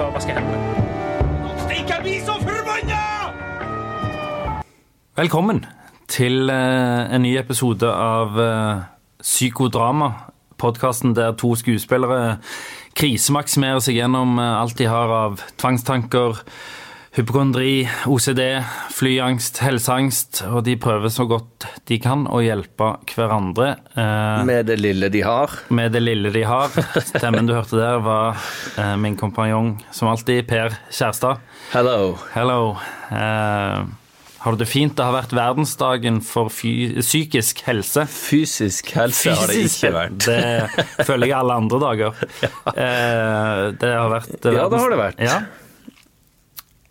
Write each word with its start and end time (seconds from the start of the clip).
jeg, 0.00 0.12
hva 0.12 0.20
skal 0.20 0.38
hende. 0.38 0.58
Steik, 1.64 1.88
jeg 1.88 2.00
blir 2.02 2.20
så 2.24 2.36
forbanna! 2.40 3.00
Velkommen 5.16 5.64
til 6.08 6.50
eh, 6.50 7.14
en 7.14 7.24
ny 7.24 7.36
episode 7.40 7.88
av 7.88 8.38
eh, 8.40 8.84
Psykodrama. 9.22 10.12
Podkasten 10.60 11.16
der 11.16 11.34
to 11.36 11.54
skuespillere 11.58 12.38
krisemaksimerer 12.96 13.82
seg 13.84 13.98
gjennom 14.00 14.38
eh, 14.40 14.54
alt 14.62 14.78
de 14.80 14.88
har 14.88 15.12
av 15.12 15.42
tvangstanker, 15.60 16.40
hypokondri, 17.12 17.84
OCD, 18.08 18.40
flyangst, 18.94 19.58
helseangst, 19.60 20.42
og 20.48 20.62
de 20.64 20.78
prøver 20.80 21.12
så 21.12 21.26
godt 21.28 21.66
de 21.90 21.98
kan 22.00 22.24
å 22.32 22.40
hjelpe 22.40 22.94
hverandre. 23.12 23.74
eh, 23.96 24.44
Med 24.48 24.66
det 24.70 24.78
lille 24.80 25.10
de 25.12 25.20
har. 25.26 25.50
med 25.68 25.92
det 25.92 26.00
lille 26.02 26.32
de 26.32 26.42
har. 26.48 26.68
Stemmen 27.04 27.46
du 27.46 27.52
hørte 27.52 27.76
der, 27.76 27.98
var 28.00 28.36
eh, 28.78 28.96
min 28.96 29.16
kompanjong 29.20 29.74
som 29.92 30.08
alltid, 30.08 30.46
Per 30.48 30.72
Kjærstad. 30.90 31.42
Hello. 31.74 32.16
Hello. 32.32 32.76
Eh, 33.10 33.84
har 34.42 34.56
du 34.56 34.58
det 34.58 34.66
fint? 34.72 34.96
Det 34.96 35.04
har 35.04 35.12
vært 35.14 35.36
verdensdagen 35.36 36.16
for 36.26 36.48
psykisk 36.48 37.60
helse. 37.68 38.06
Fysisk 38.10 38.88
helse 38.96 39.36
har 39.36 39.46
det 39.52 39.60
ikke 39.68 39.92
vært. 39.94 40.16
Det 40.24 41.06
føler 41.06 41.28
jeg 41.28 41.36
alle 41.38 41.60
andre 41.60 41.78
dager. 41.84 42.12
Eh, 42.72 43.68
det 43.76 43.88
har 43.92 44.08
vært 44.08 44.46
Ja, 44.48 44.64
det 44.70 44.78
har 44.80 44.90
det 44.90 44.98
vært. 44.98 45.18
Ja. 45.20 45.34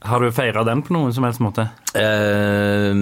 Har 0.01 0.23
du 0.23 0.31
feira 0.33 0.63
den 0.65 0.81
på 0.81 0.95
noen 0.95 1.13
som 1.13 1.25
helst 1.27 1.41
måte? 1.43 1.67
Eh, 1.93 2.93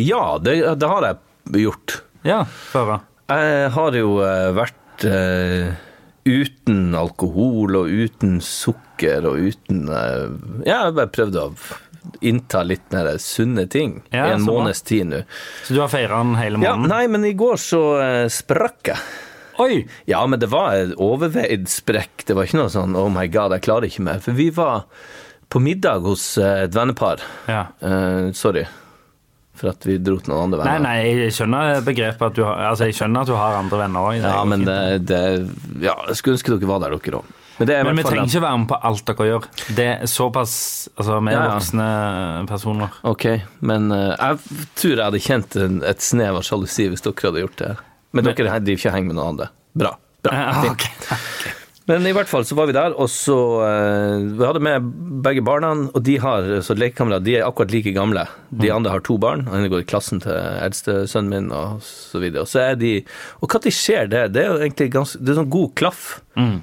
ja, 0.00 0.22
det, 0.42 0.56
det 0.80 0.88
har 0.88 1.04
jeg 1.10 1.66
gjort. 1.66 1.98
Ja, 2.26 2.44
før 2.46 2.96
Jeg 3.28 3.72
har 3.76 3.98
jo 3.98 4.14
eh, 4.24 4.52
vært 4.56 5.04
eh, 5.06 5.74
uten 6.26 6.94
alkohol 6.98 7.76
og 7.82 7.90
uten 7.92 8.38
sukker 8.42 9.28
og 9.28 9.50
uten 9.50 9.84
eh, 9.92 10.24
Ja, 10.66 10.80
jeg 10.80 10.80
har 10.88 10.96
bare 10.96 11.12
prøvd 11.14 11.38
å 11.42 11.46
innta 12.22 12.62
litt 12.62 12.86
mer 12.94 13.08
sunne 13.22 13.66
ting 13.70 13.98
Ja, 14.14 14.28
i 14.30 14.34
en 14.36 14.46
måneds 14.46 14.82
tid 14.86 15.10
nå. 15.10 15.22
Så 15.66 15.74
du 15.76 15.80
har 15.82 15.90
feira 15.92 16.22
den 16.22 16.36
hele 16.38 16.58
måneden? 16.62 16.86
Ja, 16.88 16.94
nei, 16.96 17.04
men 17.10 17.26
i 17.28 17.34
går 17.38 17.60
så 17.60 17.82
eh, 18.00 18.24
sprakk 18.32 18.92
jeg. 18.94 19.04
Oi! 19.62 19.84
Ja, 20.08 20.20
men 20.28 20.40
det 20.40 20.50
var 20.52 20.74
en 20.76 20.92
overveid 21.00 21.68
sprekk. 21.72 22.26
Det 22.28 22.34
var 22.36 22.44
ikke 22.48 22.58
noe 22.60 22.72
sånn 22.72 22.96
'oh 22.96 23.08
my 23.12 23.24
god, 23.32 23.54
jeg 23.56 23.64
klarer 23.64 23.88
ikke 23.88 24.04
mer'. 24.04 24.20
For 24.24 24.36
vi 24.36 24.50
var 24.52 24.84
på 25.52 25.60
middag 25.62 26.02
hos 26.06 26.24
eh, 26.38 26.64
et 26.66 26.74
vennepar. 26.74 27.22
Ja. 27.50 27.66
Uh, 27.82 28.32
sorry 28.36 28.66
for 29.56 29.70
at 29.72 29.86
vi 29.88 29.94
dro 30.04 30.18
til 30.20 30.28
noen 30.34 30.50
andre 30.50 30.58
Nei, 30.66 30.72
venner. 30.76 30.84
nei, 30.84 31.22
jeg 31.24 31.32
skjønner 31.32 31.78
begrepet 31.86 32.26
at 32.26 32.34
du 32.36 32.42
har 32.44 32.58
Altså, 32.74 32.90
jeg 32.90 32.96
skjønner 32.98 33.22
at 33.24 33.30
du 33.30 33.36
har 33.38 33.54
andre 33.56 33.78
venner 33.80 34.04
òg. 34.10 34.18
Ja, 34.20 34.42
men 34.44 34.66
det, 34.68 35.06
det 35.08 35.20
Ja, 35.80 35.94
jeg 36.10 36.18
skulle 36.20 36.36
ønske 36.36 36.52
dere 36.52 36.68
var 36.68 36.82
der, 36.84 36.96
dere 37.00 37.22
òg. 37.22 37.30
Men, 37.56 37.70
Men 37.88 37.96
vi 37.96 38.04
trenger 38.04 38.28
ikke 38.28 38.42
være 38.44 38.58
med 38.60 38.68
på 38.68 38.76
alt 38.84 39.06
dere 39.08 39.26
gjør. 39.30 39.46
Det 39.78 39.86
er 39.94 40.10
såpass 40.12 40.56
Altså, 40.92 41.16
vi 41.24 41.32
er 41.32 41.38
Ja, 41.38 41.42
ja. 41.46 41.54
voksne 41.54 41.88
personer. 42.50 42.98
Ok, 43.08 43.24
men 43.64 43.88
uh, 43.96 44.12
jeg 44.12 44.66
tror 44.76 44.92
jeg 44.98 45.04
hadde 45.06 45.24
kjent 45.24 45.56
en, 45.64 45.78
et 45.88 46.04
snev 46.04 46.36
av 46.36 46.44
sjalusi 46.44 46.90
hvis 46.92 47.06
dere 47.06 47.30
hadde 47.30 47.46
gjort 47.46 47.62
det. 47.64 47.72
Men 48.12 48.24
Men- 48.28 48.34
dere 48.36 48.58
driver 48.60 48.76
ikke 48.76 48.90
og 48.92 48.98
henger 48.98 49.08
med 49.14 49.16
noen 49.22 49.32
andre. 49.38 49.48
Bra. 49.72 49.94
bra. 50.20 50.36
Ja, 50.36 50.52
fint. 50.68 51.56
Men 51.86 52.06
i 52.08 52.12
hvert 52.16 52.26
fall 52.30 52.42
så 52.46 52.56
var 52.58 52.66
vi 52.66 52.74
der, 52.74 52.94
og 52.98 53.06
så 53.12 53.36
eh, 53.62 54.24
Vi 54.34 54.42
hadde 54.42 54.62
med 54.66 54.88
begge 55.22 55.44
barna, 55.46 55.70
og 55.94 56.02
de 56.06 56.16
har 56.22 56.48
så 56.66 56.74
lekekamerater, 56.74 57.26
de 57.28 57.36
er 57.38 57.46
akkurat 57.46 57.74
like 57.74 57.92
gamle. 57.94 58.26
De 58.50 58.72
andre 58.74 58.90
har 58.96 59.04
to 59.06 59.18
barn, 59.22 59.46
han 59.50 59.68
går 59.70 59.84
i 59.84 59.90
klassen 59.90 60.22
til 60.24 60.34
eldstesønnen 60.34 61.30
min, 61.30 61.52
og 61.54 61.82
så 61.86 62.22
videre. 62.22 62.42
Og 62.42 62.50
så 62.50 62.64
er 62.72 62.80
de 62.80 62.96
Og 63.40 63.52
når 63.52 63.74
skjer 63.74 64.10
det? 64.10 64.24
Det 64.34 64.42
er 64.42 64.50
jo 64.50 64.62
egentlig 64.64 64.88
ganske 64.96 65.20
Det 65.22 65.32
er 65.32 65.38
sånn 65.38 65.52
god 65.54 65.76
klaff. 65.78 66.08
Mm. 66.34 66.56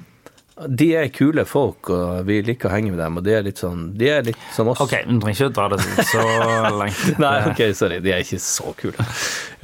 De 0.70 0.86
er 0.94 1.08
kule 1.10 1.42
folk, 1.50 1.88
og 1.90 2.28
vi 2.28 2.36
liker 2.46 2.68
å 2.68 2.74
henge 2.76 2.92
med 2.92 3.00
dem, 3.02 3.16
og 3.18 3.24
de 3.26 3.32
er 3.34 3.42
litt 3.42 3.58
sånn 3.58 3.88
De 3.98 4.10
er 4.12 4.28
litt 4.28 4.44
som 4.54 4.68
oss. 4.70 4.82
Ok, 4.84 4.92
du 5.08 5.16
trenger 5.24 5.48
ikke 5.48 5.54
dra 5.56 5.64
det 5.72 6.04
så 6.12 6.26
langt. 6.82 7.00
Nei, 7.18 7.32
ok, 7.48 7.64
sorry, 7.74 7.98
de 8.04 8.12
er 8.14 8.22
ikke 8.22 8.38
så 8.44 8.76
kule. 8.78 9.08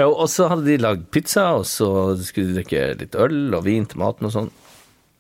Ja, 0.01 0.09
og 0.09 0.25
så 0.33 0.49
hadde 0.51 0.67
de 0.67 0.81
lagd 0.83 1.05
pizza, 1.15 1.51
og 1.61 1.69
så 1.69 1.93
skulle 2.25 2.51
de 2.51 2.59
drikke 2.63 2.83
litt 3.05 3.15
øl 3.15 3.55
og 3.55 3.63
vin 3.69 3.87
til 3.87 4.03
maten 4.03 4.27
og 4.27 4.35
sånn. 4.35 4.51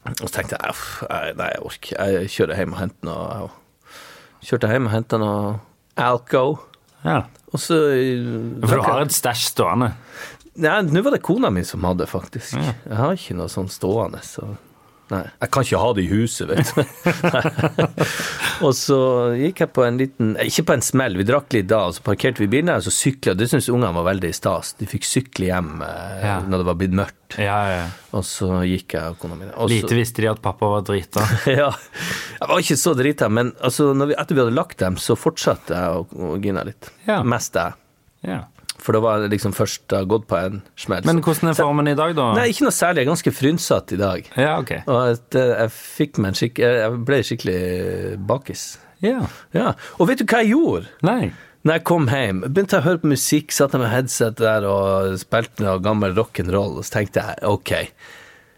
Og 0.06 0.26
så 0.28 0.32
tenkte 0.32 0.56
jeg 0.56 0.70
"Uff, 0.70 1.02
jeg- 1.10 1.36
nei, 1.36 1.48
jeg 1.54 1.62
orker 1.62 2.06
Jeg 2.12 2.28
kjører 2.32 2.56
hjem 2.56 2.72
og 2.72 2.78
henter 2.80 3.04
noe 3.04 3.50
Kjørte 4.42 4.70
hjem 4.72 4.86
og 4.86 4.92
henta 4.92 5.18
noe 5.20 5.60
alco. 5.96 6.58
Ja. 7.04 7.24
Og 7.52 7.60
så 7.60 7.76
For 8.66 8.76
du 8.76 8.82
har 8.82 9.02
et 9.02 9.12
stæsj 9.12 9.50
stående. 9.52 9.92
Nei, 10.56 10.80
nå 10.82 11.02
var 11.04 11.10
det 11.12 11.22
kona 11.22 11.50
mi 11.50 11.62
som 11.62 11.82
hadde, 11.84 12.06
faktisk. 12.08 12.54
Jeg 12.56 12.96
har 12.96 13.12
ikke 13.12 13.36
noe 13.36 13.48
sånn 13.52 13.68
stående, 13.68 14.20
så 14.24 14.56
Nei. 15.10 15.24
Jeg 15.42 15.50
kan 15.50 15.64
ikke 15.66 15.78
ha 15.82 15.88
det 15.96 16.02
i 16.04 16.10
huset, 16.12 16.50
vet 16.50 16.70
du. 16.76 16.82
og 18.66 18.74
så 18.78 18.98
gikk 19.34 19.62
jeg 19.64 19.72
på 19.74 19.82
en 19.86 19.96
liten 19.98 20.28
Ikke 20.44 20.62
på 20.68 20.74
en 20.76 20.84
smell, 20.84 21.16
vi 21.18 21.26
drakk 21.26 21.56
litt 21.56 21.66
da, 21.70 21.80
og 21.88 21.96
så 21.96 22.04
parkerte 22.06 22.44
vi 22.44 22.48
bilen 22.52 22.70
her, 22.70 22.78
og 22.78 22.86
så 22.86 22.92
sykla 22.94 23.34
Det 23.38 23.48
syntes 23.50 23.70
ungene 23.72 23.90
var 23.96 24.06
veldig 24.10 24.30
stas. 24.36 24.74
De 24.78 24.86
fikk 24.90 25.08
sykle 25.08 25.48
hjem 25.50 25.72
eh, 25.86 26.22
Ja. 26.28 26.36
når 26.46 26.62
det 26.62 26.68
var 26.70 26.78
blitt 26.82 26.94
mørkt. 27.00 27.38
Ja, 27.40 27.58
ja. 27.70 27.82
Og 28.16 28.24
så 28.26 28.60
gikk 28.66 28.94
jeg 28.96 29.14
og 29.14 29.18
kona 29.22 29.38
mi. 29.38 29.50
Lite 29.70 29.98
visste 29.98 30.22
de 30.24 30.30
at 30.30 30.42
pappa 30.44 30.70
var 30.76 30.86
drita. 30.86 31.26
ja. 31.60 31.68
Jeg 32.38 32.50
var 32.52 32.62
ikke 32.62 32.78
så 32.80 32.94
drita, 32.98 33.28
men 33.32 33.52
altså, 33.60 33.90
når 33.96 34.12
vi, 34.12 34.18
etter 34.22 34.38
vi 34.38 34.44
hadde 34.44 34.56
lagt 34.56 34.78
dem, 34.82 34.98
så 34.98 35.18
fortsatte 35.18 35.74
jeg 35.74 36.00
å, 36.00 36.06
å 36.30 36.38
gine 36.42 36.64
litt. 36.70 36.90
Ja. 37.06 37.20
Mest 37.26 37.58
jeg. 37.58 37.76
Ja. 38.26 38.44
For 38.90 38.96
det 38.96 39.04
var 39.04 39.24
liksom 39.30 39.52
først 39.54 39.84
det 39.86 39.98
har 40.00 40.06
gått 40.10 40.24
på 40.26 40.34
en 40.34 40.56
smell. 40.74 41.04
Men 41.06 41.20
hvordan 41.22 41.52
er 41.52 41.54
formen 41.54 41.86
i 41.86 41.94
dag, 41.94 42.10
da? 42.18 42.24
Nei, 42.34 42.48
ikke 42.50 42.64
noe 42.66 42.74
særlig. 42.74 43.04
Jeg 43.04 43.06
er 43.06 43.10
ganske 43.12 43.32
frynsete 43.38 43.94
i 43.94 43.98
dag. 44.00 44.30
Ja, 44.34 44.56
ok. 44.58 44.72
Og 44.80 44.96
at, 45.12 45.36
eh, 45.38 45.52
jeg 45.60 45.70
fikk 45.76 46.18
meg 46.18 46.32
en 46.32 46.38
skikk... 46.40 46.58
Jeg 46.58 46.80
jeg 46.80 46.96
ble 47.06 47.20
skikkelig 47.28 47.60
bakis. 48.26 48.64
Ja. 49.06 49.20
Ja. 49.54 49.76
Og 50.02 50.10
vet 50.10 50.18
du 50.18 50.26
hva 50.26 50.40
jeg 50.42 50.56
gjorde? 50.56 50.90
Nei. 51.06 51.30
Når 51.62 51.78
jeg 51.78 51.84
kom 51.92 52.10
hjem, 52.10 52.42
begynte 52.48 52.80
jeg 52.80 52.82
å 52.82 52.88
høre 52.88 53.02
på 53.04 53.12
musikk, 53.12 53.54
satte 53.54 53.78
med 53.78 53.92
headset 53.92 54.42
der 54.42 54.66
og 54.66 55.14
spilte 55.22 55.62
noe 55.62 55.78
gammel 55.86 56.18
rock'n'roll, 56.18 56.80
og 56.80 56.88
så 56.88 56.96
tenkte 56.98 57.22
jeg 57.28 57.46
OK, 57.46 57.72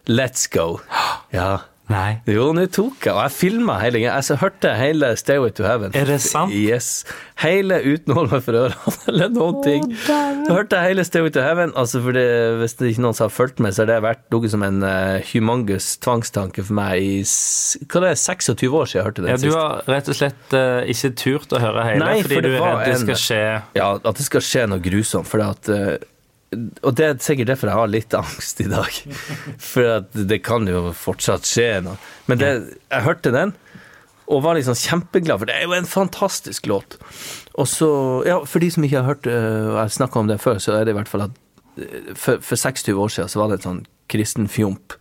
let's 0.08 0.48
go. 0.48 0.78
Ja, 1.36 1.58
Nei. 1.92 2.10
Jo, 2.30 2.48
nå 2.56 2.64
tok 2.72 3.04
jeg, 3.04 3.12
og 3.12 3.20
jeg 3.26 3.34
filma 3.36 3.76
hele 3.82 4.00
greia. 4.02 4.16
Jeg 4.22 4.40
hørte 4.40 4.72
hele 4.78 5.12
Stairway 5.20 5.52
to 5.56 5.66
Heaven. 5.66 5.92
Er 5.98 6.08
det 6.08 6.18
sant? 6.24 6.54
Yes. 6.56 7.02
Hele 7.42 7.78
uten 7.82 8.14
å 8.14 8.16
holde 8.20 8.36
meg 8.36 8.44
for 8.46 8.58
ørene 8.62 8.94
eller 9.10 9.32
noen 9.34 9.58
ting. 9.64 9.88
Så 10.06 10.16
hørte 10.48 10.78
jeg 10.78 10.92
hele 10.92 11.04
Stairway 11.06 11.34
to 11.34 11.44
Heaven. 11.44 11.74
Altså, 11.78 12.00
for 12.04 12.16
det, 12.16 12.26
hvis 12.62 12.76
det 12.80 12.92
ikke 12.92 13.04
noen 13.06 13.18
som 13.18 13.28
har 13.28 13.34
fulgt 13.34 13.62
med, 13.62 13.74
så 13.74 13.84
har 13.84 13.90
det 13.92 13.98
vært 14.04 14.24
noe 14.34 14.52
som 14.52 14.64
en 14.66 14.80
uh, 14.86 15.18
humongous 15.32 15.92
tvangstanke 16.02 16.64
for 16.66 16.78
meg 16.78 17.02
i 17.02 17.12
hva 17.22 18.04
det 18.04 18.12
er, 18.14 18.20
26 18.22 18.78
år 18.78 18.88
siden 18.88 19.00
jeg 19.00 19.06
hørte 19.08 19.24
den 19.24 19.32
Ja, 19.32 19.40
du 19.42 19.50
har 19.56 19.90
rett 19.90 20.08
og 20.12 20.18
slett 20.18 20.56
uh, 20.56 20.80
ikke 20.88 21.12
turt 21.18 21.54
å 21.54 21.60
høre 21.62 21.86
hele, 21.90 22.04
Nei, 22.04 22.22
fordi 22.24 22.38
for 22.38 22.46
du 22.46 22.52
er 22.54 22.62
redd 22.62 22.88
det 22.88 22.98
skal 23.02 23.20
skje 23.20 23.42
Ja, 23.78 23.88
at 23.98 24.18
det 24.18 24.26
skal 24.26 24.44
skje 24.46 24.66
noe 24.70 24.82
grusomt. 24.82 25.28
For 25.28 25.42
at, 25.44 25.68
eh, 25.72 25.94
og 26.52 26.94
det 26.98 27.06
er 27.06 27.20
sikkert 27.24 27.52
derfor 27.52 27.70
jeg 27.70 27.80
har 27.80 27.90
litt 27.90 28.14
angst 28.16 28.60
i 28.60 28.68
dag. 28.70 28.98
For 29.72 29.90
at 29.98 30.16
det 30.28 30.42
kan 30.46 30.68
jo 30.68 30.90
fortsatt 30.96 31.48
skje 31.48 31.68
noe. 31.86 31.98
Men 32.28 32.40
det, 32.42 32.52
jeg 32.92 33.06
hørte 33.06 33.32
den, 33.34 33.54
og 34.32 34.44
var 34.44 34.56
liksom 34.56 34.76
kjempeglad, 34.78 35.40
for 35.40 35.50
det 35.50 35.56
er 35.58 35.66
jo 35.66 35.74
en 35.76 35.88
fantastisk 35.88 36.68
låt. 36.70 36.94
Og 37.60 37.66
så, 37.68 37.88
ja, 38.24 38.38
for 38.48 38.62
de 38.62 38.70
som 38.72 38.84
ikke 38.86 39.02
har 39.02 39.10
hørt 39.10 39.26
eh, 39.28 39.66
og 39.66 39.80
jeg 39.82 39.96
snakka 39.98 40.22
om 40.22 40.30
det 40.30 40.38
før, 40.40 40.60
så 40.62 40.76
er 40.78 40.86
det 40.86 40.94
i 40.94 40.96
hvert 40.96 41.10
fall 41.10 41.26
at 41.26 41.34
eh, 41.76 42.14
for, 42.14 42.40
for 42.40 42.56
26 42.56 42.94
år 42.94 43.12
siden 43.12 43.32
så 43.32 43.42
var 43.42 43.50
det 43.50 43.58
en 43.58 43.66
sånn 43.66 43.82
kristen 44.12 44.48
fjomp 44.48 44.96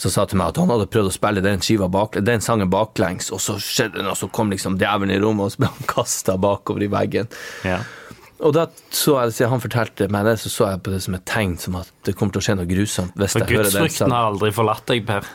som 0.00 0.12
sa 0.12 0.24
til 0.28 0.38
meg 0.40 0.52
at 0.52 0.60
han 0.60 0.70
hadde 0.70 0.88
prøvd 0.92 1.10
å 1.10 1.14
spille 1.14 1.42
den, 1.44 1.60
bak, 1.92 2.20
den 2.24 2.44
sangen 2.44 2.70
baklengs, 2.72 3.32
og 3.34 3.42
så 3.42 3.56
skjedde 3.60 3.98
det 3.98 4.06
noe, 4.06 4.16
så 4.16 4.30
kom 4.32 4.52
liksom 4.52 4.78
djevelen 4.80 5.12
i 5.16 5.18
rommet, 5.20 5.48
og 5.48 5.54
så 5.54 5.64
ble 5.64 5.72
han 5.72 5.88
kasta 5.90 6.36
bakover 6.40 6.86
i 6.86 6.92
veggen. 6.92 7.32
ja. 7.66 7.80
Og 8.40 8.54
da 8.56 8.66
så 8.94 9.18
jeg, 9.20 9.34
siden 9.36 9.52
han 9.52 9.62
fortalte 9.62 10.08
meg 10.12 10.24
det, 10.28 10.36
så 10.40 10.50
så 10.52 10.70
jeg 10.72 10.82
på 10.86 10.92
det 10.94 11.02
som 11.04 11.16
et 11.18 11.24
tegn 11.28 11.56
som 11.60 11.76
at 11.80 11.90
det 12.08 12.14
kommer 12.16 12.34
til 12.34 12.40
å 12.42 12.46
skje 12.46 12.56
noe 12.60 12.68
grusomt 12.70 13.16
hvis 13.20 13.36
For 13.36 13.44
jeg 13.44 13.58
hører 13.58 13.68
den 13.68 13.84
gudsfrykten 13.84 14.14
har 14.16 14.28
aldri 14.30 14.52
forlatt 14.56 14.86
deg, 14.88 15.04
Per. 15.08 15.28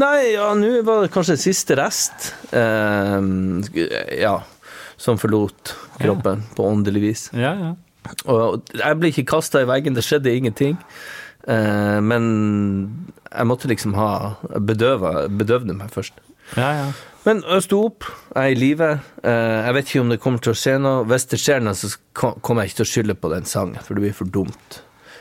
Nei, 0.00 0.32
ja, 0.34 0.48
nå 0.56 0.70
var 0.86 1.04
det 1.04 1.12
kanskje 1.12 1.36
siste 1.40 1.76
rest 1.76 2.30
eh, 2.56 3.16
Ja, 4.20 4.34
som 5.00 5.18
forlot 5.20 5.74
kroppen 6.00 6.44
på 6.56 6.66
åndelig 6.68 7.02
vis. 7.04 7.22
Ja, 7.36 7.54
ja. 7.56 7.72
Og 8.32 8.70
jeg 8.76 8.96
ble 9.00 9.10
ikke 9.12 9.26
kasta 9.28 9.60
i 9.64 9.68
veggen, 9.68 9.96
det 9.96 10.04
skjedde 10.04 10.32
ingenting. 10.32 10.76
Eh, 11.48 11.98
men 12.04 12.24
jeg 13.30 13.48
måtte 13.48 13.68
liksom 13.70 13.96
ha 13.96 14.10
bedøva, 14.60 15.28
bedøvde 15.28 15.76
meg 15.76 15.92
først. 15.94 16.20
ja, 16.56 16.72
ja. 16.82 16.90
Men 17.26 17.42
jeg 17.44 17.64
sto 17.66 17.82
opp, 17.90 18.06
jeg 18.32 18.40
er 18.40 18.54
i 18.54 18.56
live. 18.56 18.86
Eh, 19.22 19.56
jeg 19.66 19.74
vet 19.76 19.90
ikke 19.90 20.00
om 20.04 20.12
det 20.14 20.20
kommer 20.24 20.40
til 20.44 20.54
å 20.54 20.56
skje 20.56 20.76
noe. 20.80 21.02
Hvis 21.10 21.26
det 21.28 21.38
skjer 21.42 21.60
noe, 21.64 21.76
så 21.76 21.90
kommer 22.16 22.64
jeg 22.64 22.72
ikke 22.72 22.78
til 22.80 22.86
å 22.86 22.92
skylde 22.94 23.16
på 23.20 23.30
den 23.34 23.48
sangen, 23.48 23.76
for 23.84 23.98
det 23.98 24.06
blir 24.06 24.16
for 24.16 24.30
dumt. 24.32 24.80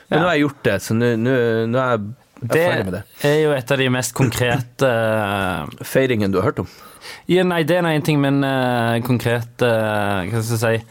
Men 0.09 0.19
Ja. 0.19 0.21
nå 0.23 0.27
har 0.29 0.35
jeg 0.37 0.45
gjort 0.47 0.63
det, 0.63 0.77
så 0.81 0.95
nå, 0.95 1.09
nå, 1.19 1.33
nå 1.69 1.77
er 1.83 1.91
jeg, 1.97 2.05
jeg 2.39 2.49
ferdig 2.49 2.85
med 2.85 2.93
Det 2.93 3.01
det. 3.03 3.29
er 3.29 3.41
jo 3.43 3.51
et 3.51 3.71
av 3.71 3.77
de 3.77 3.89
mest 3.89 4.13
konkrete 4.15 4.87
eh, 4.89 5.83
Feiringen 5.85 6.31
du 6.31 6.39
har 6.39 6.47
hørt 6.49 6.59
om? 6.63 6.69
Ja, 7.27 7.43
nei, 7.43 7.63
det 7.63 7.77
er 7.77 7.83
én 7.83 8.03
ting, 8.03 8.19
men 8.21 8.41
uh, 8.43 8.99
konkret 9.05 9.61
uh, 9.63 10.23
Hva 10.27 10.41
skal 10.43 10.55
jeg 10.55 10.81
si 10.81 10.85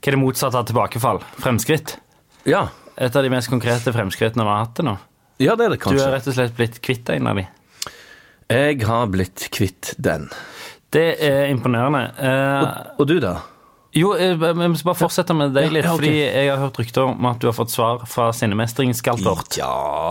Hva 0.00 0.10
er 0.10 0.16
det 0.16 0.20
motsatte 0.20 0.58
av 0.60 0.66
tilbakefall? 0.68 1.22
Fremskritt? 1.40 1.96
Ja. 2.44 2.68
Et 2.98 3.16
av 3.16 3.22
de 3.24 3.30
mest 3.32 3.48
konkrete 3.50 3.92
fremskrittene 3.94 4.44
vi 4.44 4.50
har 4.52 4.64
hatt 4.66 4.74
til 4.76 4.86
nå. 4.90 4.96
Ja, 5.40 5.56
det 5.56 5.66
er 5.66 5.70
det 5.74 5.80
kanskje. 5.80 5.96
Du 5.98 6.04
har 6.04 6.12
rett 6.18 6.28
og 6.28 6.36
slett 6.36 6.54
blitt 6.56 6.78
kvitt 6.84 7.08
en 7.14 7.26
av 7.32 7.36
de. 7.40 7.46
Jeg 8.50 8.82
har 8.86 9.06
blitt 9.12 9.46
kvitt 9.54 9.94
den. 10.02 10.28
Det 10.90 11.06
er 11.22 11.46
imponerende. 11.52 12.04
Eh, 12.18 12.60
Og, 12.60 13.00
og 13.04 13.06
du, 13.06 13.16
da? 13.22 13.36
jo, 13.94 14.12
eh, 14.18 14.34
vi 14.38 14.52
må 14.70 14.74
bare 14.86 14.98
fortsette 14.98 15.34
med 15.34 15.52
deg 15.54 15.70
litt, 15.70 15.84
Ja, 15.86 15.92
okay. 15.94 16.06
fordi 16.08 16.16
jeg 16.24 16.48
har 16.50 16.58
hørt 16.64 16.78
rykter 16.78 17.04
om 17.12 17.26
at 17.30 17.38
du 17.42 17.46
har 17.46 17.54
fått 17.54 17.70
svar 17.70 18.02
fra 18.10 18.30
Sinnemestringsgaltort. 18.34 19.56
Ja, 19.58 19.70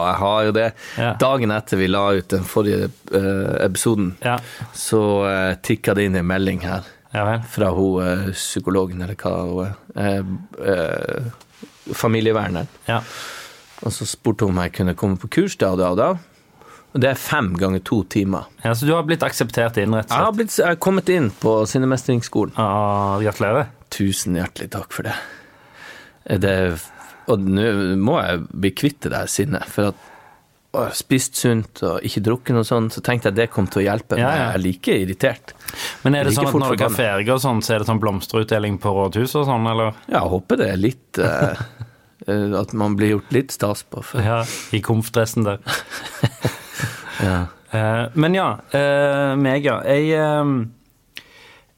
jeg 0.09 0.15
har 0.21 0.44
jo 0.47 0.51
det. 0.56 0.69
Ja. 0.97 1.12
Dagen 1.19 1.51
etter 1.51 1.77
vi 1.81 1.88
la 1.91 2.06
ut 2.15 2.30
den 2.31 2.44
forrige 2.47 2.89
eh, 3.12 3.65
episoden, 3.65 4.13
Ja. 4.24 4.38
så 4.74 5.01
eh, 5.27 5.56
tikka 5.63 5.94
det 6.00 6.07
inn 6.09 6.15
en 6.15 6.27
melding 6.27 6.63
her 6.63 6.88
fra 7.50 7.71
hun 7.74 8.03
eh, 8.06 8.31
psykologen, 8.38 9.01
eller 9.01 9.15
hva 9.19 9.36
hun 9.44 9.65
er. 9.65 9.75
Eh, 10.00 10.74
eh, 10.75 11.94
familieverneren. 11.95 12.68
Ja. 12.88 13.01
Og 13.81 13.91
så 13.95 14.06
spurte 14.06 14.45
hun 14.45 14.53
om 14.57 14.63
jeg 14.63 14.74
kunne 14.75 14.94
komme 14.95 15.18
på 15.18 15.27
kurs 15.39 15.56
da 15.59 15.71
og 15.74 15.80
da 15.80 15.88
og 15.94 15.97
da. 15.97 16.09
Og 16.89 17.01
det 17.03 17.12
er 17.12 17.19
fem 17.21 17.51
ganger 17.59 17.83
to 17.86 18.00
timer. 18.09 18.47
ja, 18.63 18.71
Så 18.74 18.88
du 18.88 18.94
har 18.95 19.03
blitt 19.06 19.21
akseptert 19.21 19.77
inn, 19.77 19.94
rett 19.94 20.09
Jeg 20.09 20.15
og 20.18 20.18
har, 20.18 20.31
slett? 20.31 20.38
blitt, 20.39 20.56
jeg 20.57 20.68
har 20.71 20.80
kommet 20.81 21.09
inn 21.13 21.30
på 21.38 21.51
Sinnemestringsskolen. 21.69 22.56
Ah, 22.57 23.19
gratulerer. 23.21 23.68
Tusen 23.94 24.36
hjertelig 24.39 24.71
takk 24.74 24.91
for 24.94 25.03
det. 25.09 25.13
det 26.41 26.56
og 27.30 27.39
nå 27.45 27.95
må 28.01 28.15
jeg 28.24 28.39
bli 28.50 28.71
kvitt 28.74 29.03
det 29.06 29.12
der 29.13 29.30
sinnet. 29.30 29.65
For 29.69 29.91
at 29.91 30.06
har 30.74 30.91
spist 30.97 31.38
sunt 31.38 31.81
og 31.86 32.03
ikke 32.06 32.21
drukket 32.25 32.53
noe 32.57 32.65
sånt, 32.65 32.94
så 32.94 33.01
tenkte 33.06 33.30
jeg 33.31 33.38
det 33.39 33.47
kom 33.53 33.65
til 33.69 33.81
å 33.81 33.86
hjelpe. 33.88 34.18
Ja, 34.18 34.27
Men 34.30 34.38
ja. 34.38 34.41
jeg 34.44 34.53
er 34.57 34.63
like 34.65 34.97
irritert. 35.03 35.53
Men 36.03 36.15
er 36.18 36.25
det 36.25 36.33
Like 36.33 36.41
sånn 36.41 36.50
at 36.50 36.62
når 36.62 36.75
dere 36.77 36.89
har 36.89 36.97
ferge 36.97 37.33
og 37.33 37.41
sånn, 37.41 37.62
så 37.65 37.74
er 37.75 37.80
det 37.83 37.89
sånn 37.89 38.01
blomsterutdeling 38.01 38.77
på 38.81 38.94
rådhuset 38.97 39.39
og 39.44 39.47
sånn, 39.50 39.65
eller? 39.71 39.94
Ja, 40.09 40.19
jeg 40.24 40.33
håper 40.33 40.62
det 40.62 40.68
er 40.74 40.81
litt 40.81 41.21
eh, 41.25 41.63
eh, 42.30 42.53
At 42.62 42.74
man 42.77 42.97
blir 42.97 43.15
gjort 43.15 43.33
litt 43.33 43.53
stas 43.53 43.81
på. 43.89 44.01
For, 44.06 44.21
Ja, 44.25 44.41
i 44.74 44.81
komfdressen 44.86 45.45
der. 45.50 45.62
ja. 47.24 47.39
Eh, 47.71 48.04
men 48.13 48.38
ja, 48.38 48.50
eh, 48.74 49.36
meg, 49.38 49.68
ja. 49.68 49.80
Jeg, 49.86 50.10
eh, 50.18 51.24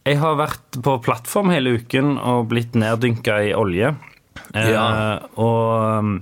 jeg 0.07 0.19
har 0.21 0.39
vært 0.39 0.81
på 0.83 0.97
plattform 1.03 1.51
hele 1.53 1.75
uken 1.81 2.15
og 2.17 2.49
blitt 2.51 2.77
neddynka 2.79 3.41
i 3.49 3.53
olje. 3.57 3.93
Ja. 4.55 4.85
Og 5.39 6.21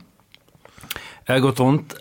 jeg 1.24 1.32
har 1.32 1.44
gått 1.46 1.62
rundt 1.62 1.96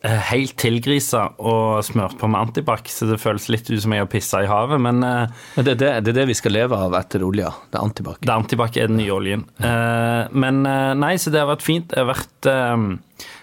helt 0.00 0.54
tilgrisa 0.56 1.26
og 1.44 1.84
smørt 1.84 2.16
på 2.18 2.28
med 2.32 2.40
antibac, 2.40 2.88
så 2.88 3.06
det 3.06 3.20
føles 3.20 3.50
litt 3.52 3.68
ut 3.68 3.82
som 3.84 3.92
jeg 3.92 4.02
har 4.02 4.08
pissa 4.10 4.40
i 4.42 4.48
havet, 4.48 4.80
men 4.80 5.04
det 5.04 5.60
er 5.60 5.66
det, 5.68 5.90
det 6.06 6.14
er 6.14 6.16
det 6.22 6.24
vi 6.32 6.36
skal 6.38 6.56
leve 6.56 6.78
av 6.88 6.96
etter 6.96 7.22
olja. 7.26 7.52
Det 7.68 7.76
er 7.76 7.84
antibac. 7.84 8.18
det 8.24 8.32
antibac 8.32 8.80
er 8.80 8.88
den 8.88 8.98
nye 8.98 9.12
oljen. 9.12 9.44
Men 9.60 10.62
nei, 10.64 11.14
så 11.20 11.30
det 11.30 11.44
har 11.44 11.52
vært 11.52 11.68
fint. 11.68 11.92
Jeg 11.92 12.02
har 12.02 12.10
vært 12.14 12.50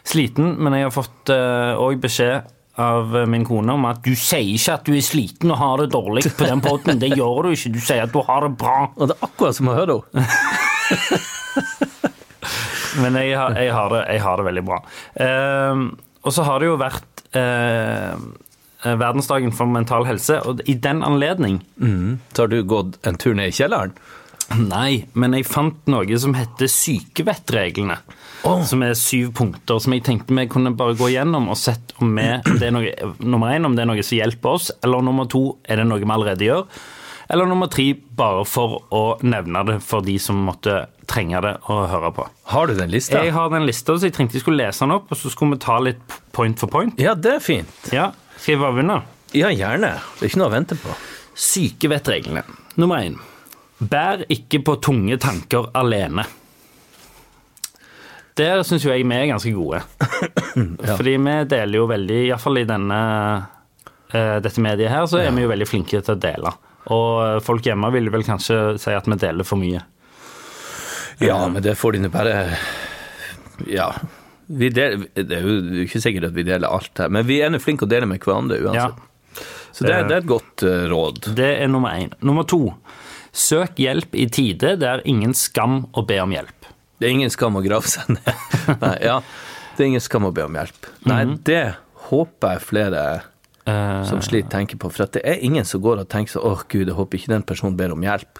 sliten, 0.09 0.55
men 0.57 0.79
jeg 0.79 0.89
har 0.89 0.97
fått 0.97 1.31
òg 1.31 2.01
beskjed 2.03 2.49
av 2.77 3.13
min 3.29 3.45
kone 3.45 3.73
om 3.73 3.85
at 3.89 4.03
du 4.05 4.13
sier 4.13 4.53
ikke 4.53 4.75
at 4.77 4.85
du 4.85 4.93
er 4.93 5.05
sliten 5.05 5.51
og 5.53 5.57
har 5.61 5.81
det 5.81 5.89
dårlig 5.95 6.23
på 6.29 6.45
den 6.45 6.61
poden. 6.61 6.99
Det 7.01 7.09
gjør 7.15 7.47
du 7.47 7.55
ikke. 7.55 7.73
Du 7.73 7.79
sier 7.81 8.03
at 8.05 8.13
du 8.13 8.19
har 8.27 8.45
det 8.45 8.53
bra. 8.61 8.77
Og 8.95 9.09
det 9.09 9.17
er 9.17 9.29
akkurat 9.29 9.57
som 9.57 9.71
å 9.71 9.77
høre 9.77 9.99
henne. 10.13 10.25
Men 13.01 13.17
jeg 13.19 13.37
har, 13.37 13.53
jeg 13.61 13.73
har, 13.73 13.93
det, 13.93 14.03
jeg 14.13 14.21
har 14.23 14.39
det 14.39 14.45
veldig 14.47 14.65
bra. 14.65 14.77
Eh, 15.25 15.81
og 16.25 16.33
så 16.33 16.45
har 16.47 16.61
det 16.61 16.69
jo 16.69 16.77
vært 16.81 17.23
eh, 17.37 18.13
verdensdagen 18.87 19.53
for 19.55 19.69
mental 19.69 20.07
helse, 20.07 20.39
og 20.45 20.61
i 20.69 20.77
den 20.81 21.03
anledning 21.05 21.59
Så 21.77 22.45
har 22.45 22.51
du 22.51 22.61
gått 22.63 22.97
en 23.07 23.17
tur 23.19 23.35
ned 23.37 23.51
i 23.51 23.57
kjelleren. 23.57 23.93
Nei, 24.55 25.03
men 25.13 25.35
jeg 25.35 25.47
fant 25.49 25.89
noe 25.91 26.19
som 26.21 26.35
heter 26.37 26.69
sykevettreglene. 26.71 27.97
Som 28.43 28.83
er 28.85 28.93
syv 28.95 29.31
punkter 29.35 29.79
som 29.83 29.93
jeg 29.95 30.03
tenkte 30.05 30.35
vi 30.35 30.45
kunne 30.51 30.71
bare 30.77 30.95
gå 30.97 31.09
gjennom 31.11 31.49
og 31.51 31.57
sett 31.59 31.93
om, 32.01 32.13
vi, 32.15 32.27
om 32.37 32.59
det 32.61 32.67
er 32.69 32.75
noe, 32.75 32.91
nummer 33.19 33.51
én, 33.55 33.65
om 33.67 33.75
det 33.75 33.83
er 33.83 33.89
noe 33.89 34.03
som 34.05 34.19
hjelper 34.19 34.53
oss, 34.59 34.69
eller 34.85 35.03
nummer 35.03 35.27
to, 35.31 35.57
er 35.67 35.81
det 35.81 35.87
noe 35.89 35.99
vi 36.03 36.07
allerede 36.13 36.45
gjør, 36.47 36.63
eller 37.33 37.49
nummer 37.49 37.67
tre, 37.67 37.89
bare 38.15 38.45
for 38.47 38.77
å 38.95 39.01
nevne 39.27 39.65
det 39.67 39.79
for 39.83 40.05
de 40.05 40.15
som 40.21 40.39
måtte 40.47 40.85
trenge 41.09 41.41
det 41.43 41.53
å 41.67 41.81
høre 41.91 42.13
på. 42.15 42.27
Har 42.53 42.69
du 42.69 42.77
den 42.77 42.93
lista? 42.93 43.19
Jeg 43.23 43.33
har 43.35 43.51
den 43.51 43.65
lista, 43.67 43.97
så 43.97 44.07
jeg 44.07 44.15
tenkte 44.15 44.37
jeg 44.39 44.45
skulle 44.45 44.61
lese 44.61 44.85
den 44.85 44.95
opp, 44.95 45.11
og 45.11 45.19
så 45.19 45.31
skulle 45.33 45.57
vi 45.57 45.63
ta 45.65 45.79
litt 45.83 46.17
point 46.35 46.59
for 46.61 46.71
point. 46.71 46.95
Ja, 47.01 47.15
det 47.19 47.37
er 47.39 47.43
fint. 47.43 47.91
Ja, 47.95 48.11
Skal 48.37 48.53
jeg 48.53 48.61
bare 48.61 48.77
begynne? 48.77 49.01
Ja, 49.35 49.49
gjerne. 49.51 49.95
Det 50.19 50.27
er 50.27 50.29
ikke 50.29 50.39
noe 50.43 50.51
å 50.51 50.55
vente 50.55 50.77
på. 50.79 50.93
Sykevettreglene. 51.35 52.43
Nummer 52.79 53.01
én. 53.03 53.17
Bær 53.81 54.23
ikke 54.33 54.61
på 54.65 54.77
tunge 54.83 55.17
tanker 55.21 55.67
alene. 55.77 56.23
Der 58.37 58.61
syns 58.67 58.85
jo 58.85 58.91
jeg 58.93 59.05
vi 59.07 59.17
er 59.17 59.29
ganske 59.31 59.53
gode. 59.55 59.81
Fordi 60.97 61.15
vi 61.17 61.35
deler 61.49 61.79
jo 61.79 61.87
veldig, 61.89 62.19
iallfall 62.29 62.61
i 62.61 62.67
denne 62.69 62.99
uh, 64.13 64.37
dette 64.43 64.63
mediet 64.63 64.93
her, 64.93 65.07
så 65.09 65.21
er 65.23 65.33
vi 65.35 65.45
jo 65.45 65.51
veldig 65.51 65.67
flinke 65.69 66.01
til 66.01 66.15
å 66.15 66.21
dele. 66.21 66.53
Og 66.87 67.09
eh, 67.19 67.37
folk 67.43 67.65
hjemme 67.67 67.89
vil 67.91 68.05
vel 68.13 68.23
kanskje 68.23 68.77
si 68.79 68.93
at 68.95 69.07
vi 69.09 69.17
deler 69.19 69.43
for 69.43 69.59
mye. 69.59 69.81
Ja, 71.19 71.41
men 71.49 71.59
det 71.65 71.73
får 71.75 71.97
de 71.97 72.05
nå 72.05 72.11
bare 72.13 72.37
Ja. 73.67 73.89
Vi 74.47 74.69
deler, 74.71 75.03
det 75.17 75.35
er 75.35 75.43
jo 75.43 75.83
ikke 75.83 75.99
sikkert 75.99 76.29
at 76.29 76.37
vi 76.37 76.45
deler 76.47 76.71
alt 76.71 77.01
her, 77.01 77.11
men 77.11 77.27
vi 77.27 77.41
er 77.43 77.51
nå 77.51 77.59
flinke 77.59 77.83
til 77.83 77.89
å 77.89 77.95
dele 77.97 78.07
med 78.07 78.23
hverandre 78.23 78.61
Ja. 78.61 78.69
uansett. 78.87 79.03
Så 79.75 79.83
det, 79.83 79.97
det 80.07 80.15
er 80.15 80.21
et 80.23 80.29
godt 80.29 80.63
uh, 80.63 80.87
råd. 80.89 81.27
Det 81.37 81.49
er 81.59 81.67
nummer 81.69 81.91
én. 81.93 82.13
Nummer 82.25 82.47
to. 82.47 82.71
Søk 83.35 83.77
hjelp 83.77 84.15
i 84.17 84.25
tide. 84.31 84.77
Det 84.81 84.87
er 84.87 85.03
ingen 85.05 85.35
skam 85.37 85.83
å 85.91 86.01
be 86.07 86.17
om 86.23 86.31
hjelp. 86.33 86.56
Det 86.97 87.07
er 87.07 87.13
ingen 87.13 87.33
skam 87.33 87.57
å 87.59 87.63
grave 87.65 87.89
seg 87.89 88.09
ned. 88.15 88.45
Nei, 88.83 88.95
ja, 89.05 89.19
det 89.77 89.83
er 89.83 89.91
ingen 89.93 90.03
skam 90.03 90.27
å 90.27 90.33
be 90.33 90.45
om 90.47 90.57
hjelp. 90.57 90.91
Nei, 91.09 91.23
det 91.47 91.63
håper 92.09 92.57
jeg 92.57 92.65
flere 92.67 93.01
Eh, 93.67 94.03
som 94.07 94.21
sliter, 94.23 94.49
tenker 94.49 94.79
på. 94.79 94.89
For 94.93 95.09
det 95.11 95.23
er 95.27 95.41
ingen 95.43 95.65
som 95.67 95.81
går 95.83 96.03
og 96.03 96.11
tenker 96.11 96.37
sånn 96.37 96.45
åh 96.47 96.61
gud, 96.71 96.87
jeg 96.87 96.95
håper 96.95 97.19
ikke 97.19 97.33
den 97.33 97.47
personen 97.47 97.75
ber 97.79 97.91
om 97.95 98.05
hjelp. 98.05 98.39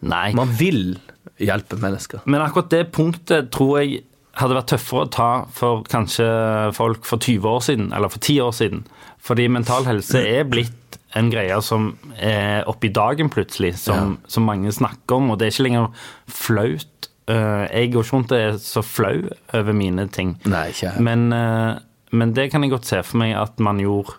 nei. 0.00 0.30
Man 0.38 0.52
vil 0.54 1.00
hjelpe 1.42 1.78
mennesker. 1.82 2.22
Men 2.26 2.44
akkurat 2.44 2.70
det 2.70 2.84
punktet 2.94 3.50
tror 3.54 3.80
jeg 3.80 4.04
hadde 4.38 4.54
vært 4.54 4.70
tøffere 4.70 5.02
å 5.02 5.10
ta 5.10 5.30
for 5.50 5.82
kanskje 5.90 6.28
folk 6.76 7.06
for 7.08 7.18
20 7.18 7.48
år 7.50 7.64
siden, 7.66 7.88
eller 7.92 8.12
for 8.12 8.22
10 8.22 8.38
år 8.44 8.54
siden. 8.54 8.84
Fordi 9.18 9.48
mental 9.50 9.88
helse 9.88 10.22
er 10.22 10.46
blitt 10.46 11.00
en 11.18 11.30
greie 11.32 11.58
som 11.64 11.90
er 12.14 12.62
oppe 12.70 12.86
i 12.86 12.94
dagen 12.94 13.32
plutselig, 13.34 13.74
som, 13.82 14.18
som 14.30 14.46
mange 14.46 14.70
snakker 14.70 15.18
om, 15.18 15.32
og 15.32 15.40
det 15.40 15.48
er 15.48 15.56
ikke 15.56 15.66
lenger 15.66 16.06
flaut. 16.30 17.10
Eh, 17.28 17.64
Jeg 17.74 17.92
går 17.92 18.04
ikke 18.06 18.16
rundt 18.16 18.32
og 18.32 18.38
er 18.38 18.56
så 18.62 18.82
flau 18.82 19.28
over 19.54 19.72
mine 19.76 20.08
ting. 20.08 20.36
Nei, 20.48 20.68
ikke. 20.72 20.94
Men, 21.00 21.32
eh, 21.32 21.78
men 22.12 22.32
det 22.34 22.50
kan 22.52 22.62
jeg 22.64 22.72
godt 22.72 22.88
se 22.88 23.02
for 23.04 23.20
meg 23.20 23.34
at 23.36 23.58
man 23.60 23.78
gjorde 23.82 24.14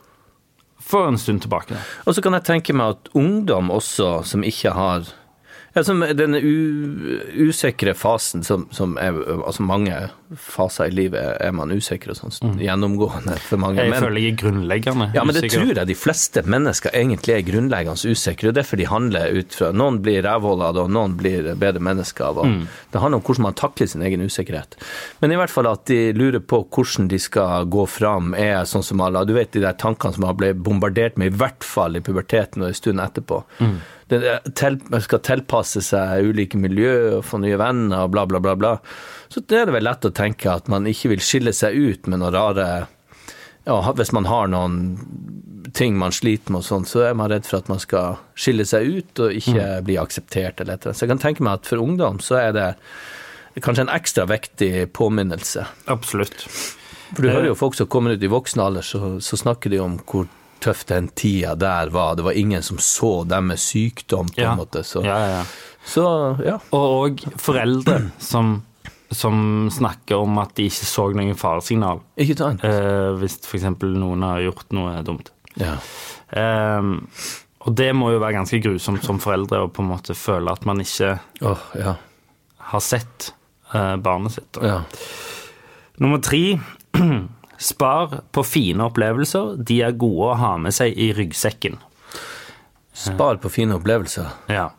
for 0.79 1.07
en 1.07 1.17
stund 1.17 1.41
tilbake. 1.41 1.77
Og 2.05 2.15
så 2.15 2.21
kan 2.21 2.33
jeg 2.33 2.43
tenke 2.47 2.73
meg 2.73 2.95
at 2.95 3.09
ungdom 3.17 3.69
også, 3.73 4.23
som 4.25 4.43
ikke 4.43 4.71
har 4.73 5.09
ja, 5.75 5.83
som 5.85 6.01
denne 6.01 6.39
u, 6.41 7.19
usikre 7.49 7.93
fasen 7.93 8.41
som, 8.43 8.67
som 8.73 8.97
er 8.97 9.13
Altså 9.45 9.61
mange 9.61 9.93
faser 10.37 10.85
i 10.89 10.93
livet 10.93 11.37
er 11.41 11.51
man 11.57 11.71
usikker 11.73 12.11
og 12.13 12.17
sånn, 12.19 12.57
gjennomgående 12.61 13.37
for 13.41 13.57
mange. 13.57 13.79
Jeg 13.81 13.89
men- 13.89 14.03
føler 14.03 14.21
jeg 14.21 14.33
er 14.33 14.37
grunnleggende 14.43 15.07
ja, 15.15 15.23
men 15.23 15.33
det 15.33 15.43
usikker. 15.43 15.63
tror 15.65 15.75
jeg 15.75 15.87
de 15.87 15.95
fleste 15.95 16.43
mennesker 16.45 16.89
egentlig 16.93 17.33
er 17.35 17.41
grunnleggende 17.51 18.11
usikre. 18.13 18.47
og 18.49 18.53
Derfor 18.55 18.77
de 18.77 18.85
handler 18.85 19.37
ut 19.39 19.53
fra 19.53 19.71
Noen 19.71 19.99
blir 20.01 20.21
rævhåla 20.23 20.69
av 20.69 20.77
og 20.77 20.89
noen 20.91 21.15
blir 21.17 21.55
bedre 21.55 21.79
mennesker 21.79 22.25
av 22.25 22.35
det. 22.43 22.67
Det 22.91 23.01
handler 23.01 23.17
om 23.17 23.23
hvordan 23.23 23.41
man 23.43 23.53
takler 23.53 23.87
sin 23.87 24.01
egen 24.01 24.21
usikkerhet. 24.21 24.75
Men 25.21 25.31
i 25.31 25.35
hvert 25.35 25.49
fall 25.49 25.67
at 25.67 25.85
de 25.85 26.13
lurer 26.13 26.39
på 26.39 26.63
hvordan 26.69 27.07
de 27.07 27.17
skal 27.19 27.65
gå 27.65 27.87
fram, 27.87 28.33
er 28.35 28.63
sånn 28.65 28.83
som 28.83 29.01
alle 29.01 29.25
Du 29.25 29.33
vet 29.33 29.51
de 29.51 29.59
der 29.61 29.73
tankene 29.73 30.13
som 30.13 30.23
man 30.25 30.35
ble 30.37 30.53
bombardert 30.53 31.17
med, 31.17 31.33
i 31.33 31.37
hvert 31.37 31.63
fall 31.63 31.95
i 31.95 32.01
puberteten 32.01 32.61
og 32.61 32.67
en 32.69 32.73
stund 32.73 32.99
etterpå. 32.99 33.43
Mm. 33.59 33.79
Den, 34.09 34.23
til, 34.55 34.79
man 34.89 35.01
skal 35.01 35.19
tilpasse 35.19 35.81
seg 35.85 36.23
ulike 36.25 36.57
miljø 36.57 37.17
og 37.19 37.25
få 37.25 37.37
nye 37.39 37.57
venner 37.61 38.05
og 38.07 38.11
bla, 38.11 38.25
bla, 38.25 38.39
bla. 38.39 38.55
bla. 38.55 38.77
Så 39.29 39.43
det 39.45 39.59
er 39.59 39.65
det 39.69 39.75
vel 39.75 39.85
lett 39.85 40.05
å 40.05 40.13
tenke 40.15 40.49
at 40.51 40.67
man 40.71 40.87
ikke 40.89 41.11
vil 41.13 41.21
skille 41.21 41.53
seg 41.53 41.75
ut 41.77 42.07
med 42.09 42.19
noen 42.23 42.33
rare 42.33 42.69
ja, 43.67 43.75
hvis 43.93 44.11
man 44.15 44.25
har 44.25 44.47
noen 44.49 44.79
ting 45.77 45.97
man 45.99 46.11
sliter 46.15 46.49
med 46.55 46.63
og 46.63 46.65
sånn, 46.65 46.85
så 46.89 47.03
er 47.05 47.13
man 47.13 47.29
redd 47.29 47.45
for 47.45 47.59
at 47.59 47.67
man 47.69 47.77
skal 47.81 48.17
skille 48.39 48.65
seg 48.65 48.87
ut 48.89 49.21
og 49.21 49.35
ikke 49.37 49.67
bli 49.85 49.99
akseptert 50.01 50.63
eller 50.63 50.79
et. 50.79 50.87
Så 50.95 51.05
jeg 51.05 51.11
kan 51.11 51.21
tenke 51.21 51.45
meg 51.45 51.59
at 51.59 51.69
for 51.69 51.83
ungdom 51.83 52.17
så 52.23 52.39
er 52.41 52.55
det 52.55 52.67
kanskje 53.61 53.85
en 53.85 53.93
ekstra 53.93 54.25
viktig 54.29 54.87
påminnelse. 54.95 55.65
Absolutt. 55.91 56.47
For 57.13 57.21
du 57.25 57.29
hører 57.29 57.49
jo 57.51 57.57
folk 57.59 57.75
som 57.77 57.89
kommer 57.91 58.15
ut 58.15 58.23
i 58.23 58.29
voksen 58.31 58.61
alder, 58.63 58.85
så, 58.85 59.17
så 59.21 59.37
snakker 59.37 59.73
de 59.73 59.81
om 59.83 59.97
hvor 60.09 60.25
tøff 60.63 60.85
den 60.89 61.09
tida 61.15 61.53
der 61.59 61.91
var. 61.93 62.15
Det 62.17 62.25
var 62.25 62.37
ingen 62.39 62.63
som 62.65 62.79
så 62.81 63.23
dem 63.27 63.51
med 63.51 63.59
sykdom, 63.61 64.29
på 64.33 64.41
Ja. 64.41 64.51
en 64.53 64.57
måte. 64.63 64.83
Så 64.83 65.03
Ja, 65.05 65.19
ja, 65.19 65.29
ja. 65.37 65.43
så, 65.85 66.05
ja. 66.45 66.57
Og 66.71 66.89
og, 67.19 67.23
foreldre 67.37 68.11
som, 68.19 68.61
som 69.11 69.67
snakker 69.73 70.21
om 70.21 70.37
at 70.41 70.53
de 70.57 70.67
ikke 70.69 70.85
så 70.85 71.07
noen 71.17 71.37
faresignal 71.37 72.01
Ikke 72.19 72.37
sant? 72.37 72.63
eh, 72.65 73.09
hvis 73.17 73.39
f.eks. 73.41 73.65
noen 73.81 74.25
har 74.27 74.43
gjort 74.45 74.75
noe 74.77 74.99
dumt. 75.05 75.31
Ja. 75.57 75.77
Eh, 76.29 76.91
og 77.59 77.75
det 77.75 77.89
må 77.97 78.13
jo 78.13 78.21
være 78.21 78.37
ganske 78.37 78.61
grusomt 78.63 79.03
som 79.05 79.19
foreldre 79.21 79.65
å 79.65 79.71
på 79.73 79.83
en 79.83 79.91
måte 79.91 80.15
føle 80.17 80.53
at 80.53 80.63
man 80.69 80.79
ikke 80.83 81.17
oh, 81.41 81.65
ja. 81.75 81.97
har 82.71 82.85
sett 82.85 83.33
eh, 83.73 83.95
barnet 83.97 84.37
sitt. 84.37 84.61
ja. 84.63 84.83
Nummer 85.99 86.21
tre. 86.23 86.59
Spar 87.59 88.21
på 88.31 88.43
fine 88.47 88.85
opplevelser. 88.87 89.57
De 89.67 89.81
er 89.83 89.97
gode 89.99 90.29
å 90.31 90.37
ha 90.39 90.53
med 90.63 90.71
seg 90.71 90.95
i 90.95 91.09
ryggsekken. 91.11 91.75
Spar 92.95 93.41
på 93.43 93.51
fine 93.51 93.75
opplevelser. 93.75 94.29
Ja. 94.47 94.69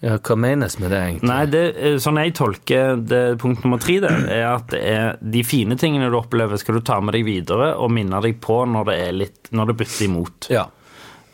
Ja, 0.00 0.14
hva 0.22 0.36
menes 0.38 0.76
med 0.78 0.92
det, 0.94 0.98
egentlig? 1.02 1.26
Nei, 1.26 1.40
det, 1.50 1.62
eh, 1.74 1.96
sånn 2.02 2.20
jeg 2.22 2.36
tolker 2.38 3.00
det, 3.02 3.22
punkt 3.42 3.64
nummer 3.66 3.80
tre, 3.82 3.96
der, 4.04 4.20
er 4.30 4.44
at 4.52 4.70
det 4.70 4.82
er 4.86 5.18
de 5.18 5.42
fine 5.42 5.74
tingene 5.80 6.10
du 6.12 6.18
opplever, 6.20 6.60
skal 6.60 6.78
du 6.78 6.84
ta 6.86 7.00
med 7.02 7.16
deg 7.18 7.26
videre 7.26 7.72
og 7.74 7.90
minne 7.96 8.20
deg 8.22 8.38
på 8.44 8.60
når 8.70 8.90
det, 8.90 8.98
er 9.08 9.16
litt, 9.24 9.50
når 9.50 9.72
det 9.72 9.78
butter 9.82 10.06
imot. 10.06 10.50
Ja. 10.54 10.68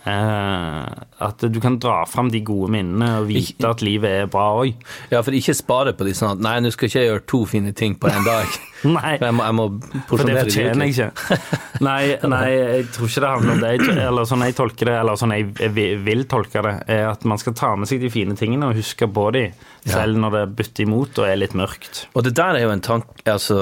Eh, 0.04 0.88
at 1.24 1.40
du 1.48 1.56
kan 1.64 1.78
dra 1.80 2.02
fram 2.04 2.28
de 2.32 2.42
gode 2.44 2.68
minnene 2.74 3.06
og 3.22 3.30
vite 3.30 3.64
at 3.64 3.80
livet 3.84 4.24
er 4.24 4.26
bra 4.28 4.50
òg. 4.60 4.74
Ja, 5.08 5.22
for 5.24 5.32
ikke 5.36 5.54
spare 5.56 5.94
på 5.96 6.04
de 6.04 6.12
sånn 6.16 6.34
at 6.34 6.42
nei, 6.44 6.58
nå 6.60 6.72
skal 6.74 6.90
ikke 6.90 7.00
jeg 7.00 7.08
gjøre 7.08 7.24
to 7.32 7.40
fine 7.48 7.72
ting 7.76 7.96
på 8.00 8.10
en 8.12 8.26
dag. 8.26 8.58
Nei, 8.84 9.14
jeg 9.16 9.32
må, 9.32 9.40
jeg 9.46 9.56
må 9.56 9.64
for 10.10 10.20
det 10.28 10.34
fortjener 10.42 10.84
jeg 10.84 10.92
ikke. 10.92 11.38
Nei, 11.86 12.02
nei, 12.28 12.42
jeg 12.52 12.82
tror 12.92 13.08
ikke 13.08 13.22
det 13.24 13.30
handler 13.32 13.54
om 13.54 13.62
det. 13.62 13.70
Eller 14.04 14.28
sånn 14.28 14.44
jeg 14.44 14.56
tolker 14.58 14.90
det, 14.90 14.96
eller 15.00 15.16
sånn 15.16 15.32
jeg 15.32 15.70
vil- 15.72 16.26
tolke 16.28 16.60
det, 16.66 16.74
er 16.92 17.06
at 17.08 17.24
man 17.24 17.40
skal 17.40 17.56
ta 17.56 17.70
med 17.80 17.88
seg 17.88 18.04
de 18.04 18.12
fine 18.12 18.36
tingene 18.36 18.68
og 18.68 18.76
huske 18.76 19.08
på 19.08 19.24
de, 19.32 19.46
selv 19.88 20.20
når 20.20 20.36
det 20.36 20.44
butter 20.60 20.84
imot 20.84 21.22
og 21.22 21.30
er 21.30 21.40
litt 21.40 21.56
mørkt. 21.56 22.04
Og 22.12 22.26
det 22.28 22.34
der 22.36 22.58
er 22.60 22.66
jo 22.66 22.74
en 22.74 22.84
tanke 22.84 23.24
Altså, 23.24 23.56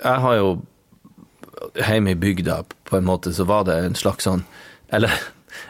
jeg 0.00 0.24
har 0.24 0.38
jo 0.40 0.54
Hjemme 1.74 2.12
i 2.12 2.18
bygda, 2.18 2.58
på 2.88 2.96
en 2.98 3.06
måte, 3.06 3.30
så 3.34 3.44
var 3.48 3.64
det 3.68 3.76
en 3.86 3.96
slags 3.96 4.26
sånn 4.26 4.42
Eller 4.94 5.14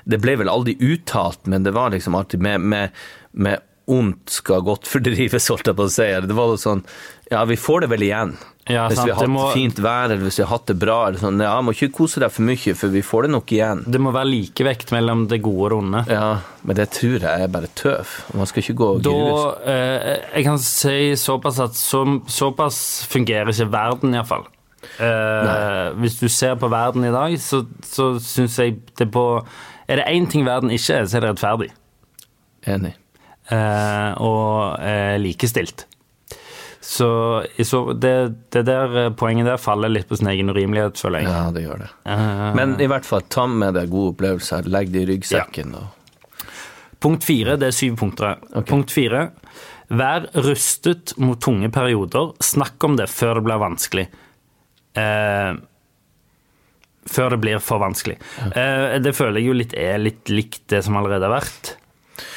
det 0.09 0.21
ble 0.23 0.37
vel 0.41 0.49
aldri 0.53 0.77
uttalt, 0.81 1.47
men 1.51 1.65
det 1.67 1.73
var 1.77 1.91
liksom 1.95 2.15
alltid 2.19 2.41
med, 2.45 2.61
med, 2.61 2.91
med 3.33 3.61
ondt 3.91 4.33
skal 4.33 4.63
godt 4.65 4.89
fordrives, 4.89 5.51
holdt 5.53 5.69
jeg 5.69 5.77
på 5.77 5.85
å 5.89 5.93
si. 5.93 6.07
Det 6.25 6.37
var 6.37 6.55
sånn 6.61 6.85
Ja, 7.31 7.43
vi 7.49 7.57
får 7.61 7.85
det 7.85 7.89
vel 7.93 8.03
igjen. 8.07 8.35
Ja, 8.69 8.87
hvis 8.89 8.97
sant, 8.97 9.09
vi 9.09 9.13
har 9.13 9.19
hatt 9.19 9.27
det 9.27 9.33
må- 9.35 9.49
fint 9.53 9.79
vær, 9.85 10.05
eller 10.13 10.23
hvis 10.25 10.39
vi 10.41 10.45
har 10.45 10.51
hatt 10.55 10.67
det 10.71 10.77
bra. 10.81 10.97
Eller 11.09 11.21
sånn, 11.21 11.41
ja, 11.45 11.53
må 11.65 11.73
ikke 11.77 11.91
kose 11.93 12.21
deg 12.23 12.33
for 12.33 12.47
mye, 12.49 12.75
for 12.81 12.93
vi 12.93 13.03
får 13.05 13.27
det 13.27 13.31
nok 13.35 13.53
igjen. 13.53 13.83
Det 13.93 14.01
må 14.01 14.13
være 14.15 14.31
likevekt 14.31 14.93
mellom 14.95 15.27
det 15.29 15.41
gode 15.45 15.67
og 15.67 15.71
det 15.75 15.79
onde. 15.83 16.03
Ja, 16.13 16.31
men 16.65 16.77
det 16.81 16.87
tror 16.97 17.19
jeg 17.27 17.45
er 17.45 17.53
bare 17.53 17.69
tøv. 17.77 18.15
Man 18.37 18.49
skal 18.49 18.63
ikke 18.65 18.77
gå 18.81 18.89
og 18.95 19.03
grue 19.05 19.37
Da, 19.37 19.73
eh, 19.73 20.21
jeg 20.39 20.45
kan 20.49 20.59
si 20.65 20.97
såpass 21.21 21.61
at 21.65 21.77
så, 21.77 22.05
såpass 22.25 22.81
fungerer 23.13 23.53
ikke 23.53 23.69
verden, 23.73 24.17
iallfall. 24.17 24.47
Eh, 25.01 25.93
hvis 26.03 26.19
du 26.21 26.29
ser 26.33 26.55
på 26.61 26.69
verden 26.73 27.07
i 27.09 27.13
dag, 27.15 27.37
så, 27.41 27.63
så 27.85 28.15
syns 28.23 28.59
jeg 28.61 28.79
det 28.99 29.11
på 29.15 29.25
Er 29.89 30.01
det 30.01 30.07
én 30.13 30.29
ting 30.31 30.47
verden 30.47 30.71
ikke 30.73 31.01
er, 31.01 31.09
så 31.09 31.19
er 31.19 31.27
det 31.27 31.33
rettferdig. 31.35 31.71
Enig. 32.67 32.95
Eh, 33.53 34.13
og 34.25 34.79
eh, 34.81 35.17
likestilt. 35.21 35.85
Så, 36.85 37.09
så 37.65 37.79
det, 37.97 38.15
det 38.53 38.63
der 38.69 39.11
poenget 39.17 39.49
der 39.49 39.61
faller 39.61 39.89
litt 39.93 40.09
på 40.09 40.19
sin 40.21 40.29
egen 40.29 40.53
urimelighet, 40.53 41.01
føler 41.01 41.23
jeg. 41.25 41.31
Ja, 41.33 41.45
det 41.53 41.63
gjør 41.65 41.81
det. 41.85 41.91
Eh, 42.13 42.49
Men 42.57 42.75
i 42.81 42.89
hvert 42.91 43.09
fall 43.09 43.25
ta 43.33 43.47
med 43.49 43.77
deg 43.77 43.93
gode 43.93 44.13
opplevelser. 44.15 44.69
Legg 44.73 44.93
det 44.93 45.05
i 45.05 45.09
ryggsekken. 45.15 45.77
Og, 45.81 46.01
Punkt 47.05 47.25
fire, 47.25 47.59
det 47.61 47.69
er 47.69 47.77
syv 47.77 47.99
punkter. 48.01 48.39
Punkt 48.65 48.93
fire. 48.93 49.27
Vær 49.93 50.25
rustet 50.41 51.13
mot 51.21 51.37
tunge 51.45 51.69
perioder. 51.73 52.31
Snakk 52.41 52.85
om 52.89 52.95
det 52.97 53.11
før 53.13 53.37
det 53.37 53.45
blir 53.45 53.61
vanskelig. 53.61 54.07
Eh, 54.99 55.55
før 57.15 57.35
det 57.35 57.41
blir 57.43 57.63
for 57.63 57.83
vanskelig. 57.83 58.17
Eh, 58.55 58.99
det 59.05 59.15
føler 59.17 59.41
jeg 59.41 59.51
jo 59.51 59.59
litt 59.59 59.75
er 59.77 59.99
litt 60.01 60.31
likt 60.33 60.65
det 60.73 60.85
som 60.87 60.97
allerede 61.01 61.29
har 61.29 61.37
vært. 61.43 61.75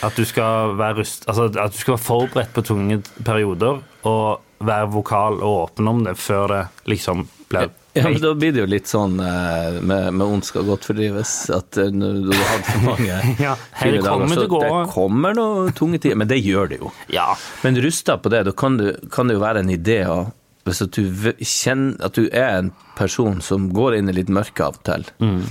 At 0.05 0.17
du 0.17 0.25
skal 0.25 0.73
være, 0.77 1.03
rust, 1.03 1.27
altså 1.29 1.47
at 1.53 1.73
du 1.73 1.77
skal 1.77 1.95
være 1.95 2.05
forberedt 2.05 2.53
på 2.55 2.65
tunge 2.65 3.01
perioder, 3.25 3.81
og 4.09 4.63
være 4.65 4.89
vokal 4.89 5.41
og 5.45 5.63
åpen 5.67 5.89
om 5.91 5.99
det 6.05 6.15
før 6.17 6.53
det 6.53 6.63
liksom 6.89 7.27
blir 7.51 7.69
ja, 7.97 8.03
men 8.09 8.21
Da 8.21 8.33
blir 8.35 8.51
det 8.53 8.61
jo 8.61 8.67
litt 8.69 8.89
sånn 8.89 9.17
eh, 9.23 9.77
med, 9.81 10.11
med 10.13 10.23
ondt 10.25 10.49
skal 10.49 10.65
godt 10.67 10.85
fordrives, 10.85 11.31
at 11.53 11.77
eh, 11.81 11.89
når 11.93 12.19
du 12.27 12.33
har 12.33 12.49
hatt 12.51 12.67
for 12.69 12.83
mange 12.85 13.19
Ja, 13.45 13.53
det 13.81 14.01
kommer 14.03 14.27
dager, 14.27 14.41
så 14.41 14.49
gå. 14.51 14.59
Det 14.65 14.81
kommer 14.93 15.37
noen 15.37 15.71
tunge 15.77 16.01
tider, 16.01 16.19
men 16.19 16.29
det 16.29 16.37
gjør 16.43 16.69
det 16.73 16.81
jo. 16.81 16.91
Ja. 17.13 17.31
Men 17.65 17.79
rusta 17.81 18.17
på 18.21 18.33
det, 18.33 18.43
da 18.49 18.53
kan, 18.57 18.77
du, 18.81 18.91
kan 19.13 19.29
det 19.29 19.37
jo 19.37 19.43
være 19.43 19.63
en 19.65 19.73
idé 19.73 20.01
å 20.09 20.19
hvis 20.67 20.81
at 20.85 20.91
du 20.97 21.31
kjenner 21.43 22.05
at 22.05 22.13
du 22.19 22.27
er 22.31 22.57
en 22.59 22.71
person 22.97 23.41
som 23.41 23.69
går 23.73 23.97
inn 23.99 24.09
i 24.11 24.15
litt 24.19 24.29
mørke 24.33 24.65
av 24.65 24.77
og 24.79 24.83
til, 24.87 25.05
Mm. 25.23 25.41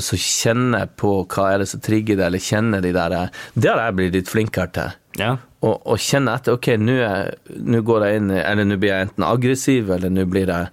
så 0.00 0.16
kjenner 0.16 0.86
på 0.96 1.26
hva 1.26 1.48
er 1.54 1.58
det 1.64 1.68
som 1.68 1.80
trigger 1.82 2.16
deg, 2.16 2.26
eller 2.28 2.38
kjenner 2.38 2.80
de 2.84 2.92
der 2.94 3.30
Det 3.58 3.70
har 3.70 3.80
jeg 3.86 3.96
blitt 3.98 4.12
litt 4.14 4.28
flinkere 4.30 4.72
til. 4.72 4.90
ja. 5.18 5.36
Og, 5.62 5.82
og 5.92 5.98
kjenne 6.00 6.32
etter 6.38 6.54
Ok, 6.56 6.68
nå 6.80 7.82
går 7.84 8.04
jeg 8.06 8.16
inn 8.16 8.30
Eller 8.32 8.64
nå 8.64 8.78
blir 8.80 8.94
jeg 8.94 9.08
enten 9.10 9.24
aggressiv, 9.28 9.90
eller 9.92 10.08
nå 10.08 10.24
blir 10.24 10.48
jeg 10.48 10.70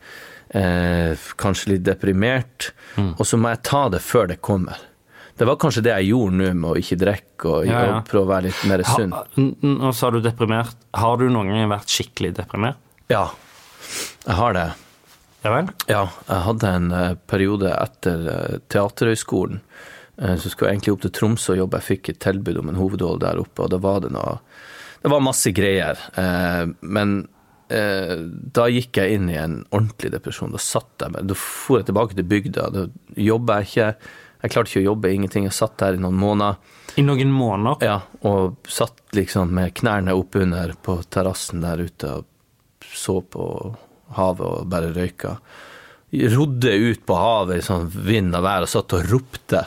eh, 0.55 1.25
kanskje 1.35 1.73
litt 1.73 1.83
deprimert. 1.83 2.69
Mm. 2.95 3.09
Og 3.19 3.25
så 3.27 3.35
må 3.37 3.49
jeg 3.51 3.63
ta 3.67 3.81
det 3.91 3.99
før 4.05 4.29
det 4.31 4.37
kommer. 4.41 4.77
Det 5.37 5.45
var 5.45 5.57
kanskje 5.59 5.83
det 5.85 5.91
jeg 5.91 6.07
gjorde 6.13 6.37
nå, 6.39 6.47
med 6.55 6.69
å 6.71 6.77
ikke 6.79 6.97
drikke 7.01 7.49
og, 7.51 7.65
Ja, 7.67 7.81
ja. 7.83 7.97
og 7.99 8.07
prøve 8.07 8.23
å 8.25 8.31
være 8.31 8.47
litt 8.47 8.63
mer 8.71 8.81
sunn. 8.87 9.11
Ha, 9.11 9.25
nå 9.37 9.91
sa 9.93 10.09
du 10.15 10.21
deprimert. 10.23 10.73
Har 10.97 11.17
du 11.19 11.27
noen 11.29 11.51
gang 11.51 11.67
vært 11.69 11.91
skikkelig 11.93 12.31
deprimert? 12.39 12.79
Ja, 13.11 13.25
jeg 14.25 14.35
har 14.39 14.53
det. 14.57 14.67
Ja 15.45 15.51
vel? 15.53 15.69
Ja, 15.87 16.01
jeg 16.27 16.43
hadde 16.47 16.71
en 16.79 16.91
eh, 16.91 17.13
periode 17.29 17.69
etter 17.71 18.25
eh, 18.33 18.57
Teaterhøgskolen. 18.73 19.61
eh, 20.17 20.35
Så 20.41 20.49
skulle 20.51 20.71
jeg 20.71 20.79
egentlig 20.79 20.95
opp 20.97 21.05
til 21.05 21.13
Tromsø 21.15 21.53
og 21.53 21.61
jobbe. 21.61 21.79
Jeg 21.79 21.89
fikk 21.91 22.09
et 22.13 22.19
tilbud 22.25 22.57
om 22.63 22.69
en 22.73 22.79
hovedrolle 22.81 23.21
der 23.23 23.39
oppe, 23.43 23.63
og 23.63 23.71
da 23.71 23.79
var 23.83 24.01
det 24.03 24.11
noe 24.15 24.39
Det 25.03 25.11
var 25.13 25.21
masse 25.23 25.51
greier. 25.55 25.99
Men 26.81 27.27
da 27.69 28.65
gikk 28.71 28.97
jeg 28.97 29.13
inn 29.17 29.27
i 29.29 29.35
en 29.37 29.57
ordentlig 29.75 30.09
depresjon. 30.13 30.51
Da 30.55 30.59
satt 30.63 31.03
jeg 31.03 31.11
meg 31.13 31.27
Da 31.29 31.35
for 31.37 31.77
jeg 31.81 31.85
tilbake 31.89 32.15
til 32.17 32.25
bygda. 32.27 32.69
Da 32.73 32.85
jobba 33.15 33.59
jeg 33.61 33.67
ikke. 33.67 33.89
Jeg 34.41 34.53
klarte 34.53 34.71
ikke 34.71 34.81
å 34.81 34.87
jobbe, 34.87 35.11
ingenting. 35.13 35.45
Jeg 35.47 35.55
satt 35.57 35.77
der 35.81 35.97
i 35.97 36.01
noen 36.01 36.17
måneder. 36.17 36.57
I 36.97 37.03
noen 37.05 37.31
måneder? 37.33 37.83
Ja, 37.85 37.97
og 38.25 38.57
satt 38.67 38.99
liksom 39.17 39.51
med 39.53 39.75
knærne 39.77 40.15
oppunder 40.17 40.73
på 40.81 40.97
terrassen 41.13 41.61
der 41.61 41.83
ute 41.85 42.11
og 42.19 42.25
så 42.97 43.19
på 43.21 43.47
havet 44.17 44.45
og 44.47 44.69
bare 44.71 44.93
røyka. 44.95 45.37
Rodde 46.33 46.71
ut 46.71 47.01
på 47.07 47.17
havet 47.19 47.59
i 47.59 47.65
sånn 47.65 47.89
vind 47.91 48.35
og 48.37 48.45
vær 48.45 48.65
og 48.65 48.71
satt 48.71 48.95
og 48.95 49.09
ropte 49.11 49.65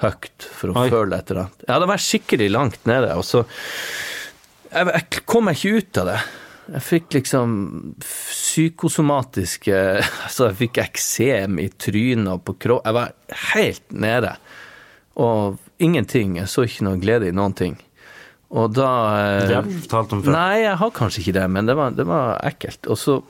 høyt 0.00 0.46
for 0.56 0.72
å 0.72 0.84
Oi. 0.84 0.90
føle 0.92 1.18
et 1.18 1.32
eller 1.32 1.46
annet. 1.46 1.64
Jeg 1.66 1.74
hadde 1.74 1.90
vært 1.90 2.06
skikkelig 2.06 2.52
langt 2.54 2.86
nede, 2.88 3.10
og 3.18 3.26
så 3.26 3.42
jeg, 4.70 4.86
jeg 4.86 5.24
kom 5.28 5.48
meg 5.48 5.58
ikke 5.58 5.82
ut 5.82 6.00
av 6.00 6.12
det. 6.12 6.20
Jeg 6.70 6.86
fikk 6.86 7.14
liksom 7.16 7.54
psykosomatiske 8.04 9.78
Altså, 10.26 10.50
jeg 10.50 10.58
fikk 10.60 10.80
eksem 10.84 11.58
i 11.62 11.68
trynet 11.74 12.30
og 12.36 12.44
på 12.46 12.54
kroppen. 12.62 12.86
Jeg 12.86 12.98
var 13.00 13.46
helt 13.54 13.96
nede. 14.06 14.34
Og 15.20 15.58
ingenting. 15.82 16.38
Jeg 16.38 16.52
så 16.52 16.64
ikke 16.68 16.86
noe 16.86 17.00
glede 17.02 17.30
i 17.30 17.34
noen 17.34 17.56
ting. 17.58 17.74
Og 18.50 18.72
da 18.74 18.90
eh, 19.20 19.44
Det 19.46 19.54
har 19.54 19.68
du 19.68 19.76
fortalt 19.84 20.16
om 20.16 20.24
før. 20.24 20.34
Nei, 20.34 20.64
jeg 20.64 20.78
har 20.80 20.96
kanskje 20.96 21.22
ikke 21.22 21.36
det, 21.38 21.46
men 21.54 21.70
det 21.70 21.76
var, 21.78 21.94
det 21.94 22.06
var 22.08 22.40
ekkelt. 22.46 22.88
Og 22.90 22.98
så, 22.98 23.20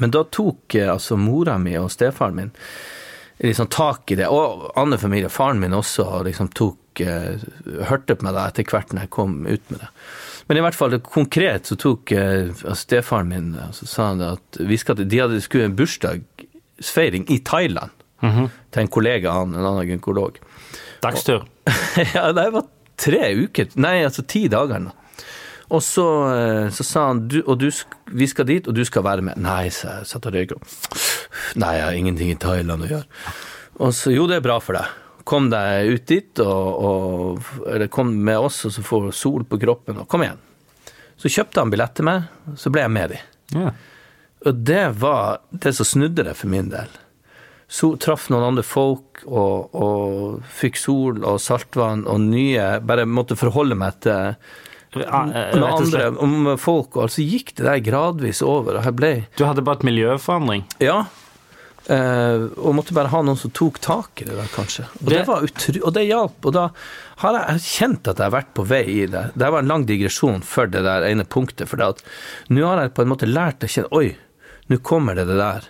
men 0.00 0.14
da 0.14 0.24
tok 0.24 0.78
eh, 0.78 0.88
altså 0.88 1.18
mora 1.20 1.58
mi 1.60 1.76
og 1.80 1.92
stefaren 1.92 2.38
min 2.38 2.52
liksom 3.42 3.66
tak 3.74 4.12
i 4.14 4.16
det, 4.20 4.28
og 4.30 4.68
andre 4.78 4.98
familier, 5.02 5.32
faren 5.32 5.58
min 5.58 5.74
også, 5.74 6.04
og 6.06 6.26
liksom 6.28 6.52
tok 6.54 7.00
eh, 7.02 7.40
Hørte 7.88 8.14
på 8.14 8.26
meg 8.26 8.36
da 8.36 8.44
etter 8.50 8.68
hvert 8.68 8.92
når 8.92 9.06
jeg 9.06 9.12
kom 9.16 9.40
ut 9.48 9.72
med 9.72 9.80
det. 9.80 9.88
Men 10.48 10.58
i 10.58 10.62
hvert 10.64 10.76
fall 10.76 10.98
konkret 11.06 11.70
så 11.70 11.78
tok 11.80 12.12
eh, 12.14 12.52
stefaren 12.78 13.32
min 13.32 13.50
og 13.56 13.74
så 13.76 13.88
sa 13.88 14.10
han 14.12 14.22
at 14.26 14.60
vi 14.60 14.78
skal, 14.78 15.00
de 15.00 15.20
hadde 15.22 15.40
skulle 15.44 15.70
en 15.70 15.76
bursdagsfeiring 15.78 17.26
i 17.32 17.40
Thailand 17.44 17.98
til 18.22 18.78
en 18.78 18.92
kollega 18.92 19.32
av 19.32 19.40
han, 19.40 19.56
en 19.56 19.66
annen 19.66 19.88
gynekolog. 19.88 20.36
Dagstur. 21.02 21.42
ja, 22.14 22.28
det 22.36 22.44
var 22.54 22.68
tre 23.02 23.32
uker, 23.44 23.72
nei, 23.82 24.00
altså 24.06 24.24
ti 24.28 24.46
dager 24.52 24.82
nå. 24.82 24.92
Og 25.72 25.80
så, 25.80 26.06
eh, 26.34 26.66
så 26.74 26.84
sa 26.84 27.06
han, 27.08 27.22
du, 27.32 27.38
og 27.46 27.56
du, 27.62 27.70
vi 28.12 28.28
skal 28.28 28.48
dit, 28.48 28.66
og 28.68 28.76
du 28.76 28.82
skal 28.84 29.06
være 29.06 29.24
med. 29.24 29.40
Nei, 29.40 29.70
sa 29.72 29.98
jeg, 30.00 30.10
satt 30.10 30.28
og 30.28 30.34
røyka. 30.36 30.58
Nei, 31.62 31.76
jeg 31.78 31.86
har 31.86 31.96
ingenting 31.96 32.32
i 32.32 32.40
Thailand 32.40 32.84
å 32.84 32.90
gjøre. 32.90 33.22
Og 33.80 33.94
så, 33.96 34.12
jo, 34.12 34.26
det 34.28 34.38
er 34.38 34.44
bra 34.44 34.58
for 34.60 34.76
deg. 34.76 34.98
Kom 35.28 35.48
deg 35.52 35.88
ut 35.94 36.04
dit, 36.10 36.42
og, 36.44 36.82
og, 36.88 37.52
eller 37.70 37.88
kom 37.92 38.10
med 38.26 38.50
oss, 38.50 38.60
og 38.68 38.74
så 38.74 38.84
får 38.84 39.06
du 39.06 39.16
sol 39.16 39.46
på 39.48 39.60
kroppen, 39.62 40.02
og 40.02 40.10
kom 40.12 40.26
igjen. 40.26 40.42
Så 41.16 41.30
kjøpte 41.32 41.62
han 41.62 41.72
billett 41.72 41.96
til 41.96 42.08
meg, 42.08 42.28
så 42.58 42.72
ble 42.74 42.84
jeg 42.84 42.92
med 42.92 43.14
dem. 43.14 43.32
Ja. 43.62 43.72
Og 44.50 44.60
det 44.66 44.84
var 44.98 45.40
det 45.54 45.72
som 45.78 45.88
snudde 45.88 46.26
det 46.26 46.34
for 46.36 46.50
min 46.52 46.68
del. 46.72 46.90
Så 47.72 47.94
traff 47.96 48.26
noen 48.28 48.44
andre 48.50 48.64
folk 48.66 49.22
og, 49.24 49.72
og 49.72 50.42
fikk 50.60 50.76
sol 50.76 51.22
og 51.24 51.38
saltvann 51.40 52.02
og 52.10 52.20
nye 52.20 52.66
Bare 52.84 53.06
måtte 53.08 53.38
forholde 53.40 53.78
meg 53.80 53.96
til 54.04 54.34
eh, 55.00 55.54
noen 55.56 55.64
andre 55.70 56.10
om 56.20 56.50
folk, 56.60 56.98
og 57.00 57.08
så 57.14 57.24
gikk 57.24 57.54
det 57.56 57.64
der 57.64 57.80
gradvis 57.86 58.42
over, 58.44 58.76
og 58.76 58.84
her 58.84 58.92
ble 58.98 59.12
Du 59.38 59.46
hadde 59.48 59.64
bare 59.64 59.80
et 59.80 59.86
miljøforandring. 59.88 60.66
Ja. 60.84 60.98
Eh, 61.90 62.44
og 62.62 62.76
måtte 62.78 62.94
bare 62.94 63.10
ha 63.10 63.22
noen 63.26 63.38
som 63.40 63.50
tok 63.56 63.80
tak 63.82 64.20
i 64.22 64.28
det 64.28 64.36
der, 64.36 64.50
kanskje. 64.54 64.84
Og 65.00 65.08
det, 65.08 65.16
Det- 65.16 65.26
var 65.26 65.42
utru 65.48 65.80
og 65.82 65.92
det 65.96 66.04
hjalp. 66.06 66.44
Og 66.46 66.52
da 66.54 66.68
har 67.24 67.38
jeg, 67.40 67.64
kjent 67.64 68.08
at 68.12 68.18
jeg 68.20 68.28
har 68.28 68.36
vært 68.36 68.52
på 68.54 68.66
vei 68.68 68.84
i 69.00 69.06
det. 69.06 69.24
Det 69.34 69.48
var 69.50 69.64
en 69.64 69.72
lang 69.72 69.86
digresjon 69.88 70.42
for 70.46 70.66
det 70.66 70.84
der 70.84 71.08
ene 71.08 71.24
punktet. 71.24 71.68
For 71.72 71.76
nå 71.80 72.66
har 72.68 72.82
jeg 72.84 72.94
på 72.94 73.02
en 73.02 73.08
måte 73.16 73.26
lært 73.26 73.64
å 73.64 73.70
kjenne 73.72 73.90
Oi, 73.96 74.12
nå 74.68 74.78
kommer 74.84 75.14
det 75.18 75.26
det 75.26 75.40
der. 75.40 75.66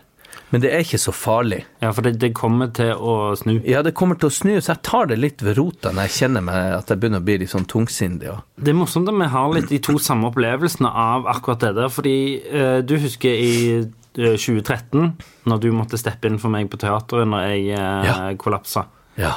Men 0.52 0.60
det 0.60 0.68
er 0.76 0.82
ikke 0.84 0.98
så 1.00 1.12
farlig. 1.16 1.62
Ja, 1.80 1.90
for 1.96 2.04
det, 2.04 2.10
det 2.20 2.28
kommer 2.36 2.68
til 2.76 2.90
å 2.92 3.12
snu. 3.40 3.54
Ja, 3.64 3.80
det 3.82 3.94
kommer 3.96 4.18
til 4.20 4.28
å 4.28 4.34
snu, 4.36 4.50
så 4.60 4.74
jeg 4.74 4.82
tar 4.84 5.06
det 5.08 5.16
litt 5.16 5.40
ved 5.42 5.56
rota 5.56 5.90
når 5.96 6.10
jeg 6.10 6.16
kjenner 6.18 6.44
meg 6.44 6.74
at 6.76 6.92
jeg 6.92 7.00
begynner 7.00 7.22
å 7.22 7.26
bli 7.26 7.38
litt 7.40 7.52
sånn 7.54 7.64
tungsindig. 7.70 8.28
Og. 8.34 8.42
Det 8.60 8.74
er 8.74 8.76
morsomt 8.76 9.08
at 9.08 9.16
vi 9.16 9.30
har 9.32 9.54
litt 9.56 9.70
de 9.72 9.78
to 9.88 9.96
samme 10.02 10.28
opplevelsene 10.28 10.90
av 10.92 11.24
akkurat 11.32 11.64
det 11.64 11.72
der, 11.80 11.88
fordi 11.92 12.14
eh, 12.52 12.78
du 12.84 12.94
husker 13.00 13.32
i 13.32 13.54
eh, 13.80 14.36
2013, 14.36 15.08
når 15.48 15.62
du 15.64 15.70
måtte 15.72 15.96
steppe 16.00 16.28
inn 16.28 16.36
for 16.42 16.52
meg 16.52 16.68
på 16.68 16.76
teateret 16.84 17.32
når 17.32 17.48
jeg 17.48 17.72
eh, 17.72 18.10
Ja. 18.10 18.18
kollapsa. 18.44 18.84
Ja. 19.16 19.32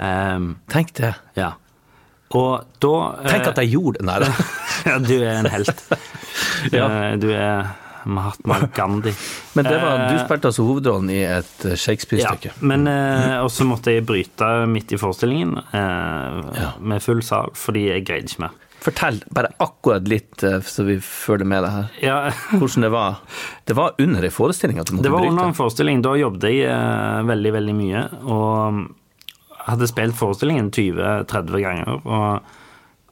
Um, 0.00 0.54
Tenk 0.72 0.94
det. 1.02 1.10
ja. 1.36 1.50
Og 2.30 2.62
da 2.78 2.94
eh, 3.24 3.26
Tenk 3.26 3.48
at 3.50 3.58
jeg 3.58 3.72
gjorde 3.74 3.98
det. 3.98 4.06
Nei, 4.06 4.20
da. 4.22 4.30
Ja, 4.86 4.94
du 5.02 5.16
er 5.18 5.32
en 5.42 5.48
helt. 5.50 5.80
Ja. 6.72 6.86
Eh, 6.86 7.16
Du 7.20 7.26
er 7.34 7.72
Mahatma 8.06 8.56
Gandhi. 8.76 9.12
Men 9.58 9.64
det 9.68 9.76
var, 9.82 10.06
du 10.08 10.14
Eh, 10.16 10.24
spilte 10.24 10.48
altså 10.50 10.64
hovedrollen 10.68 11.10
i 11.12 11.20
et 11.26 11.66
eh, 11.68 11.76
Shakespeare-stykke. 11.76 12.52
Ja, 12.54 12.66
men 12.72 12.86
eh, 12.88 13.36
Og 13.44 13.50
så 13.52 13.66
måtte 13.68 13.92
jeg 13.94 14.06
bryte 14.08 14.48
midt 14.70 14.92
i 14.96 14.98
forestillingen 15.00 15.56
eh, 15.58 16.76
med 16.80 17.02
full 17.04 17.22
sal, 17.26 17.52
fordi 17.58 17.88
jeg 17.90 18.04
greide 18.08 18.30
ikke 18.30 18.44
mer. 18.46 18.56
Fortell 18.80 19.18
bare 19.36 19.50
akkurat 19.60 20.06
litt, 20.08 20.40
eh, 20.46 20.60
så 20.64 20.86
vi 20.86 20.94
følger 21.04 21.44
med 21.50 21.66
det 21.66 21.72
her. 21.74 21.90
Ja, 22.00 22.14
Hvordan 22.54 22.86
det 22.86 22.92
var. 22.94 23.18
Det 23.68 23.76
var 23.76 23.98
under 24.00 24.24
en 24.24 24.32
forestilling 24.32 24.80
at 24.80 24.88
du 24.88 24.94
måtte 24.96 25.02
bryte? 25.02 25.10
Det 25.10 25.12
var 25.12 25.20
bryte. 25.26 25.34
under 25.34 25.50
en 25.52 25.58
forestilling. 25.58 26.00
Da 26.06 26.14
jobbet 26.16 26.48
jeg 26.48 26.64
eh, 26.72 27.20
veldig, 27.28 27.52
veldig 27.58 27.76
mye. 27.76 28.06
Og 28.24 28.80
hadde 29.66 29.90
spilt 29.90 30.16
forestillingen 30.16 30.70
20-30 30.72 31.60
ganger. 31.60 32.00
Og 32.08 32.56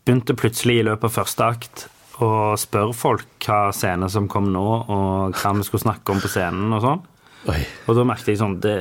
begynte 0.08 0.32
plutselig 0.40 0.78
i 0.80 0.86
løpet 0.88 1.04
av 1.10 1.16
første 1.18 1.44
akt 1.52 1.84
å 2.24 2.56
spørre 2.58 2.94
folk 2.96 3.46
hva 3.46 3.68
scene 3.76 4.08
som 4.10 4.26
kom 4.30 4.50
nå, 4.54 4.66
og 4.90 5.38
hva 5.38 5.52
vi 5.56 5.66
skulle 5.66 5.84
snakke 5.84 6.14
om 6.14 6.20
på 6.22 6.30
scenen 6.32 6.74
og 6.74 6.82
sånn. 6.84 7.04
Oi. 7.48 7.60
Og 7.86 7.94
da 7.96 8.04
merket 8.04 8.32
jeg 8.32 8.40
sånn 8.40 8.56
det, 8.60 8.74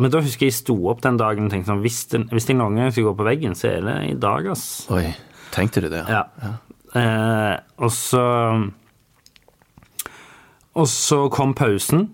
Men 0.00 0.10
da 0.10 0.22
husker 0.24 0.46
jeg 0.46 0.54
jeg 0.54 0.56
sto 0.62 0.74
opp 0.90 1.02
den 1.04 1.18
dagen 1.20 1.44
og 1.44 1.52
tenkte 1.52 1.68
sånn 1.68 1.82
Hvis, 1.84 1.98
det, 2.08 2.22
hvis 2.32 2.48
jeg 2.48 2.56
noen 2.56 2.78
gang 2.80 2.88
skal 2.90 3.04
gå 3.10 3.12
på 3.18 3.26
veggen, 3.28 3.52
så 3.54 3.68
er 3.68 3.84
det 3.84 3.96
i 4.08 4.14
dag, 4.18 4.48
ass. 4.50 4.64
Oi. 4.96 5.10
Tenkte 5.52 5.82
du 5.84 5.90
det? 5.92 6.00
Ja. 6.08 6.24
Eh, 6.96 7.56
og 7.78 7.92
så 7.94 8.24
Og 10.74 10.88
så 10.90 11.20
kom 11.34 11.52
pausen 11.58 12.08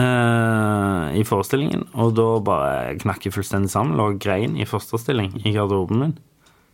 eh, 0.00 1.14
i 1.20 1.24
forestillingen, 1.24 1.86
og 1.94 2.16
da 2.18 2.28
bare 2.44 2.96
knakk 2.98 3.28
jeg 3.28 3.36
fullstendig 3.36 3.70
sammen. 3.72 3.94
Lå 4.00 4.16
grein 4.20 4.58
i 4.58 4.66
fosterstilling 4.68 5.36
i 5.44 5.54
garderoben 5.54 6.00
min. 6.02 6.16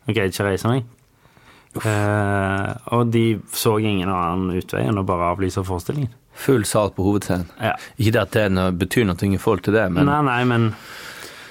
Og 0.07 0.15
greide 0.17 0.33
ikke 0.33 0.47
å 0.47 0.49
reise 0.49 0.73
meg. 0.73 0.89
Eh, 1.79 2.71
og 2.97 3.11
de 3.15 3.25
så 3.55 3.77
ingen 3.79 4.09
annen 4.11 4.57
utvei 4.59 4.83
enn 4.89 4.99
å 4.99 5.05
bare 5.07 5.29
avlyse 5.35 5.63
forestillingen. 5.67 6.11
Full 6.41 6.65
sal 6.65 6.91
på 6.97 7.05
hovedscenen. 7.05 7.47
Ja. 7.61 7.75
Ikke 7.99 8.13
det 8.17 8.23
at 8.23 8.31
det 8.35 8.47
noe- 8.55 8.73
betyr 8.73 9.05
noe 9.07 9.29
i 9.35 9.39
forhold 9.39 9.63
til 9.67 9.75
det, 9.75 9.85
men 9.93 10.07
Nei, 10.07 10.21
nei, 10.23 10.45
men 10.45 10.75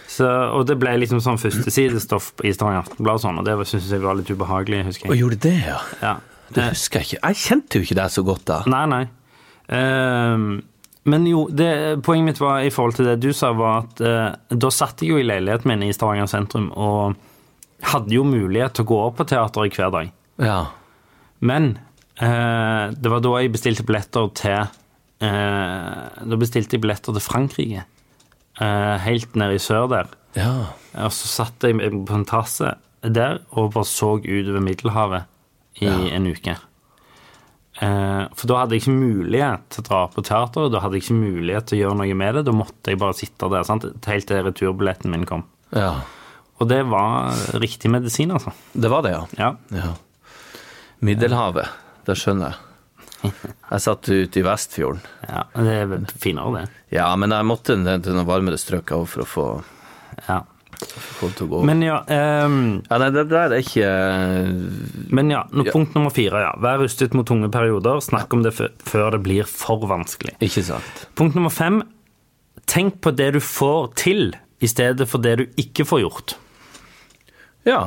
så, 0.10 0.27
Og 0.58 0.65
det 0.67 0.75
ble 0.82 0.97
liksom 0.97 1.19
sånn 1.21 1.38
førstesidestoff 1.39 2.34
i 2.43 2.51
Stavanger 2.51 2.82
Aftenblad 2.84 3.19
og 3.19 3.21
sånn, 3.21 3.38
og 3.39 3.45
det 3.45 3.55
syntes 3.69 3.91
jeg 3.93 4.01
var 4.01 4.15
litt 4.19 4.27
ubehagelig, 4.34 4.84
husker 4.89 5.08
Og 5.10 5.15
jeg. 5.15 5.21
gjorde 5.23 5.39
det, 5.45 5.53
ja? 5.67 5.77
Ja. 6.01 6.15
Det 6.51 6.63
husker 6.71 6.99
jeg 6.99 7.05
ikke. 7.13 7.27
Jeg 7.29 7.36
kjente 7.45 7.77
jo 7.79 7.86
ikke 7.86 7.95
deg 8.01 8.10
så 8.12 8.23
godt 8.25 8.45
da. 8.49 8.63
Nei, 8.65 8.86
nei. 8.89 9.03
Ehm, 9.69 10.62
men 11.05 11.25
jo, 11.29 11.47
det, 11.53 12.01
poenget 12.03 12.25
mitt 12.25 12.39
var 12.41 12.60
i 12.65 12.71
forhold 12.73 12.95
til 12.97 13.05
det 13.05 13.19
du 13.21 13.29
sa, 13.38 13.51
var 13.53 13.84
at 13.86 14.01
eh, 14.01 14.32
da 14.58 14.69
satt 14.73 14.99
jeg 15.05 15.13
jo 15.13 15.19
i 15.21 15.23
leiligheten 15.27 15.69
min 15.69 15.84
i 15.88 15.93
Stavanger 15.93 16.27
sentrum 16.27 16.71
og 16.75 17.15
hadde 17.83 18.13
jo 18.13 18.23
mulighet 18.27 18.73
til 18.75 18.85
å 18.85 18.89
gå 18.91 18.97
opp 19.07 19.17
på 19.21 19.25
teateret 19.29 19.77
hver 19.79 19.91
dag. 19.93 20.11
Ja. 20.43 20.59
Men 21.39 21.77
eh, 22.19 22.91
det 22.91 23.11
var 23.11 23.23
da 23.23 23.35
jeg 23.39 23.53
bestilte 23.53 23.85
billetter 23.87 24.27
til 24.35 24.57
eh, 24.59 26.03
Da 26.25 26.39
bestilte 26.39 26.75
jeg 26.75 26.83
billetter 26.83 27.15
til 27.15 27.23
Frankrike. 27.23 27.85
eh, 28.59 28.95
helt 29.05 29.35
nede 29.39 29.55
i 29.55 29.63
sør 29.63 29.87
der. 29.91 30.07
Ja. 30.35 30.53
Og 31.05 31.11
så 31.15 31.27
satt 31.31 31.63
jeg 31.63 31.79
på 31.79 32.15
en 32.15 32.25
terrasse 32.27 32.75
der 33.01 33.39
og 33.55 33.71
bare 33.73 33.87
så 33.87 34.17
utover 34.19 34.59
Middelhavet 34.59 35.23
i 35.79 35.87
en 36.11 36.27
uke. 36.27 36.57
Eh, 37.79 38.23
for 38.35 38.49
da 38.51 38.57
hadde 38.59 38.75
jeg 38.75 38.83
ikke 38.83 38.97
mulighet 38.99 39.67
til 39.71 39.83
å 39.85 39.87
dra 39.87 39.99
på 40.11 40.23
teater, 40.27 40.67
da 40.73 40.81
hadde 40.83 40.99
jeg 40.99 41.05
ikke 41.07 41.19
mulighet 41.21 41.69
til 41.69 41.77
å 41.77 41.81
gjøre 41.85 41.99
noe 42.01 42.17
med 42.19 42.35
det. 42.35 42.45
Da 42.49 42.55
måtte 42.55 42.91
jeg 42.91 42.99
bare 42.99 43.15
sitte 43.15 43.47
der 43.53 43.63
sant? 43.67 43.87
helt 44.09 44.27
til 44.27 44.43
returbilletten 44.49 45.13
min 45.13 45.27
kom. 45.29 45.45
ja. 45.75 45.93
Og 46.60 46.67
det 46.67 46.82
var 46.91 47.36
riktig 47.62 47.89
medisin, 47.93 48.32
altså. 48.36 48.52
Det 48.74 48.89
var 48.91 49.06
det, 49.06 49.13
ja. 49.15 49.24
Ja. 49.39 49.52
ja. 49.76 49.93
Middelhavet. 51.06 51.69
Det 52.08 52.15
skjønner 52.19 52.52
jeg. 52.52 52.65
Jeg 53.69 53.84
satt 53.84 54.08
ute 54.08 54.39
i 54.39 54.43
Vestfjorden. 54.45 55.02
ja 55.28 55.41
det 55.60 55.74
er 55.76 55.89
vel 55.91 56.06
finere, 56.24 56.62
det. 56.62 56.78
Ja, 56.95 57.10
men 57.19 57.34
jeg 57.36 57.48
måtte 57.48 57.76
ned 57.80 58.06
til 58.06 58.15
noen 58.15 58.28
varmere 58.30 58.60
strøk 58.60 58.93
også 58.95 59.12
for 59.12 59.24
å 59.24 59.28
få, 59.34 59.45
Ja. 60.30 60.38
folk 61.19 61.36
til 61.36 61.48
å 61.48 61.50
gå. 61.52 61.60
Men 61.67 61.84
ja, 61.84 61.98
um, 62.48 62.82
ja, 62.88 63.00
nei, 63.04 63.10
det 63.12 63.26
der 63.32 63.56
er 63.56 63.60
ikke 63.60 63.89
men 65.12 65.32
ja, 65.34 65.43
no, 65.52 65.65
punkt 65.67 65.95
nummer 65.98 66.13
fire, 66.15 66.43
ja. 66.48 66.54
Vær 66.63 66.80
rustet 66.84 67.15
mot 67.17 67.28
tunge 67.28 67.52
perioder. 67.52 68.00
Snakk 68.04 68.34
om 68.36 68.43
det 68.43 68.54
før 68.56 69.12
det 69.15 69.22
blir 69.28 69.48
for 69.48 69.84
vanskelig. 69.91 70.38
Ikke 70.43 70.63
sant. 70.72 71.08
Punkt 71.19 71.36
nummer 71.36 71.52
fem. 71.54 71.82
Tenk 72.69 73.02
på 73.04 73.12
det 73.15 73.34
du 73.36 73.41
får 73.43 73.91
til, 74.00 74.30
i 74.63 74.67
stedet 74.67 75.08
for 75.10 75.24
det 75.24 75.38
du 75.39 75.45
ikke 75.60 75.86
får 75.88 76.04
gjort. 76.06 76.36
Ja. 77.69 77.82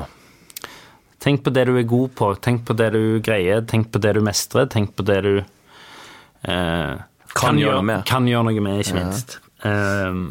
Tenk 1.22 1.44
på 1.46 1.52
det 1.54 1.66
du 1.68 1.76
er 1.78 1.86
god 1.86 2.14
på, 2.18 2.32
tenk 2.42 2.64
på 2.66 2.74
det 2.78 2.88
du 2.96 3.02
greier, 3.22 3.62
tenk 3.68 3.92
på 3.94 4.00
det 4.02 4.16
du 4.16 4.22
mestrer, 4.26 4.66
tenk 4.70 4.96
på 4.98 5.04
det 5.06 5.20
du 5.26 5.34
eh, 5.38 6.94
Kan 7.38 7.60
gjøre 7.60 7.78
noe 7.78 7.88
med. 7.92 8.04
Kan 8.08 8.26
gjøre 8.30 8.48
noe 8.48 8.64
med, 8.64 8.82
ikke 8.82 8.98
minst. 8.98 9.38
Eh, 9.62 10.22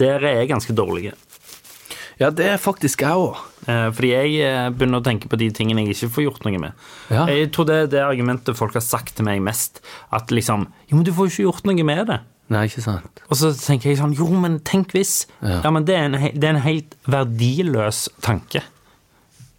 der 0.00 0.26
er 0.28 0.42
jeg 0.42 0.50
ganske 0.52 0.76
dårlige. 0.76 1.14
Ja, 2.20 2.28
det 2.28 2.50
er 2.52 2.58
faktisk 2.60 3.00
jeg 3.00 3.16
òg. 3.16 3.38
Eh, 3.64 3.86
Fordi 3.96 4.10
jeg 4.12 4.34
eh, 4.44 4.66
begynner 4.74 5.00
å 5.00 5.04
tenke 5.06 5.30
på 5.32 5.38
de 5.40 5.48
tingene 5.56 5.86
jeg 5.86 5.94
ikke 5.94 6.10
får 6.18 6.26
gjort 6.26 6.44
noe 6.44 6.60
med. 6.66 6.82
Ja. 7.08 7.24
Jeg 7.32 7.48
tror 7.56 7.68
det 7.70 7.78
er 7.86 7.88
det 7.94 8.02
argumentet 8.04 8.58
folk 8.58 8.76
har 8.76 8.84
sagt 8.84 9.14
til 9.16 9.24
meg 9.24 9.40
mest. 9.44 9.80
At 10.12 10.32
liksom 10.34 10.68
Jo, 10.90 10.98
men 10.98 11.06
du 11.08 11.14
får 11.16 11.30
jo 11.30 11.32
ikke 11.32 11.46
gjort 11.48 11.70
noe 11.70 11.86
med 11.88 12.04
det. 12.12 12.20
Nei, 12.50 12.64
ikke 12.66 12.82
sant. 12.82 13.20
Og 13.30 13.36
så 13.38 13.52
tenker 13.54 13.90
jeg 13.92 13.98
sånn 14.00 14.14
Jo, 14.18 14.26
men 14.34 14.58
tenk 14.66 14.90
hvis. 14.96 15.26
Ja, 15.40 15.60
Ja. 15.64 15.70
men 15.70 15.84
det 15.86 15.94
er, 15.94 16.04
en, 16.08 16.12
det 16.34 16.44
er 16.44 16.54
en 16.56 16.64
helt 16.64 16.96
verdiløs 17.06 18.08
tanke. 18.26 18.62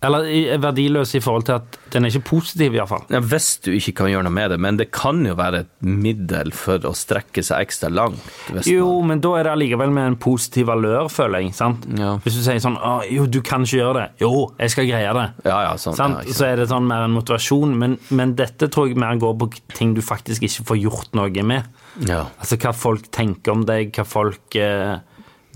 Eller 0.02 0.58
verdiløs 0.58 1.12
i 1.14 1.20
forhold 1.22 1.44
til 1.46 1.60
at 1.60 1.76
den 1.94 2.08
er 2.08 2.10
ikke 2.10 2.30
positiv, 2.32 2.74
iallfall. 2.74 3.04
Ja, 3.14 3.20
hvis 3.22 3.52
du 3.62 3.70
ikke 3.76 3.94
kan 4.00 4.08
gjøre 4.10 4.26
noe 4.26 4.34
med 4.34 4.50
det, 4.50 4.58
men 4.64 4.80
det 4.80 4.88
kan 4.96 5.20
jo 5.28 5.36
være 5.38 5.60
et 5.62 5.70
middel 5.86 6.50
for 6.58 6.82
å 6.90 6.94
strekke 6.98 7.44
seg 7.46 7.68
ekstra 7.68 7.92
langt. 7.94 8.24
Jo, 8.66 8.88
man, 9.02 9.12
men 9.12 9.22
da 9.22 9.36
er 9.38 9.46
det 9.46 9.52
allikevel 9.54 9.94
med 9.94 10.10
en 10.14 10.18
positiv 10.24 10.72
valør, 10.72 11.06
føler 11.14 11.46
jeg. 11.46 11.54
sant? 11.58 11.86
Ja. 12.00 12.16
Hvis 12.24 12.40
du 12.40 12.42
sier 12.48 12.58
sånn 12.64 12.80
jo, 13.12 13.28
du 13.30 13.42
kan 13.46 13.68
ikke 13.68 13.78
gjøre 13.78 14.00
det. 14.00 14.08
Jo, 14.24 14.32
jeg 14.58 14.74
skal 14.74 14.90
greie 14.90 15.14
det. 15.20 15.28
ja, 15.46 15.60
ja, 15.68 15.78
sånn. 15.84 16.00
Sant? 16.00 16.26
Ja, 16.26 16.38
så 16.40 16.50
er 16.50 16.64
det 16.64 16.70
sånn 16.72 16.90
mer 16.90 17.06
en 17.06 17.14
motivasjon, 17.20 17.78
men, 17.78 18.00
men 18.10 18.34
dette 18.40 18.72
tror 18.74 18.90
jeg 18.90 18.98
mer 19.02 19.22
går 19.22 19.38
på 19.38 19.52
ting 19.78 19.94
du 19.94 20.02
faktisk 20.02 20.48
ikke 20.50 20.66
får 20.72 20.82
gjort 20.82 21.14
noe 21.22 21.46
med. 21.46 21.70
ja. 22.10 22.24
Altså 22.42 22.58
hva 22.58 22.74
folk 22.74 23.12
tenker 23.14 23.54
om 23.54 23.68
deg, 23.70 23.94
hva 23.94 24.08
folk 24.08 24.58
eh, 24.58 24.98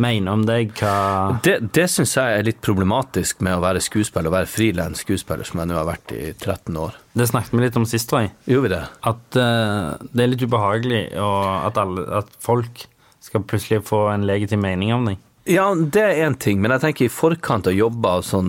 mener 0.02 0.34
om 0.34 0.44
deg, 0.48 0.74
hva 0.80 1.40
Det, 1.46 1.58
det 1.76 1.86
syns 1.92 2.16
jeg 2.18 2.40
er 2.40 2.48
litt 2.48 2.62
problematisk 2.66 3.44
med 3.46 3.58
å 3.58 3.64
være 3.64 3.84
skuespiller, 3.84 4.32
å 4.32 4.36
være 4.36 4.50
frilans 4.52 5.04
skuespiller, 5.06 5.48
som 5.48 5.62
jeg 5.62 5.72
nå 5.72 5.78
har 5.80 5.88
vært 5.88 6.16
i 6.16 6.24
13 6.34 6.80
år. 6.82 6.98
Det 7.16 7.30
snakket 7.30 7.56
vi 7.56 7.64
litt 7.64 7.80
om 7.80 7.88
sist, 7.90 8.10
tror 8.10 8.26
jeg. 8.26 8.34
Gjorde 8.52 8.68
vi 8.68 8.74
det? 8.76 8.82
At 9.12 9.40
uh, 9.40 10.10
det 10.12 10.26
er 10.26 10.34
litt 10.34 10.44
ubehagelig 10.44 11.06
og 11.22 11.40
at, 11.70 11.80
alle, 11.82 12.06
at 12.24 12.36
folk 12.44 12.88
skal 13.24 13.46
plutselig 13.48 13.86
få 13.88 14.08
en 14.12 14.28
legitim 14.28 14.62
mening 14.66 14.94
om 14.96 15.08
deg. 15.10 15.22
Ja, 15.46 15.68
det 15.78 16.02
er 16.02 16.24
én 16.26 16.34
ting, 16.42 16.58
men 16.62 16.74
jeg 16.74 16.82
tenker 16.82 17.06
i 17.06 17.14
forkant 17.14 17.68
av 17.70 17.76
jobber 17.78 18.22
og 18.22 18.26
sånn 18.26 18.48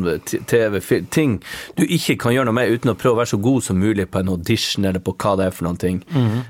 TV, 0.48 0.78
ting 1.12 1.35
du 1.76 1.82
ikke 1.85 2.16
kan 2.22 2.32
gjøre 2.32 2.48
noe 2.48 2.56
med 2.56 2.72
uten 2.72 2.94
å 2.94 2.96
prøve 2.96 3.18
å 3.18 3.20
være 3.20 3.32
så 3.35 3.40
god 3.44 3.66
som 3.66 3.82
mulig 3.82 4.06
på 4.09 4.22
en 4.22 4.30
audition 4.32 4.87
eller 4.88 5.04
på 5.04 5.12
hva 5.12 5.35
det 5.37 5.50
er 5.50 5.56
for 5.59 5.68
noen 5.68 5.80
ting. 5.82 5.98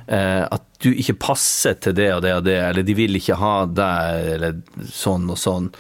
eh, 0.07 0.45
at 0.47 0.63
du 0.79 0.93
ikke 0.93 1.19
passer 1.19 1.75
til 1.75 1.97
det 1.99 2.13
og 2.15 2.23
det 2.23 2.35
og 2.37 2.45
det, 2.47 2.61
eller 2.63 2.87
de 2.87 2.95
vil 2.95 3.19
ikke 3.19 3.41
ha 3.41 3.55
deg, 3.67 4.31
eller 4.37 4.61
sånn 4.87 5.27
og 5.35 5.41
sånn. 5.41 5.73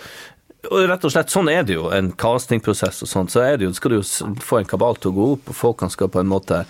Og 0.66 0.88
rett 0.90 1.05
og 1.07 1.12
slett, 1.14 1.31
sånn 1.31 1.48
er 1.52 1.62
det 1.62 1.76
jo, 1.76 1.90
en 1.94 2.11
castingprosess 2.18 3.05
og 3.07 3.09
sånn, 3.12 3.29
så 3.31 3.44
er 3.46 3.61
det 3.61 3.68
jo, 3.68 3.74
skal 3.76 3.92
du 3.94 4.00
jo 4.00 4.07
få 4.42 4.59
en 4.59 4.66
kabal 4.66 4.98
til 4.98 5.12
å 5.12 5.14
gå 5.14 5.29
opp, 5.37 5.52
og 5.52 5.61
folkene 5.62 5.94
skal 5.94 6.11
på 6.11 6.24
en 6.24 6.33
måte 6.33 6.64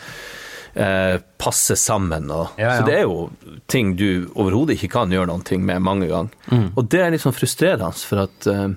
eh, 0.77 1.19
passe 1.41 1.77
sammen. 1.81 2.31
Og, 2.31 2.55
Ja, 2.61 2.69
ja. 2.69 2.79
Så 2.79 2.87
det 2.89 2.97
er 2.99 3.05
jo 3.07 3.31
ting 3.73 3.97
du 3.99 4.29
overhodet 4.35 4.77
ikke 4.77 4.93
kan 4.99 5.13
gjøre 5.13 5.31
noen 5.33 5.45
ting 5.47 5.65
med 5.67 5.83
mange 5.85 6.09
ganger. 6.11 6.33
Mm. 6.53 6.69
Og 6.77 6.89
det 6.93 7.03
er 7.03 7.15
litt 7.15 7.25
sånn 7.25 7.37
frustrerende, 7.37 7.93
for 8.07 8.27
at 8.27 8.49
eh, 8.51 8.69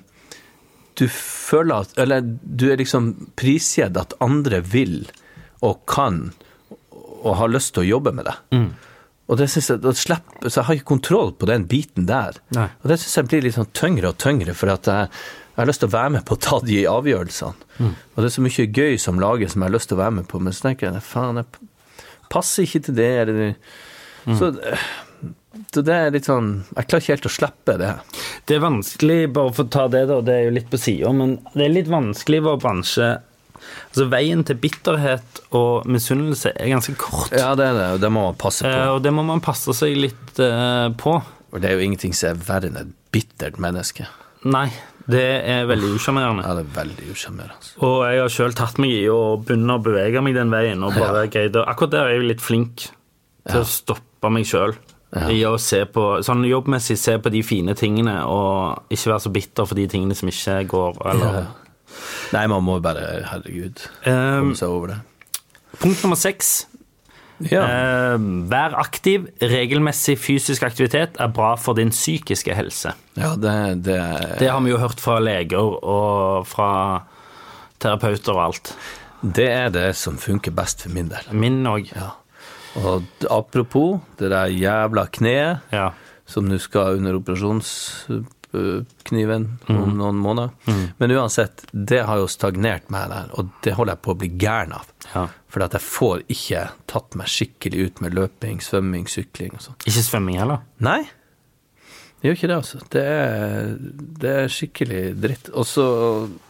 du 0.99 1.07
føler 1.13 1.85
at 1.85 1.97
Eller 2.01 2.21
du 2.25 2.69
er 2.71 2.79
liksom 2.81 3.31
prisgitt 3.39 3.97
at 3.97 4.17
andre 4.19 4.61
vil 4.65 5.01
og 5.65 5.83
kan 5.89 6.29
og 7.19 7.35
har 7.35 7.51
lyst 7.51 7.73
til 7.75 7.83
å 7.83 7.89
jobbe 7.97 8.13
med 8.15 8.29
deg. 8.29 8.37
Mm. 8.55 8.69
Og 9.29 9.37
det 9.37 9.49
synes 9.51 9.67
jeg, 9.69 9.95
slipper, 9.99 10.47
så 10.47 10.61
jeg 10.61 10.67
har 10.69 10.77
ikke 10.79 10.91
kontroll 10.95 11.33
på 11.37 11.49
den 11.49 11.67
biten 11.69 12.07
der. 12.09 12.39
Nei. 12.55 12.69
Og 12.81 12.89
det 12.89 12.97
syns 13.01 13.17
jeg 13.19 13.27
blir 13.29 13.43
litt 13.45 13.57
sånn 13.57 13.69
tyngre 13.77 14.13
og 14.13 14.17
tyngre, 14.21 14.55
for 14.57 14.71
at 14.73 14.87
jeg, 14.89 15.09
jeg 15.51 15.59
har 15.59 15.69
lyst 15.69 15.83
til 15.83 15.91
å 15.91 15.93
være 15.93 16.13
med 16.15 16.25
på 16.25 16.37
å 16.37 16.41
ta 16.47 16.61
de 16.65 16.79
avgjørelsene. 16.89 17.67
Mm. 17.77 17.91
Og 17.91 18.21
det 18.21 18.29
er 18.29 18.35
så 18.37 18.45
mye 18.45 18.65
gøy 18.79 18.97
som 19.03 19.19
lages 19.21 19.53
som 19.53 19.61
jeg 19.61 19.69
har 19.69 19.75
lyst 19.75 19.91
til 19.91 19.99
å 19.99 20.01
være 20.01 20.15
med 20.21 20.29
på, 20.31 20.41
men 20.41 20.55
så 20.55 20.69
tenker 20.69 20.89
jeg 20.89 21.05
faen, 21.05 21.43
jeg 21.43 21.68
passer 22.29 22.65
ikke 22.67 22.83
til 22.89 22.99
det. 23.01 23.11
Eller, 23.25 23.55
Mm. 24.27 24.35
så, 24.35 24.49
så 25.73 25.81
det 25.81 25.93
er 25.95 26.09
litt 26.11 26.27
sånn 26.27 26.49
Jeg 26.75 26.87
klarer 26.89 27.01
ikke 27.01 27.13
helt 27.15 27.27
å 27.29 27.31
slippe 27.31 27.75
det. 27.79 27.91
Det 28.45 28.57
er 28.57 28.61
vanskelig, 28.65 29.15
bare 29.33 29.53
for 29.55 29.63
å 29.65 29.71
ta 29.73 29.85
det, 29.89 30.01
da, 30.09 30.17
det 30.27 30.33
er 30.35 30.43
jo 30.49 30.51
litt 30.57 30.67
på 30.69 30.77
sida, 30.77 31.13
men 31.15 31.37
det 31.55 31.63
er 31.65 31.71
litt 31.73 31.87
vanskelig 31.89 32.41
i 32.41 32.43
vår 32.49 32.59
bransje. 32.61 33.07
Altså, 33.89 34.05
veien 34.11 34.43
til 34.45 34.59
bitterhet 34.61 35.39
og 35.55 35.87
misunnelse 35.89 36.51
er 36.53 36.69
ganske 36.75 36.93
kort. 36.99 37.31
Ja, 37.31 37.53
det 37.59 37.65
er 37.71 37.79
det, 37.79 37.87
og 37.95 38.03
det 38.03 38.11
må 38.13 38.27
man 38.27 38.37
passe 38.43 38.67
på. 38.67 38.75
Eh, 38.75 38.91
og 38.91 39.01
det 39.07 39.15
må 39.15 39.23
man 39.25 39.41
passe 39.43 39.73
seg 39.79 39.95
litt 39.97 40.43
eh, 40.43 40.89
på. 40.99 41.15
Og 41.49 41.63
det 41.63 41.71
er 41.71 41.79
jo 41.79 41.87
ingenting 41.87 42.13
som 42.13 42.35
er 42.35 42.43
verre 42.45 42.69
enn 42.69 42.77
et 42.83 42.93
bittert 43.15 43.57
menneske. 43.63 44.05
Nei, 44.45 44.67
det 45.09 45.23
er 45.49 45.65
veldig 45.69 45.89
usjarmerende. 45.97 46.43
Ja, 46.45 46.53
det 46.59 46.65
er 46.67 46.75
veldig 46.75 47.07
usjarmerende. 47.13 47.71
Og 47.85 47.97
jeg 48.05 48.21
har 48.21 48.29
sjøl 48.35 48.53
tatt 48.57 48.77
meg 48.81 48.91
i 48.93 49.07
å 49.09 49.19
begynne 49.41 49.77
å 49.79 49.81
bevege 49.83 50.21
meg 50.25 50.35
den 50.37 50.51
veien, 50.53 50.83
og 50.85 50.93
bare 50.99 51.25
greide 51.33 51.63
Akkurat 51.65 51.91
der 51.95 52.05
er 52.11 52.17
jeg 52.19 52.27
litt 52.29 52.43
flink 52.45 52.87
til 53.49 53.61
å 53.63 53.65
stoppe 53.67 54.29
meg 54.33 54.45
sjøl. 54.49 54.75
I 55.33 55.39
å 55.49 55.55
se 55.57 55.79
på, 55.89 56.03
sånn 56.21 56.43
jobbmessig 56.45 56.93
se 57.01 57.15
på 57.17 57.31
de 57.33 57.39
fine 57.41 57.73
tingene, 57.73 58.19
og 58.29 58.91
ikke 58.93 59.09
være 59.15 59.23
så 59.25 59.31
bitter 59.33 59.65
for 59.65 59.79
de 59.79 59.87
tingene 59.89 60.13
som 60.17 60.29
ikke 60.29 60.59
går. 60.69 60.99
Eller. 61.09 61.47
Nei, 62.35 62.43
man 62.51 62.61
må 62.61 62.75
bare, 62.85 63.07
herregud, 63.31 63.81
Eh, 64.05 64.13
komme 64.13 64.53
seg 64.59 64.69
over 64.69 64.87
det. 64.93 64.99
punkt 65.81 66.03
nummer 66.05 66.15
seks. 66.19 66.67
Ja. 67.47 67.61
Eh, 67.63 68.17
vær 68.51 68.73
aktiv. 68.79 69.27
Regelmessig 69.41 70.17
fysisk 70.19 70.63
aktivitet 70.67 71.15
er 71.23 71.27
bra 71.31 71.53
for 71.55 71.73
din 71.79 71.89
psykiske 71.93 72.53
helse. 72.57 72.91
Ja, 73.15 73.35
det, 73.39 73.83
det 73.85 73.99
Det 74.41 74.49
har 74.51 74.59
vi 74.65 74.73
jo 74.73 74.77
hørt 74.81 74.99
fra 74.99 75.19
leger 75.23 75.59
og 75.83 76.47
fra 76.47 77.03
terapeuter 77.79 78.33
og 78.35 78.43
alt. 78.49 78.73
Det 79.23 79.47
er 79.51 79.69
det 79.69 79.95
som 79.95 80.17
funker 80.19 80.51
best 80.55 80.83
for 80.83 80.89
min 80.95 81.09
del. 81.11 81.31
Min 81.35 81.61
òg. 81.67 81.89
Ja. 81.95 82.11
Og 82.79 83.03
apropos 83.31 83.99
det 84.19 84.29
der 84.31 84.51
jævla 84.51 85.07
kneet 85.11 85.59
Ja. 85.73 85.89
som 86.25 86.45
nå 86.45 86.59
skal 86.59 86.97
under 86.99 87.17
operasjonskniven 88.49 89.45
om 89.67 89.97
noen 89.97 90.15
måneder. 90.15 90.49
Men 90.97 91.11
uansett, 91.11 91.65
det 91.71 92.03
har 92.07 92.17
jo 92.17 92.27
stagnert 92.27 92.89
meg 92.89 93.09
der, 93.11 93.29
og 93.37 93.51
det 93.63 93.75
holder 93.77 93.95
jeg 93.95 94.03
på 94.05 94.11
å 94.13 94.19
bli 94.23 94.31
gæren 94.41 94.73
av. 94.73 94.89
ja. 95.13 95.27
For 95.49 95.65
at 95.65 95.73
jeg 95.73 95.81
får 95.81 96.19
ikke 96.29 96.59
tatt 96.85 97.15
meg 97.17 97.27
skikkelig 97.27 97.85
ut 97.87 98.01
med 98.05 98.13
løping, 98.13 98.59
svømming, 98.61 99.07
sykling 99.09 99.55
og 99.57 99.63
sånn. 99.63 99.79
Ikke 99.89 100.03
svømming 100.05 100.37
heller. 100.37 100.59
Nei, 100.85 101.01
det 102.19 102.27
gjør 102.27 102.35
ikke 102.37 102.49
det, 102.51 102.57
altså. 102.59 102.81
Det 102.93 103.01
er, 103.15 103.71
det 104.21 104.33
er 104.43 104.51
skikkelig 104.53 105.01
dritt. 105.23 105.49
Og, 105.55 105.65
så, 105.65 105.85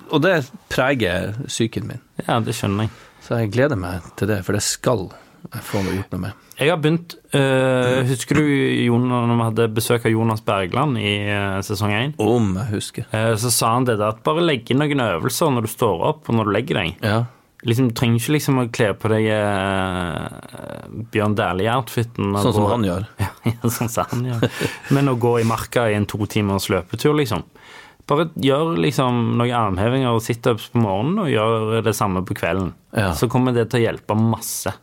og 0.09 0.23
det 0.25 0.33
preger 0.67 1.35
psyken 1.45 1.88
min. 1.88 2.01
Ja, 2.25 2.41
det 2.43 2.57
skjønner 2.57 2.89
jeg. 2.89 2.95
Så 3.23 3.38
jeg 3.39 3.51
gleder 3.53 3.79
meg 3.79 4.03
til 4.19 4.31
det, 4.31 4.41
for 4.47 4.57
det 4.57 4.63
skal 4.65 5.07
jeg 5.54 5.63
får 5.69 5.84
noe 5.86 5.95
gjort 5.97 6.12
noe 6.15 6.21
med. 6.28 6.45
Jeg 6.60 6.69
har 6.73 6.78
begynt 6.84 7.15
øh, 7.39 8.04
Husker 8.10 8.36
du 8.39 8.43
Jonas, 8.86 9.28
når 9.30 9.36
vi 9.39 9.45
hadde 9.47 9.67
besøk 9.78 10.06
av 10.06 10.12
Jonas 10.13 10.41
Bergland 10.45 10.97
i 10.99 11.13
øh, 11.32 11.58
sesong 11.63 11.93
1? 11.95 12.15
Om 12.19 12.54
jeg 12.60 12.71
husker. 12.73 13.10
så 13.39 13.52
sa 13.56 13.73
han 13.78 13.88
det 13.88 13.97
der 14.02 14.12
at 14.15 14.23
bare 14.28 14.43
legg 14.43 14.69
inn 14.73 14.82
noen 14.84 15.06
øvelser 15.08 15.52
når 15.56 15.67
du 15.67 15.71
står 15.71 16.04
opp 16.13 16.28
og 16.30 16.36
når 16.39 16.49
du 16.49 16.56
legger 16.58 16.82
deg. 16.84 16.97
Ja. 17.06 17.21
Liksom, 17.67 17.89
du 17.89 17.95
trenger 17.99 18.21
ikke 18.21 18.34
liksom 18.38 18.60
å 18.62 18.67
kle 18.71 18.93
på 18.95 19.10
deg 19.12 19.25
eh, 19.36 20.99
Bjørn 21.12 21.36
Dæhlie-outfiten. 21.36 22.34
Sånn 22.39 22.54
som 22.56 22.63
gå- 22.65 22.71
han 22.75 22.86
gjør. 22.88 23.08
Ja, 23.49 23.69
sånn 23.71 23.89
som 23.91 24.06
han 24.12 24.25
gjør. 24.30 24.45
Men 24.95 25.10
å 25.12 25.15
gå 25.19 25.38
i 25.41 25.47
marka 25.47 25.88
i 25.89 25.95
en 25.97 26.06
to 26.10 26.19
timers 26.30 26.69
løpetur, 26.71 27.15
liksom. 27.19 27.43
Bare 28.10 28.30
gjør 28.41 28.75
liksom 28.82 29.36
noen 29.38 29.54
armhevinger 29.54 30.15
og 30.15 30.23
situps 30.25 30.69
på 30.73 30.82
morgenen, 30.82 31.19
og 31.23 31.30
gjør 31.32 31.84
det 31.86 31.93
samme 31.97 32.23
på 32.25 32.36
kvelden. 32.39 32.71
Ja. 32.95 33.12
Så 33.17 33.28
kommer 33.32 33.54
det 33.56 33.67
til 33.71 33.82
å 33.82 33.86
hjelpe 33.88 34.15
masse. 34.17 34.73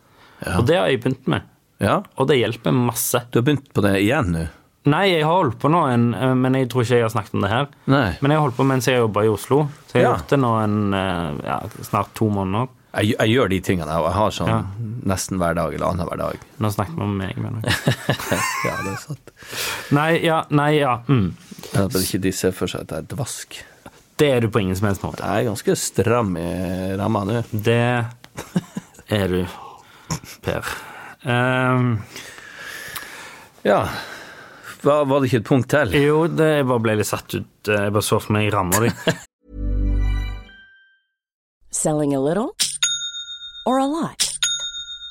Og 0.57 0.65
det 0.69 0.77
har 0.77 0.87
jeg 0.91 1.01
begynt 1.03 1.27
med. 1.27 1.41
ja. 1.79 2.01
Og 2.17 2.27
det 2.29 2.37
hjelper 2.39 2.71
masse. 2.75 3.23
Du 3.31 3.39
har 3.39 3.45
begynt 3.47 3.71
på 3.73 3.81
det 3.85 3.95
igjen 4.03 4.31
nå? 4.35 4.45
Nei, 4.87 5.01
jeg 5.11 5.23
har 5.27 5.33
holdt 5.41 5.57
på 5.59 5.67
nå, 5.67 5.81
en, 5.91 6.13
eh, 6.15 6.33
men 6.39 6.53
jeg 6.55 6.69
tror 6.71 6.85
ikke 6.85 6.95
jeg 6.95 7.03
har 7.03 7.11
snakket 7.11 7.33
om 7.35 7.41
det 7.43 7.49
her. 7.51 7.65
Nei. 7.91 8.05
Men 8.21 8.31
jeg 8.31 8.37
har 8.39 8.45
holdt 8.45 8.55
på 8.55 8.65
mens 8.69 8.85
jeg 8.87 9.01
jobba 9.01 9.23
i 9.25 9.27
Oslo. 9.33 9.57
Så 9.89 9.97
jeg 9.97 10.05
har 10.05 10.13
Ja. 10.13 10.15
gjort 10.15 10.29
det 10.29 10.39
nå 10.39 10.51
en, 10.63 10.93
eh, 10.93 11.41
ja, 11.43 11.57
snart 11.83 12.13
to 12.15 12.29
måneder. 12.29 12.69
Jeg, 12.97 13.17
jeg 13.19 13.29
gjør 13.35 13.49
de 13.49 13.59
tingene. 13.61 13.97
Jeg 14.05 14.13
har 14.15 14.31
sånn 14.31 14.47
Ja. 14.47 14.61
nesten 15.05 15.37
hver 15.37 15.55
dag 15.59 15.73
eller 15.73 15.87
annenhver 15.91 16.17
dag. 16.17 16.39
Nå 16.63 16.71
snakker 16.71 16.95
vi 16.95 17.01
om 17.03 17.17
meg, 17.17 17.35
mener 17.37 17.61
jeg. 17.67 17.73
Ja, 18.65 18.77
det 18.85 18.93
er 18.93 19.01
sant. 19.03 19.31
Nei, 19.91 20.11
ja, 20.23 20.39
nei, 20.49 20.71
ja. 20.79 20.95
Mm. 21.07 21.33
Men 21.73 21.83
at 21.83 21.91
ikke 21.99 22.21
de 22.21 22.31
ser 22.31 22.51
for 22.55 22.67
seg 22.71 22.81
at 22.87 22.89
jeg 22.95 22.97
er 23.03 23.15
dvask. 23.15 23.59
Det 24.17 24.31
er 24.33 24.39
du 24.39 24.47
på 24.49 24.61
ingen 24.63 24.75
som 24.75 24.87
helst 24.87 25.03
måte. 25.03 25.19
Jeg 25.19 25.45
er 25.45 25.49
ganske 25.51 25.75
stram 25.77 26.31
i 26.37 26.95
ramma 26.97 27.25
nå. 27.27 27.43
Det 27.51 28.05
er 29.11 29.27
du, 29.27 29.43
Per. 30.45 30.63
Um, 31.25 32.03
Ja. 33.67 33.81
Var, 34.81 35.05
var 35.09 35.19
det 35.19 35.27
ikke 35.31 35.41
et 35.41 35.47
punkt 35.49 35.69
til? 35.73 35.91
jo, 35.97 36.27
det 36.29 36.45
jeg 36.59 36.67
bare 36.69 36.83
ble 36.85 36.95
litt 36.99 37.09
satt 37.09 37.33
ut. 37.35 37.49
Jeg 37.67 37.91
bare 37.91 38.05
så 38.05 38.19
for 38.21 38.35
meg 38.37 38.51
ramma 38.53 38.79
di. 38.85 38.91
Selling 41.71 42.13
a 42.15 42.19
little 42.21 42.55
or 43.65 43.79
a 43.79 43.85
lot? 43.85 44.26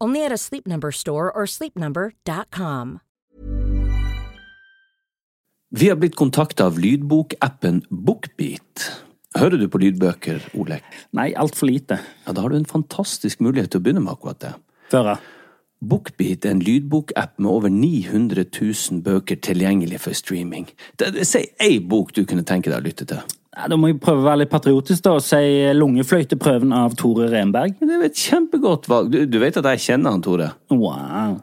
Only 0.00 0.24
at 0.24 0.32
a 0.32 0.38
Sleep 0.38 0.66
Number 0.66 0.90
store 0.92 1.30
or 1.30 1.46
sleepnumber.com. 1.46 2.98
Vi 5.70 5.88
har 5.88 5.96
blitt 5.96 6.16
kontakta 6.18 6.66
av 6.66 6.78
lydbokappen 6.82 7.84
Bookbeat. 7.90 8.88
Hører 9.38 9.60
du 9.60 9.68
på 9.70 9.78
lydbøker, 9.78 10.48
Olek? 10.58 10.82
Nei, 11.14 11.28
altfor 11.38 11.68
lite. 11.70 12.00
Ja, 12.26 12.32
Da 12.32 12.42
har 12.42 12.50
du 12.50 12.56
en 12.56 12.66
fantastisk 12.66 13.38
mulighet 13.40 13.70
til 13.70 13.78
å 13.78 13.84
begynne 13.84 14.02
med 14.02 14.16
akkurat 14.16 14.40
det. 14.42 14.50
Føre. 14.90 15.14
Bookbeat 15.80 16.44
er 16.44 16.56
en 16.56 16.64
lydbokapp 16.64 17.38
med 17.38 17.50
over 17.50 17.70
900 17.70 18.44
000 18.50 19.02
bøker 19.06 19.38
tilgjengelig 19.38 20.00
for 20.00 20.12
streaming. 20.12 20.66
Si 21.22 21.44
ei 21.60 21.78
bok 21.78 22.10
du 22.12 22.24
kunne 22.26 22.42
tenke 22.44 22.72
deg 22.72 22.82
å 22.82 22.84
lytte 22.88 23.06
til. 23.06 23.22
Ja, 23.60 23.66
da 23.68 23.76
må 23.76 23.90
jeg 23.90 23.98
prøve 24.00 24.22
å 24.22 24.24
være 24.24 24.40
litt 24.40 24.52
patriotisk 24.54 25.04
da, 25.04 25.18
og 25.18 25.24
si 25.24 25.40
Lungefløyteprøven 25.76 26.72
av 26.72 26.94
Tore 26.96 27.26
Renberg. 27.28 27.74
Det 27.76 27.92
er 27.98 28.06
et 28.06 28.16
kjempegodt 28.16 28.88
valg. 28.88 29.12
Du, 29.12 29.18
du 29.28 29.36
vet 29.42 29.58
at 29.60 29.68
jeg 29.74 29.82
kjenner 29.90 30.16
han, 30.16 30.22
Tore? 30.24 30.54
Wow. 30.72 31.42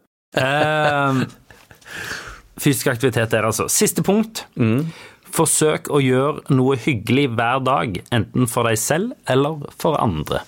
Eh, 0.37 1.21
fysisk 2.61 2.87
aktivitet 2.93 3.33
der, 3.33 3.47
altså. 3.49 3.67
Siste 3.71 4.03
punkt. 4.05 4.45
Forsøk 5.31 5.87
å 5.91 6.01
gjøre 6.03 6.55
noe 6.55 6.75
hyggelig 6.79 7.29
hver 7.35 7.61
dag, 7.63 8.01
enten 8.11 8.49
for 8.51 8.67
deg 8.67 8.79
selv 8.79 9.13
eller 9.31 9.63
for 9.79 9.99
andre. 10.01 10.43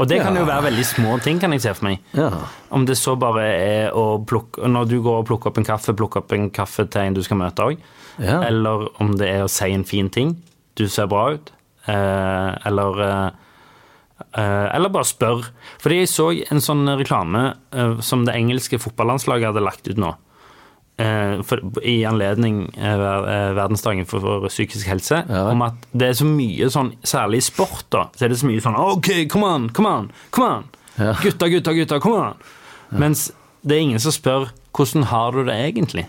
Og 0.00 0.08
det 0.08 0.22
kan 0.22 0.36
jo 0.36 0.46
være 0.48 0.70
veldig 0.70 0.84
små 0.88 1.16
ting, 1.20 1.40
kan 1.42 1.52
jeg 1.52 1.64
se 1.66 1.72
for 1.76 1.90
meg. 1.90 2.04
Ja. 2.16 2.30
Om 2.72 2.86
det 2.88 2.96
så 2.96 3.12
bare 3.20 3.44
er 3.52 3.96
å 3.98 4.22
plukke 4.24 4.64
Når 4.68 4.88
du 4.88 4.94
går 5.04 5.18
og 5.20 5.26
plukker 5.28 5.50
opp 5.52 5.58
en 5.60 5.68
kaffe, 5.68 5.92
plukke 5.96 6.22
opp 6.22 6.32
en 6.32 6.48
kaffe 6.54 6.86
til 6.88 7.10
en 7.10 7.16
du 7.18 7.20
skal 7.24 7.40
møte 7.42 7.66
òg. 7.66 7.82
Ja. 8.16 8.40
Eller 8.46 8.86
om 9.02 9.12
det 9.20 9.28
er 9.28 9.44
å 9.44 9.50
si 9.52 9.68
en 9.72 9.84
fin 9.88 10.08
ting. 10.12 10.36
Du 10.80 10.86
ser 10.88 11.10
bra 11.12 11.26
ut. 11.34 11.52
Eh, 11.90 12.50
eller 12.70 13.02
eh, 13.04 13.41
Eller 14.38 14.92
bare 14.92 15.04
spør. 15.08 15.46
Fordi 15.82 15.98
jeg 16.02 16.10
så 16.12 16.30
en 16.50 16.60
sånn 16.62 16.86
reklame 16.98 17.54
eh, 17.72 17.98
som 18.04 18.24
det 18.26 18.34
engelske 18.38 18.78
fotballandslaget 18.82 19.50
hadde 19.52 19.64
lagt 19.64 19.88
ut 19.88 19.98
nå. 20.00 20.12
eh, 21.02 21.40
I 21.88 21.96
anledning 22.08 22.64
eh, 22.76 22.96
ver- 23.00 23.28
eh, 23.32 23.52
verdensdagen 23.58 24.06
for, 24.06 24.46
psykisk 24.48 24.86
helse. 24.86 25.22
Ja. 25.28 25.44
Om 25.50 25.62
at 25.66 25.86
det 25.92 26.08
er 26.12 26.18
så 26.20 26.26
mye 26.28 26.68
sånn, 26.70 26.92
særlig 27.02 27.42
i 27.42 27.46
sport, 27.48 27.86
da, 27.90 28.06
så 28.16 28.26
er 28.26 28.32
det 28.34 28.38
så 28.42 28.48
mye 28.50 28.62
sånn 28.64 28.76
OK, 28.78 29.10
come 29.32 29.48
on, 29.48 29.68
come 29.74 29.88
on, 29.88 30.10
come 30.30 30.48
on! 30.58 30.68
Ja. 30.98 31.14
Gutta, 31.22 31.48
gutta, 31.48 31.72
gutta, 31.74 32.00
come 32.04 32.18
on! 32.30 32.42
Mens 32.92 33.30
det 33.64 33.76
er 33.78 33.84
ingen 33.86 34.02
som 34.02 34.12
spør 34.12 34.50
hvordan 34.76 35.06
har 35.08 35.32
du 35.32 35.44
det 35.48 35.54
egentlig? 35.70 36.06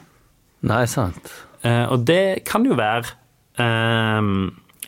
Nei, 0.67 0.84
sant. 0.91 1.32
Eh, 1.63 1.86
og 1.91 2.04
det 2.08 2.43
kan 2.47 2.63
jo 2.67 2.76
være 2.76 3.08
eh, 3.60 4.19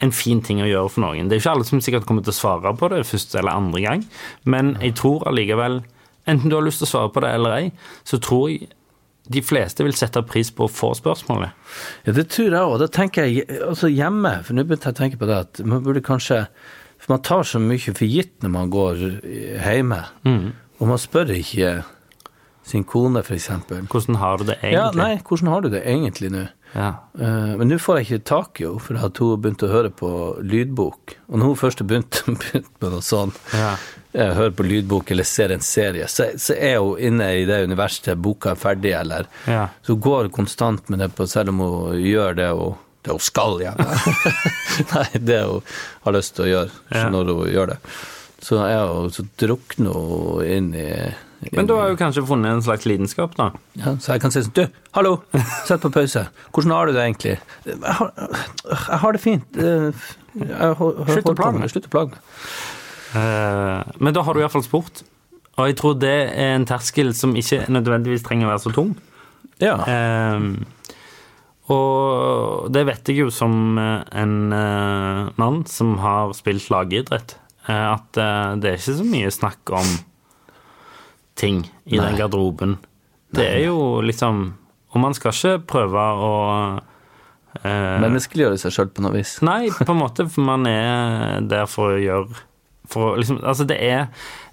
en 0.05 0.15
fin 0.15 0.41
ting 0.45 0.61
å 0.63 0.69
gjøre 0.69 0.93
for 0.93 1.05
noen. 1.05 1.27
Det 1.27 1.37
er 1.37 1.43
ikke 1.43 1.55
alle 1.57 1.67
som 1.67 1.81
sikkert 1.83 2.07
kommer 2.07 2.25
til 2.25 2.33
å 2.33 2.37
svare 2.37 2.73
på 2.77 2.89
det 2.93 3.03
første 3.09 3.41
eller 3.41 3.57
andre 3.57 3.83
gang, 3.83 4.07
men 4.45 4.75
jeg 4.83 4.95
tror 5.01 5.25
allikevel, 5.29 5.81
enten 6.29 6.51
du 6.51 6.57
har 6.57 6.65
lyst 6.65 6.81
til 6.83 6.89
å 6.89 6.93
svare 6.93 7.13
på 7.13 7.25
det 7.25 7.33
eller 7.37 7.57
ei, 7.59 7.69
så 8.07 8.21
tror 8.21 8.49
jeg 8.53 8.71
de 9.25 9.41
fleste 9.41 9.81
vil 9.81 9.95
sette 9.97 10.21
pris 10.29 10.51
på 10.53 10.67
å 10.67 10.69
få 10.69 10.91
spørsmålet. 10.97 11.55
Ja, 12.05 12.13
det 12.13 12.27
tror 12.29 12.51
jeg 12.51 12.61
òg. 12.61 12.75
Da 12.77 12.87
tenker 12.93 13.25
jeg 13.25 13.47
altså 13.65 13.89
hjemme, 13.89 14.35
for 14.45 14.53
nå 14.53 14.65
begynte 14.67 14.91
jeg 14.91 14.97
å 14.97 14.99
tenke 14.99 15.17
på 15.21 15.29
det 15.29 15.39
at 15.47 15.61
man 15.65 15.81
burde 15.85 16.03
kanskje 16.05 16.43
For 16.95 17.11
man 17.11 17.21
tar 17.27 17.43
så 17.43 17.59
mye 17.59 17.91
for 17.93 18.07
gitt 18.07 18.39
når 18.41 18.51
man 18.53 18.69
går 18.73 19.01
hjemme, 19.61 19.99
og 20.79 20.87
man 20.89 20.97
spør 20.97 21.33
ikke 21.35 21.83
sin 22.65 22.85
kone, 22.87 23.21
eksempel. 23.21 23.83
Hvordan 23.91 24.17
har 24.21 24.39
du 24.39 24.47
det 24.47 24.55
egentlig? 24.61 24.79
Ja, 24.79 24.87
nei, 24.97 25.19
hvordan 25.21 25.51
har 25.51 25.61
du 25.61 25.69
det 25.69 25.83
egentlig 25.85 26.31
nå? 26.33 26.45
Ja. 26.75 26.89
Eh, 27.19 27.51
men 27.55 27.69
nå 27.71 27.77
får 27.79 28.01
jeg 28.01 28.05
ikke 28.09 28.25
tak 28.27 28.59
i 28.59 28.65
henne, 28.67 28.81
for 28.83 28.99
at 29.07 29.19
hun 29.23 29.37
begynte 29.41 29.67
å 29.69 29.71
høre 29.71 29.91
på 29.95 30.09
lydbok. 30.43 31.13
Og 31.31 31.37
når 31.39 31.45
hun 31.53 31.59
først 31.61 31.79
har 31.79 31.87
begynt, 31.87 32.21
med 32.81 32.89
noe 32.91 33.01
sånt, 33.05 33.37
Ja. 33.55 33.69
eh, 34.13 34.33
høre 34.35 34.51
på 34.57 34.65
lydbok 34.67 35.11
eller 35.15 35.23
ser 35.29 35.53
en 35.55 35.63
serie, 35.63 36.07
så, 36.11 36.27
så 36.35 36.57
er 36.59 36.77
hun 36.83 36.99
inne 36.99 37.29
i 37.39 37.45
det 37.47 37.61
universet 37.69 38.09
til 38.09 38.19
boka 38.19 38.51
er 38.51 38.59
ferdig, 38.59 38.91
eller 38.99 39.29
Ja. 39.47 39.69
Så 39.81 39.95
hun 39.95 40.01
går 40.03 40.29
konstant 40.35 40.89
med 40.91 40.99
det 40.99 41.13
på, 41.15 41.27
selv 41.31 41.53
om 41.55 41.63
hun 41.63 41.95
gjør 42.03 42.35
det 42.41 42.49
hun, 42.51 42.75
det 43.07 43.15
hun 43.15 43.23
skal 43.23 43.59
gjøre. 43.63 43.87
Nei, 44.95 45.07
det 45.31 45.39
hun 45.47 45.61
har 46.03 46.17
lyst 46.19 46.35
til 46.35 46.45
å 46.47 46.51
gjøre, 46.51 46.71
Ja. 46.91 47.07
når 47.13 47.31
hun 47.33 47.47
gjør 47.55 47.71
det. 47.75 47.79
Så, 48.45 48.59
er 48.67 48.83
hun, 48.91 49.07
så 49.15 49.23
drukner 49.41 49.95
hun 49.95 50.43
inn 50.45 50.73
i 50.75 50.89
Men 51.51 51.67
du 51.69 51.73
har 51.77 51.91
jo 51.91 51.97
kanskje 51.99 52.23
funnet 52.25 52.55
en 52.55 52.61
slags 52.65 52.85
lidenskap, 52.89 53.35
da. 53.37 53.51
ja, 53.77 53.95
så 54.01 54.15
jeg 54.15 54.21
kan 54.23 54.33
si 54.33 54.41
sånn 54.45 54.55
Du, 54.55 54.63
hallo! 54.97 55.11
Sett 55.67 55.83
på 55.83 55.91
pause. 55.93 56.25
Hvordan 56.55 56.73
har 56.73 56.89
du 56.89 56.95
det 56.95 57.03
egentlig? 57.03 57.35
Jeg 57.67 57.97
har, 57.99 58.13
jeg 58.71 59.01
har 59.03 59.17
det 59.17 59.21
fint. 59.23 59.59
Eh, 59.59 60.05
Slutt 60.35 61.29
å 61.31 61.35
plage 61.37 61.59
meg. 61.59 61.69
Slutt 61.73 61.89
å 61.89 61.93
plage 61.93 62.15
meg. 62.15 62.21
Eh, 63.19 63.97
men 64.03 64.15
da 64.15 64.23
har 64.27 64.35
du 64.35 64.41
iallfall 64.41 64.65
spurt. 64.65 65.03
Og 65.55 65.69
jeg 65.69 65.77
tror 65.79 65.93
det 66.01 66.15
er 66.33 66.55
en 66.57 66.65
terskel 66.67 67.13
som 67.15 67.35
ikke 67.39 67.61
nødvendigvis 67.71 68.25
trenger 68.27 68.49
å 68.49 68.55
være 68.55 68.63
så 68.65 68.73
tung. 68.75 68.95
Ja. 69.63 69.77
Ehm, 69.87 70.65
Og 71.71 72.67
det 72.75 72.83
vet 72.85 73.07
jeg 73.09 73.23
jo 73.23 73.31
som 73.33 73.77
eh, 73.81 74.03
en 74.21 74.51
uh, 74.53 75.31
mann 75.41 75.63
som 75.65 75.95
har 75.97 76.35
spilt 76.37 76.67
lagidrett, 76.69 77.37
eh, 77.65 77.87
at 77.95 78.19
uh, 78.21 78.53
det 78.61 78.69
er 78.69 78.77
ikke 78.77 78.97
så 78.99 79.07
mye 79.07 79.31
snakk 79.33 79.73
om 79.73 79.95
ting 81.35 81.63
i 81.85 81.97
Nei. 81.97 82.05
den 82.11 82.19
garderoben. 82.19 82.77
Det 83.35 83.45
er 83.57 83.63
jo 83.67 84.01
liksom 84.05 84.45
Og 84.95 85.01
man 85.03 85.13
skal 85.17 85.33
ikke 85.35 85.65
prøve 85.67 85.99
å 86.23 86.29
eh, 87.63 87.99
Menneskeliggjøre 88.03 88.59
seg 88.61 88.71
sjøl 88.75 88.91
på 88.95 89.03
noe 89.03 89.15
vis. 89.17 89.37
Nei, 89.43 89.67
på 89.75 89.91
en 89.91 89.99
måte, 89.99 90.27
for 90.31 90.45
man 90.47 90.67
er 90.69 91.41
der 91.43 91.65
for 91.71 91.95
å 91.97 92.01
gjøre 92.01 92.43
for 92.85 93.01
å 93.01 93.13
liksom, 93.17 93.39
altså 93.41 93.65
det 93.65 93.79
er 93.81 94.03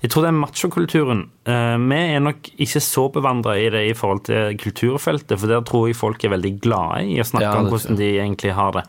Jeg 0.01 0.09
tror 0.11 0.25
det 0.25 0.31
er 0.33 0.39
machokulturen. 0.41 1.19
Eh, 1.45 1.75
vi 1.85 1.99
er 2.17 2.23
nok 2.25 2.49
ikke 2.65 2.81
så 2.81 3.05
bevandra 3.13 3.59
i 3.61 3.67
det 3.71 3.83
i 3.91 3.95
forhold 3.95 4.25
til 4.25 4.57
kulturfeltet, 4.59 5.37
for 5.39 5.53
der 5.53 5.61
tror 5.69 5.91
jeg 5.91 5.99
folk 6.01 6.25
er 6.25 6.33
veldig 6.33 6.55
glade 6.65 7.03
i 7.13 7.19
å 7.21 7.27
snakke 7.29 7.45
Ja, 7.45 7.59
om 7.61 7.69
hvordan 7.71 7.99
de 8.01 8.09
egentlig 8.17 8.55
har 8.57 8.73
det. 8.81 8.87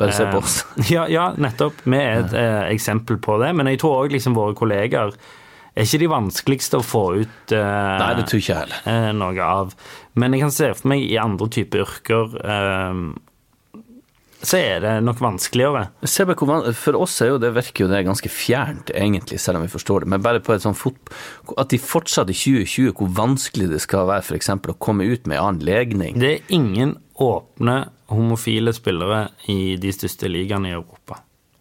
Bare 0.00 0.12
se 0.16 0.26
på 0.26 0.40
Eh, 0.40 0.42
oss. 0.42 0.58
Ja, 0.90 1.06
ja 1.08 1.30
nettopp. 1.38 1.80
Vi 1.86 1.96
er 2.02 2.24
et 2.26 2.34
eh, 2.34 2.64
eksempel 2.74 3.20
på 3.22 3.38
det. 3.40 3.54
Men 3.56 3.70
jeg 3.70 3.78
tror 3.80 4.02
òg 4.04 4.12
liksom 4.16 4.34
våre 4.36 4.58
kollegaer 4.58 5.14
er 5.74 5.86
ikke 5.86 6.02
de 6.02 6.10
vanskeligste 6.10 6.80
å 6.80 6.86
få 6.86 7.04
ut 7.22 7.54
eh, 7.56 7.96
Nei, 8.02 8.12
det 8.18 8.28
tror 8.28 8.42
ikke 8.42 8.52
jeg 8.52 8.60
heller. 8.64 8.84
eh, 8.90 9.10
noe 9.16 9.48
av. 9.48 9.74
Men 10.18 10.34
jeg 10.34 10.44
kan 10.44 10.54
se 10.54 10.70
for 10.74 10.92
meg 10.92 11.04
i 11.06 11.18
andre 11.20 11.50
typer 11.52 11.84
yrker 11.86 12.38
eh, 12.42 13.02
så 14.40 14.56
er 14.56 14.80
det 14.80 14.92
nok 15.04 15.18
vanskeligere. 15.20 15.90
For 16.00 16.96
oss 16.96 17.18
er 17.20 17.34
jo 17.34 17.40
det, 17.42 17.52
virker 17.52 17.84
jo 17.84 17.90
det 17.90 18.06
ganske 18.06 18.30
fjernt, 18.32 18.92
egentlig, 18.96 19.36
selv 19.42 19.60
om 19.60 19.66
vi 19.66 19.72
forstår 19.72 20.04
det. 20.04 20.10
Men 20.14 20.24
bare 20.24 20.40
på 20.40 20.54
et 20.54 20.64
sånt 20.64 20.80
fot... 20.80 20.96
At 21.60 21.72
de 21.74 21.80
fortsatt 21.80 22.32
i 22.32 22.36
2020, 22.36 22.94
hvor 22.96 23.12
vanskelig 23.18 23.68
det 23.74 23.82
skal 23.84 24.08
være 24.08 24.24
f.eks. 24.24 24.52
å 24.56 24.78
komme 24.80 25.04
ut 25.10 25.28
med 25.28 25.36
en 25.36 25.44
annen 25.44 25.66
legning. 25.68 26.16
Det 26.20 26.32
er 26.38 26.54
ingen 26.56 26.96
åpne 27.20 27.82
homofile 28.10 28.72
spillere 28.72 29.26
i 29.52 29.76
de 29.80 29.92
største 29.92 30.30
ligaene 30.32 30.72
i 30.72 30.78
Europa. 30.78 31.20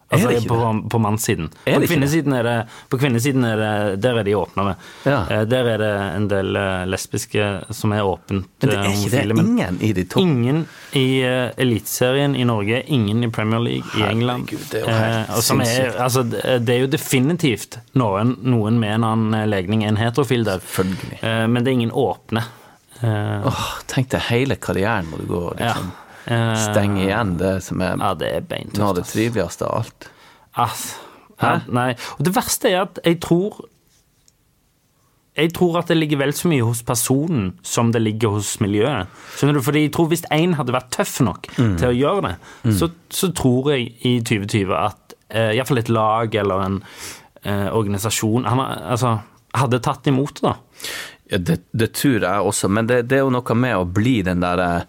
Altså 0.10 0.30
det 0.34 0.48
på, 0.50 0.58
på 0.89 1.00
mannssiden. 1.02 1.50
På 1.65 1.80
det 1.80 1.88
kvinnesiden 1.89 2.34
er 2.34 2.43
det, 2.48 2.56
på 2.89 2.98
kvinnesiden 2.98 3.45
er 3.45 3.60
det 3.62 3.74
Der 4.02 4.17
er 4.22 4.26
de 4.26 4.36
åpnere. 4.38 4.76
Ja. 5.06 5.19
Eh, 5.30 5.43
Der 5.50 5.69
er 5.74 5.78
det 5.78 5.91
en 6.15 6.28
del 6.32 6.56
eh, 6.58 6.86
lesbiske 6.89 7.50
som 7.78 7.93
er 7.93 8.08
åpent 8.08 8.48
Men 8.62 8.72
det 8.72 8.78
eh, 8.78 8.86
er 8.86 8.98
ikke 8.98 9.12
det 9.38 9.45
ingen 9.45 9.82
i 9.86 9.91
de 9.93 10.06
to? 10.10 10.24
Ingen 10.24 10.63
i 10.98 11.06
uh, 11.22 11.52
Eliteserien 11.62 12.34
i 12.36 12.43
Norge, 12.43 12.82
ingen 12.88 13.24
i 13.24 13.30
Premier 13.30 13.62
League 13.62 14.00
i 14.00 14.08
England. 14.10 14.50
Det 14.72 14.82
er 14.82 15.00
Eh, 15.00 15.26
er, 15.65 15.95
altså, 16.00 16.24
det 16.24 16.60
det 16.65 16.76
er 16.76 16.84
jo 16.84 16.91
definitivt 16.91 17.80
noen, 17.98 18.36
noen 18.41 18.80
med 18.82 18.98
en 18.98 19.08
annen 19.08 19.38
eh, 19.41 19.48
legning 19.50 19.86
enn 19.88 20.00
heterofil 20.00 20.45
der. 20.48 20.63
Eh, 21.22 21.45
men 21.48 21.63
det 21.63 21.72
er 21.72 21.80
ingen 21.80 21.95
åpne. 21.95 22.45
Uh, 23.00 23.48
Åh, 23.48 23.65
tenk 23.88 24.10
deg 24.12 24.26
hele 24.28 24.58
karrieren 24.60 25.08
må 25.08 25.22
du 25.22 25.28
gå 25.30 25.43
liksom 25.56 25.86
Eh, 25.88 26.09
stenge 26.26 27.04
igjen 27.06 27.38
det 27.40 27.56
som 27.64 27.82
er 27.82 27.96
Ja, 28.00 28.14
det 28.14 28.32
er 28.36 28.42
beintøft. 28.42 28.78
noe 28.82 28.90
av 28.90 28.96
det 29.00 29.06
triveligste 29.10 29.66
av 29.66 29.76
alt. 29.84 30.10
Ass. 30.56 30.96
Ja, 31.42 31.60
nei. 31.72 31.94
Og 32.18 32.26
det 32.28 32.34
verste 32.36 32.68
er 32.74 32.82
at 32.84 33.00
jeg 33.06 33.20
tror 33.24 33.62
Jeg 35.40 35.54
tror 35.56 35.78
at 35.80 35.88
det 35.88 35.96
ligger 35.96 36.18
vel 36.20 36.34
så 36.36 36.50
mye 36.52 36.66
hos 36.68 36.82
personen 36.84 37.54
som 37.64 37.92
det 37.94 38.02
ligger 38.02 38.34
hos 38.34 38.58
miljøet. 38.60 39.08
Skjønner 39.38 39.56
du? 39.56 39.62
Fordi 39.64 39.84
jeg 39.86 39.92
tror 39.96 40.10
Hvis 40.12 40.26
én 40.36 40.56
hadde 40.58 40.74
vært 40.76 40.90
tøff 40.92 41.20
nok 41.24 41.48
Mm. 41.58 41.78
til 41.80 41.88
å 41.88 41.96
gjøre 41.96 42.22
det, 42.28 42.74
så, 42.76 42.90
så 43.10 43.30
tror 43.34 43.72
jeg 43.72 43.94
i 44.04 44.20
2020 44.20 44.74
at 44.76 45.14
eh, 45.30 45.54
iallfall 45.56 45.78
et 45.80 45.90
lag 45.90 46.36
eller 46.36 46.66
en 46.66 46.82
eh, 47.46 47.70
organisasjon 47.72 48.44
han, 48.50 48.60
altså, 48.60 49.20
hadde 49.56 49.80
tatt 49.80 50.08
imot 50.12 50.42
det. 50.42 50.50
da. 50.50 50.56
Ja, 51.32 51.38
det, 51.38 51.60
det 51.72 51.92
tror 51.94 52.20
jeg 52.26 52.42
også, 52.52 52.68
men 52.70 52.88
det, 52.90 53.04
det 53.08 53.20
er 53.20 53.24
jo 53.24 53.30
noe 53.30 53.56
med 53.56 53.78
å 53.78 53.86
bli 53.86 54.22
den 54.26 54.42
derre 54.42 54.86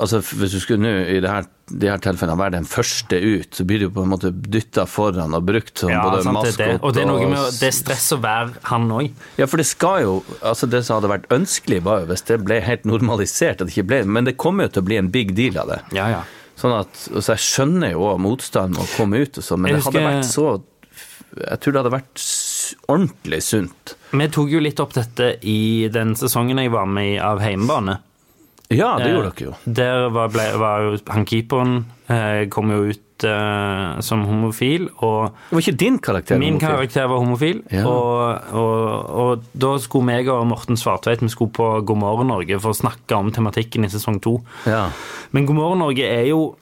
Altså, 0.00 0.18
hvis 0.24 0.54
du 0.54 0.60
skulle 0.62 0.80
nå 0.80 0.90
i 1.12 1.18
det 1.20 1.28
her, 1.28 1.44
de 1.68 1.88
her 1.90 1.98
tilfellene 2.00 2.38
være 2.40 2.54
den 2.56 2.64
første 2.66 3.18
ut, 3.20 3.50
så 3.54 3.66
blir 3.68 3.82
du 3.84 3.90
på 3.92 4.00
en 4.06 4.08
måte 4.14 4.30
dytta 4.32 4.86
foran 4.88 5.34
og 5.36 5.44
brukt 5.44 5.76
som 5.82 5.90
Ja, 5.92 6.00
både 6.06 6.22
sant, 6.24 6.38
maskot 6.38 6.56
det. 6.56 6.68
Og 6.82 6.94
det 6.96 7.02
er 7.02 7.06
noe 7.10 7.26
med 7.28 7.38
å- 7.38 7.50
det 7.60 7.68
er 7.68 7.76
stress 7.76 8.06
å 8.16 8.18
være 8.22 8.54
han 8.70 8.88
òg. 8.96 9.10
Ja, 9.36 9.46
for 9.46 9.60
det 9.60 9.66
skal 9.68 10.02
jo 10.06 10.14
Altså, 10.42 10.68
det 10.70 10.84
som 10.86 10.96
hadde 11.02 11.12
vært 11.12 11.28
ønskelig, 11.36 11.82
var 11.84 12.00
jo 12.00 12.06
hvis 12.14 12.24
det 12.26 12.40
ble 12.44 12.60
helt 12.64 12.84
normalisert, 12.88 13.60
at 13.60 13.66
det 13.68 13.74
ikke 13.76 13.86
ble 13.86 14.04
Men 14.06 14.24
det 14.24 14.36
kommer 14.38 14.64
jo 14.64 14.68
til 14.68 14.82
å 14.82 14.86
bli 14.86 14.96
en 14.96 15.10
big 15.10 15.34
deal 15.36 15.58
av 15.58 15.68
det. 15.68 15.80
Ja, 15.92 16.08
ja. 16.08 16.22
Sånn 16.56 16.74
at 16.80 16.88
altså, 17.14 17.36
Jeg 17.36 17.44
skjønner 17.44 17.90
jo 17.92 18.00
også 18.00 18.20
motstanden 18.24 18.76
med 18.76 18.82
å 18.88 18.96
komme 18.96 19.20
ut 19.20 19.36
og 19.38 19.44
sånn, 19.44 19.60
men 19.60 19.74
husker, 19.76 19.92
det 19.92 20.02
hadde 20.02 20.16
vært 20.16 20.32
så 20.32 20.62
Jeg 21.50 21.60
tror 21.60 21.72
det 21.72 21.82
hadde 21.84 21.94
vært 22.00 22.74
ordentlig 22.88 23.42
sunt. 23.42 23.94
Vi 24.12 24.26
tok 24.28 24.50
jo 24.50 24.60
litt 24.60 24.80
opp 24.80 24.92
dette 24.96 25.36
i 25.46 25.88
den 25.92 26.14
sesongen 26.18 26.58
jeg 26.58 26.70
var 26.72 26.86
med 26.86 27.14
i 27.14 27.18
av 27.18 27.38
Heimebane. 27.40 27.98
Ja, 28.70 28.96
det 29.00 29.08
Eh, 29.08 29.14
gjorde 29.16 29.30
dere 29.34 29.46
jo. 29.48 29.54
Der 29.66 30.08
var, 30.14 30.28
ble, 30.30 30.44
var 30.60 30.84
jo 30.84 30.98
han 31.10 31.24
keeperen 31.26 31.72
eh, 32.08 32.44
kom 32.52 32.70
jo 32.70 32.84
ut 32.92 33.24
uh, 33.26 33.98
som 34.00 34.22
homofil, 34.24 34.86
og 35.02 35.32
Det 35.50 35.56
var 35.56 35.64
ikke 35.64 35.76
din 35.82 35.98
karakter? 35.98 36.38
min 36.38 36.54
homofil. 36.54 36.68
karakter 36.76 37.08
var 37.10 37.18
homofil. 37.18 37.58
Ja. 37.74 37.82
Og, 37.90 38.54
og, 38.54 39.10
og 39.24 39.42
da 39.60 39.74
skulle 39.82 40.06
meg 40.06 40.30
og 40.32 40.46
Morten 40.46 40.78
Svartveit 40.80 41.20
vi 41.20 41.28
skulle 41.28 41.52
på 41.52 41.66
God 41.84 41.98
morgen 42.00 42.30
Norge 42.30 42.60
for 42.62 42.70
å 42.72 42.78
snakke 42.78 43.18
om 43.18 43.32
tematikken 43.34 43.84
i 43.84 43.90
sesong 43.92 44.20
to. 44.24 44.38
Ja. 44.70 44.86
Men 45.32 45.46
God 45.50 45.58
morgen 45.58 45.82
Norge 45.82 46.06
er 46.06 46.30
jo 46.30 46.54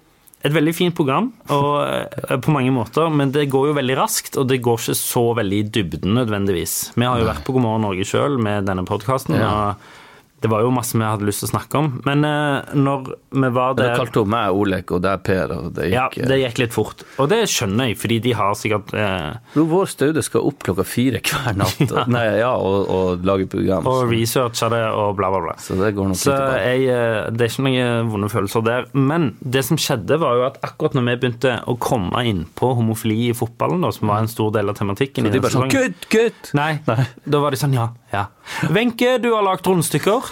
et 0.47 0.53
veldig 0.55 0.73
fint 0.75 0.94
program 0.94 1.33
og, 1.51 2.40
på 2.44 2.53
mange 2.55 2.71
måter, 2.71 3.09
men 3.11 3.33
det 3.35 3.49
går 3.51 3.68
jo 3.73 3.77
veldig 3.79 3.97
raskt, 3.99 4.37
og 4.38 4.47
det 4.49 4.61
går 4.62 4.79
ikke 4.79 4.94
så 4.94 5.25
veldig 5.35 5.59
i 5.59 5.68
dybden 5.75 6.14
nødvendigvis. 6.14 6.92
Vi 6.94 7.05
har 7.05 7.18
jo 7.18 7.27
vært 7.27 7.42
på 7.47 7.53
God 7.57 7.64
morgen 7.64 7.83
Norge 7.83 8.07
sjøl 8.07 8.38
med 8.38 8.64
denne 8.71 8.85
podkasten, 8.87 9.35
Ja. 9.35 9.49
og 9.51 9.97
det 10.40 10.51
var 10.51 10.62
jo 10.62 10.70
masse 10.74 10.98
vi 10.98 11.03
hadde 11.03 11.27
lyst 11.27 11.42
til 11.42 11.48
å 11.48 11.53
snakke 11.53 11.81
om. 11.81 11.88
Men 12.07 12.24
uh, 12.27 12.74
når 12.77 13.09
vi 13.35 13.51
var 13.55 13.74
der 13.79 13.92
Da 13.92 13.98
kalte 13.98 14.22
hun 14.22 14.31
meg 14.33 14.55
Olek 14.55 14.92
og 14.94 15.03
deg 15.05 15.22
Per, 15.27 15.55
og 15.55 15.72
det 15.77 15.88
Ja, 15.90 16.07
det 16.14 16.38
gikk 16.40 16.61
litt 16.62 16.74
fort. 16.74 17.03
Og 17.18 17.31
det 17.33 17.40
skjønner 17.51 17.90
jeg, 17.90 17.98
fordi 17.98 18.20
de 18.29 18.35
har 18.38 18.55
sikkert 18.59 18.92
eh, 18.96 19.38
Jo, 19.57 19.66
Vår 19.70 19.90
Staude 19.90 20.22
skal 20.24 20.46
opp 20.48 20.62
klokka 20.66 20.87
fire 20.87 21.20
hver 21.24 21.59
natt 21.59 21.83
ja. 21.88 22.05
nei, 22.11 22.24
ja, 22.38 22.53
og, 22.55 22.88
og 22.88 23.27
lage 23.27 23.48
program. 23.51 23.87
Og 23.88 24.07
researche 24.09 24.48
researcha 24.48 24.68
det 24.72 24.83
og 24.92 25.16
bla, 25.18 25.31
bla, 25.33 25.40
bla. 25.48 25.57
Så 25.62 25.77
det 25.79 25.92
går 25.96 26.11
nok 26.11 26.20
Så 26.20 26.37
jeg, 26.62 26.87
uh, 26.88 27.29
det 27.35 27.46
er 27.46 27.53
ikke 27.53 27.66
noen 27.66 28.12
vonde 28.12 28.31
følelser 28.33 28.64
der. 28.66 28.88
Men 28.94 29.33
det 29.40 29.64
som 29.66 29.81
skjedde, 29.81 30.20
var 30.22 30.38
jo 30.38 30.46
at 30.48 30.59
akkurat 30.66 30.96
når 30.96 31.07
vi 31.09 31.16
begynte 31.24 31.57
å 31.68 31.77
komme 31.83 32.24
inn 32.29 32.44
på 32.59 32.72
homofili 32.79 33.29
i 33.29 33.37
fotballen, 33.37 33.83
da, 33.85 33.92
som 33.94 34.11
var 34.12 34.22
en 34.22 34.31
stor 34.31 34.53
del 34.55 34.70
av 34.70 34.79
tematikken 34.79 35.27
Så 35.27 35.35
de 35.35 35.42
bare 35.42 35.57
sånn 35.57 35.72
Kutt, 35.72 36.09
kutt! 36.12 36.53
Nei, 36.59 36.79
Nei, 36.88 37.05
da 37.27 37.42
var 37.42 37.55
de 37.55 37.61
sånn 37.61 37.77
ja, 37.77 37.90
ja. 38.14 38.29
Wenche, 38.72 39.18
du 39.22 39.31
har 39.35 39.44
lagd 39.44 39.66
rundstykker. 39.68 40.28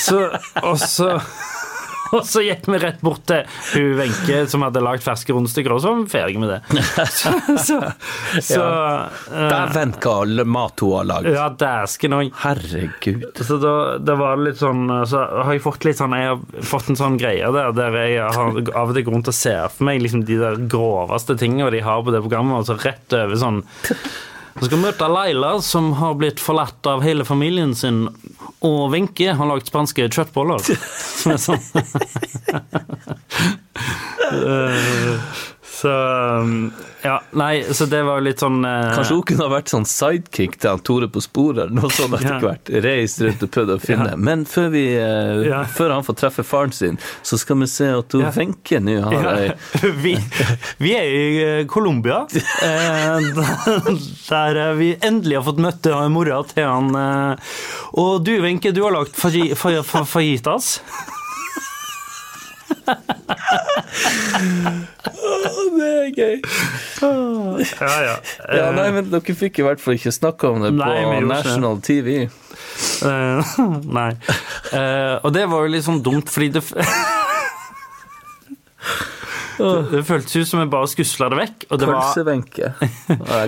Så, 0.00 0.24
og 0.62 0.78
så 0.80 1.18
og 2.14 2.22
så 2.26 2.42
gikk 2.44 2.66
vi 2.70 2.78
rett 2.82 3.00
bort 3.04 3.24
til 3.28 3.44
hun 3.72 3.94
Wenche 3.98 4.44
som 4.50 4.64
hadde 4.66 4.82
lagd 4.84 5.04
ferske 5.04 5.34
rundstykker, 5.34 5.74
og 5.74 5.82
så 5.82 5.92
var 5.92 6.02
vi 6.02 6.12
ferdige 6.12 6.42
med 6.42 6.52
det. 6.52 6.84
Så, 7.14 7.30
så, 7.60 7.78
så 8.42 8.60
ja. 8.60 9.48
Dæven, 9.50 9.94
hva 10.02 10.14
alle 10.24 10.44
mat 10.48 10.82
hun 10.82 10.94
har 10.98 11.08
lagd! 11.08 11.30
Ja, 11.34 11.46
dæsken 11.58 12.16
òg. 12.16 12.30
Herregud. 12.42 13.24
Så 13.46 13.58
da, 13.62 13.74
da 14.02 14.16
var 14.18 14.38
det 14.38 14.50
litt 14.50 14.60
sånn 14.60 14.86
Så 15.08 15.20
har 15.20 15.52
jeg 15.54 15.62
fått 15.64 15.86
litt 15.86 15.98
sånn 15.98 16.14
Jeg 16.16 16.30
har 16.32 16.66
fått 16.66 16.90
en 16.92 16.98
sånn 16.98 17.18
greie 17.20 17.48
der 17.54 17.74
der 17.76 17.96
jeg 18.00 18.28
har 18.36 18.60
av 18.74 18.92
og 18.92 18.96
til 18.96 19.06
grunn 19.06 19.24
til 19.26 19.34
å 19.34 19.36
se 19.36 19.54
for 19.74 19.88
meg 19.88 20.02
liksom 20.02 20.24
de 20.28 20.38
der 20.40 20.60
groveste 20.70 21.36
tingene 21.40 21.72
de 21.74 21.82
har 21.84 22.04
på 22.04 22.14
det 22.14 22.22
programmet, 22.24 22.62
og 22.62 22.68
så 22.68 22.78
rett 22.84 23.16
over 23.18 23.40
sånn 23.40 23.62
Vi 24.54 24.68
skal 24.68 24.78
møte 24.78 25.08
Laila, 25.10 25.56
som 25.64 25.92
har 25.98 26.14
blitt 26.18 26.40
forlatt 26.42 26.86
av 26.86 27.02
hele 27.02 27.24
familien 27.26 27.74
sin, 27.74 28.04
og 28.64 28.92
Wenche 28.94 29.34
har 29.34 29.50
lagd 29.50 29.66
spanske 29.68 30.06
kjøttboller. 30.08 30.62
Som 31.20 31.34
er 31.34 31.40
sånn 31.42 31.62
Eh, 34.24 35.18
Så 35.74 35.90
um, 35.90 36.72
Ja, 37.02 37.16
nei, 37.36 37.64
så 37.74 37.86
det 37.90 38.02
var 38.06 38.20
jo 38.20 38.24
litt 38.28 38.40
sånn 38.42 38.60
eh, 38.64 38.92
Kanskje 38.94 39.16
hun 39.16 39.22
kunne 39.28 39.46
ha 39.48 39.52
vært 39.56 39.72
sånn 39.72 39.86
sidekick 39.88 40.54
til 40.62 40.70
han 40.70 40.82
Tore 40.86 41.08
på 41.12 41.20
sporet, 41.24 41.72
noe 41.74 41.90
sånt 41.92 42.14
etter 42.18 42.36
Ja. 42.36 42.38
hvert. 42.44 42.70
Reist 42.84 43.20
rundt 43.24 43.42
og 43.42 43.50
prøvd 43.56 43.72
å 43.74 43.78
finne. 43.82 44.12
Men 44.16 44.44
før, 44.48 44.68
vi, 44.72 44.84
eh, 44.96 45.42
Ja. 45.48 45.62
før 45.68 45.96
han 45.96 46.06
får 46.06 46.18
treffe 46.22 46.44
faren 46.46 46.72
sin, 46.72 46.98
så 47.26 47.38
skal 47.40 47.58
vi 47.64 47.66
se 47.72 47.88
at 47.98 48.12
hun 48.16 48.22
Ja. 48.24 48.30
Wenche 48.38 48.80
nå 48.84 48.96
har 49.02 49.28
ei 49.34 49.50
vi, 50.04 50.14
vi 50.78 50.94
er 50.96 51.10
i 51.10 51.26
eh, 51.48 51.64
Colombia, 51.66 52.22
eh, 52.62 53.18
der 54.30 54.56
eh, 54.68 54.72
vi 54.78 54.92
endelig 55.00 55.40
har 55.40 55.46
fått 55.50 55.62
møtt 55.64 55.86
eh, 55.90 56.06
mora 56.08 56.42
til 56.54 56.64
han. 56.70 56.94
Og 57.98 58.22
du, 58.24 58.32
Wenche, 58.42 58.72
du 58.72 58.82
har 58.86 58.92
lagd 58.94 59.14
faji- 59.18 59.52
fa- 62.68 63.00
Det 65.74 65.90
er 65.90 66.10
gøy. 66.14 66.36
Ja, 67.80 67.94
ja. 68.04 68.14
Ja, 68.54 68.70
nei, 68.74 68.88
men 68.94 69.10
dere 69.12 69.36
fikk 69.36 69.60
i 69.60 69.66
hvert 69.66 69.82
fall 69.82 69.98
ikke 69.98 70.12
snakka 70.14 70.52
om 70.54 70.64
det 70.64 70.72
Nei, 70.76 70.86
på 70.86 70.92
National 70.94 71.20
ikke 71.20 71.28
National 71.34 71.80
TV. 71.84 72.08
Uh, 73.04 73.40
nei. 73.94 74.10
Uh, 74.72 75.16
og 75.22 75.30
det 75.36 75.44
var 75.50 75.66
jo 75.66 75.74
litt 75.74 75.86
sånn 75.86 76.02
dumt, 76.04 76.30
fordi 76.32 76.50
det 76.56 76.62
Det, 79.54 79.68
det 79.92 80.02
føltes 80.08 80.34
ut 80.36 80.48
som 80.50 80.62
jeg 80.64 80.70
bare 80.72 80.90
skusla 80.90 81.30
det 81.32 81.40
vekk. 81.40 81.66
Og 81.70 81.82
det 81.82 81.90
var, 81.90 82.00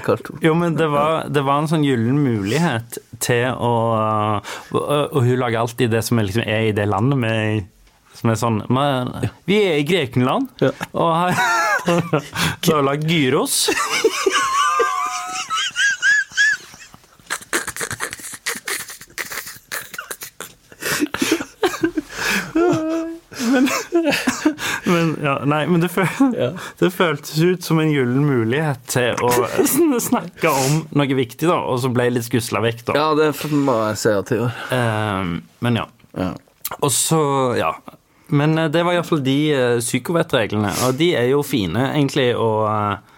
kalt 0.06 0.30
henne. 0.30 0.42
Jo, 0.46 0.54
men 0.58 0.76
det 0.78 0.88
var, 0.92 1.26
det 1.32 1.42
var 1.46 1.62
en 1.62 1.70
sånn 1.72 1.86
gyllen 1.86 2.20
mulighet 2.22 3.00
til 3.24 3.48
å 3.50 3.72
og, 4.76 4.76
og 4.76 5.20
hun 5.24 5.40
lager 5.40 5.64
alltid 5.64 5.90
det 5.94 6.04
som 6.06 6.20
er, 6.20 6.28
liksom, 6.28 6.46
er 6.46 6.68
i 6.68 6.76
det 6.76 6.86
landet 6.90 7.22
vi 7.22 7.32
er 7.32 7.50
i. 7.56 7.64
Som 8.16 8.32
er 8.32 8.40
sånn 8.40 8.62
men, 8.72 9.12
Vi 9.48 9.60
er 9.60 9.80
i 9.82 9.86
Grekenland, 9.86 10.48
og 10.96 11.10
har 11.12 11.36
har 12.72 12.82
lagd 12.82 13.10
gyros. 13.10 13.68
Men, 23.46 23.68
men, 24.84 25.18
ja, 25.22 25.44
nei, 25.44 25.66
men 25.66 25.80
det, 25.80 25.88
føl 25.88 26.06
det 26.78 26.90
føltes 26.90 27.38
ut 27.38 27.64
som 27.64 27.78
en 27.80 27.92
gyllen 27.92 28.24
mulighet 28.26 28.82
til 28.90 29.22
å 29.22 29.30
snakke 30.08 30.50
om 30.50 30.82
noe 30.98 31.18
viktig, 31.18 31.46
da, 31.46 31.60
og 31.62 31.78
så 31.84 31.92
ble 31.94 32.08
jeg 32.08 32.16
litt 32.16 32.26
skusla 32.26 32.64
vekk, 32.64 32.82
da. 32.90 32.96
Ja, 32.98 33.06
det 33.18 33.30
må 33.52 33.78
jeg 33.90 34.00
si 34.02 34.12
at 34.12 34.32
jeg 34.32 34.42
gjorde. 34.42 34.82
Men 35.64 35.80
ja. 35.80 35.86
Og 36.80 36.90
så, 36.92 37.20
ja. 37.60 37.72
Men 38.28 38.58
eh, 38.58 38.70
det 38.72 38.82
var 38.86 38.96
iallfall 38.96 39.22
de 39.24 39.36
uh, 39.54 39.76
psykovettreglene, 39.82 40.72
og 40.86 40.96
de 40.98 41.12
er 41.18 41.28
jo 41.30 41.42
fine, 41.46 41.90
egentlig, 41.94 42.32
å 42.34 42.48
eh, 42.66 43.12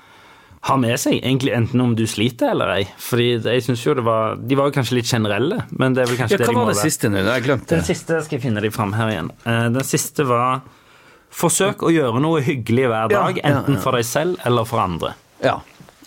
ha 0.68 0.76
med 0.80 0.98
seg, 1.00 1.20
egentlig 1.22 1.54
enten 1.56 1.80
om 1.80 1.94
du 1.96 2.04
sliter 2.10 2.52
eller 2.52 2.72
ei. 2.74 2.82
Fordi 3.00 3.28
jeg 3.38 3.64
synes 3.64 3.84
jo 3.86 3.94
det 3.96 4.04
var 4.04 4.36
De 4.42 4.58
var 4.58 4.68
jo 4.68 4.74
kanskje 4.74 4.98
litt 4.98 5.08
generelle, 5.08 5.62
men 5.70 5.94
det 5.96 6.02
er 6.04 6.10
vel 6.10 6.18
kanskje 6.20 6.36
Ja, 6.36 6.42
det 6.42 6.48
hva 6.48 6.52
de 6.52 6.58
må 6.58 6.66
var 6.66 6.76
det 6.76 6.82
siste 6.82 7.12
nå? 7.12 7.22
Jeg 7.24 7.46
glemte 7.46 7.70
det. 7.70 7.78
Den 7.78 7.86
siste 7.88 8.18
skal 8.26 8.36
jeg 8.38 8.44
finne 8.44 8.64
de 8.64 8.72
fram 8.74 8.92
her 8.98 9.12
igjen. 9.14 9.30
Eh, 9.44 9.68
Den 9.78 9.86
siste 9.86 10.26
var 10.28 10.60
Forsøk 11.38 11.82
å 11.84 11.90
gjøre 11.92 12.22
noe 12.24 12.40
hyggelig 12.40 12.86
hver 12.88 13.12
Ja, 13.12 13.22
dag, 13.28 13.36
ja, 13.36 13.50
enten 13.50 13.76
for 13.82 13.92
deg 13.96 14.06
selv 14.08 14.38
eller 14.48 14.64
for 14.64 14.80
andre. 14.80 15.10
Ja. 15.44 15.58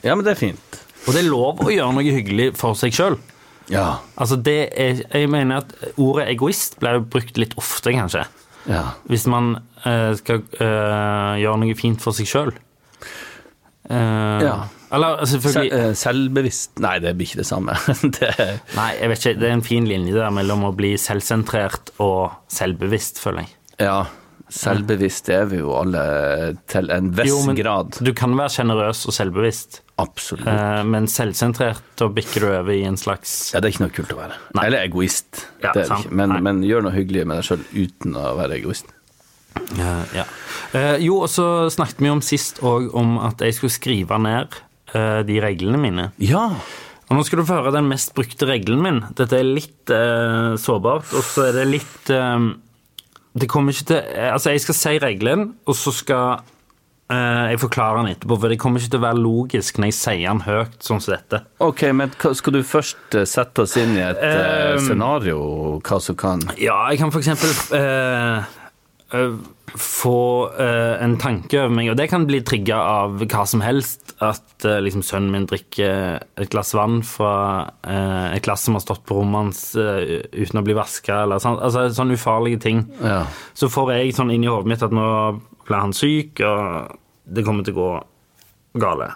ja, 0.02 0.16
men 0.16 0.26
det 0.26 0.34
er 0.34 0.39
fint. 0.39 0.80
Og 1.06 1.14
det 1.14 1.22
er 1.22 1.28
lov 1.30 1.62
å 1.62 1.70
gjøre 1.70 1.93
noe 1.93 2.16
hyggelig 2.16 2.47
for 2.58 2.78
seg 2.78 2.95
sjøl. 2.97 3.20
Ja. 3.70 4.02
Altså 4.18 4.39
det 4.41 4.58
er, 4.74 5.04
jeg 5.06 5.30
mener 5.32 5.62
at 5.62 5.76
ordet 5.93 6.26
egoist 6.34 6.80
blir 6.82 7.04
brukt 7.06 7.38
litt 7.38 7.54
ofte, 7.62 7.93
kanskje. 7.93 8.26
Ja. 8.72 8.84
Hvis 9.11 9.28
man 9.32 9.55
eh, 9.84 10.11
skal 10.19 10.43
eh, 10.57 11.41
gjøre 11.43 11.57
noe 11.63 11.80
fint 11.80 12.03
for 12.03 12.15
seg 12.15 12.30
sjøl. 12.32 12.53
Ja. 13.91 14.61
Eller 14.91 15.26
selvfølgelig 15.28 15.72
Sel, 15.72 15.80
eh, 15.80 15.93
selvbevisst 15.99 16.82
Nei, 16.84 16.93
det 17.03 17.13
blir 17.17 17.30
ikke 17.30 17.41
det 17.41 17.47
samme. 17.47 17.76
det, 18.17 18.32
Nei, 18.76 18.89
jeg 18.99 19.11
vet 19.11 19.26
ikke. 19.26 19.39
Det 19.41 19.49
er 19.49 19.57
en 19.57 19.65
fin 19.65 19.88
linje 19.88 20.15
der 20.15 20.34
mellom 20.36 20.65
å 20.67 20.74
bli 20.76 20.93
selvsentrert 20.99 21.93
og 22.03 22.34
selvbevisst, 22.51 23.22
føler 23.24 23.45
jeg. 23.45 23.55
ja, 23.88 23.99
selvbevisst 24.51 25.32
er 25.32 25.47
vi 25.51 25.61
jo 25.61 25.72
alle 25.80 26.03
til 26.72 26.91
en 26.91 27.11
viss 27.15 27.32
Jo, 27.32 27.39
men 27.47 27.59
grad. 27.59 28.01
Du 28.03 28.11
kan 28.17 28.36
være 28.38 28.51
sjenerøs 28.57 29.05
og 29.07 29.15
selvbevisst, 29.15 29.82
Absolutt. 30.02 30.47
eh, 30.49 30.82
men 30.89 31.08
selvsentrert, 31.12 31.84
da 31.99 32.08
bikker 32.12 32.45
du 32.45 32.49
over 32.49 32.74
i 32.74 32.82
en 32.88 32.97
slags 32.99 33.52
Ja, 33.54 33.62
det 33.62 33.70
er 33.70 33.76
ikke 33.76 33.86
noe 33.86 33.95
kult 33.95 34.16
å 34.16 34.22
være. 34.22 34.39
Nei. 34.58 34.66
Eller 34.70 34.88
egoist. 34.88 35.45
Ja, 35.62 35.72
det 35.76 35.86
er 35.86 35.93
det 35.93 36.02
ikke. 36.06 36.16
Men, 36.22 36.38
men 36.43 36.64
gjør 36.66 36.88
noe 36.88 36.95
hyggelig 36.95 37.28
med 37.30 37.41
deg 37.41 37.47
sjøl 37.52 37.64
uten 37.76 38.18
å 38.18 38.34
være 38.39 38.58
egoist. 38.62 38.89
Eh, 39.56 40.04
ja. 40.16 40.26
Eh, 40.78 40.97
jo, 41.06 41.22
og 41.26 41.32
så 41.32 41.47
snakket 41.74 42.04
vi 42.04 42.12
om 42.12 42.22
sist 42.24 42.62
òg 42.66 42.91
om 42.97 43.18
at 43.24 43.41
jeg 43.43 43.58
skulle 43.58 43.74
skrive 43.74 44.20
ned 44.24 44.56
eh, 44.95 45.22
de 45.28 45.39
reglene 45.43 45.80
mine. 45.82 46.10
Ja. 46.24 46.47
Og 47.12 47.18
nå 47.18 47.26
skal 47.28 47.41
du 47.41 47.47
få 47.47 47.60
høre 47.60 47.74
den 47.76 47.89
mest 47.91 48.14
brukte 48.16 48.47
regelen 48.47 48.84
min. 48.84 49.02
Dette 49.20 49.41
er 49.41 49.47
litt 49.47 49.91
sårbart, 50.64 51.10
og 51.12 51.26
så 51.28 51.49
er 51.49 51.58
det 51.58 51.66
litt 51.68 52.08
Det 52.08 53.49
kommer 53.52 53.76
ikke 53.76 53.89
til 53.89 54.30
Altså, 54.30 54.54
jeg 54.54 54.64
skal 54.64 54.78
si 54.78 54.93
regelen, 55.04 55.43
og 55.68 55.76
så 55.76 55.91
skal 55.91 56.45
jeg 57.12 57.59
forklarer 57.62 58.01
den 58.01 58.14
etterpå, 58.16 58.38
for 58.39 58.51
det 58.53 58.59
kommer 58.62 58.82
ikke 58.82 58.93
til 58.95 59.01
å 59.01 59.05
være 59.07 59.22
logisk 59.22 59.80
når 59.82 59.91
jeg 59.91 59.97
sier 59.99 60.26
den 60.30 60.43
høyt, 60.47 60.78
sånn 60.86 61.01
som 61.03 61.16
dette. 61.16 61.41
Ok, 61.64 61.86
men 61.97 62.14
skal 62.38 62.55
du 62.55 62.62
først 62.66 63.18
eh, 63.20 63.28
sette 63.30 63.66
oss 63.66 63.78
inn 63.82 63.97
i 63.97 64.03
et 64.05 64.22
eh, 64.22 64.76
Um, 64.76 64.84
scenario, 64.86 65.39
hva 65.84 65.97
som 66.03 66.16
kan 66.16 66.43
Ja, 66.62 66.78
jeg 66.91 67.01
kan 67.01 67.12
for 67.12 67.20
eksempel 67.24 67.51
eh, 67.76 68.45
eh, 69.18 69.34
få 69.72 70.16
eh, 70.59 70.95
en 71.03 71.18
tanke 71.22 71.59
over 71.62 71.74
meg, 71.76 71.89
og 71.91 71.97
det 71.99 72.09
kan 72.12 72.26
bli 72.28 72.41
trigga 72.47 72.78
av 72.78 73.20
hva 73.24 73.45
som 73.47 73.64
helst. 73.64 74.16
At 74.22 74.66
eh, 74.68 74.78
liksom 74.86 75.01
sønnen 75.05 75.32
min 75.34 75.47
drikker 75.49 76.20
et 76.38 76.51
glass 76.53 76.76
vann 76.78 76.99
fra 77.07 77.34
eh, 77.82 78.36
et 78.36 78.43
glass 78.45 78.68
som 78.68 78.76
har 78.78 78.84
stått 78.84 79.01
på 79.09 79.18
rommet 79.18 79.47
hans 79.47 79.62
eh, 79.80 80.22
uten 80.36 80.62
å 80.62 80.66
bli 80.68 80.76
vaska, 80.78 81.24
eller 81.24 81.41
sånn. 81.41 81.57
Altså 81.57 81.88
sånne 81.95 82.20
ufarlige 82.20 82.62
ting. 82.68 82.84
Ja. 83.01 83.24
Så 83.57 83.72
får 83.74 83.95
jeg 83.95 84.14
sånn 84.20 84.34
inn 84.36 84.45
i 84.45 84.51
hodet 84.51 84.70
mitt 84.70 84.86
at 84.86 84.93
nå 84.93 85.07
blir 85.66 85.80
han 85.80 85.95
syk, 85.95 86.43
og 86.45 86.99
det 87.26 87.45
kommer 87.45 87.65
til 87.67 87.76
å 87.76 87.82
gå 87.82 87.91
gale. 88.82 89.11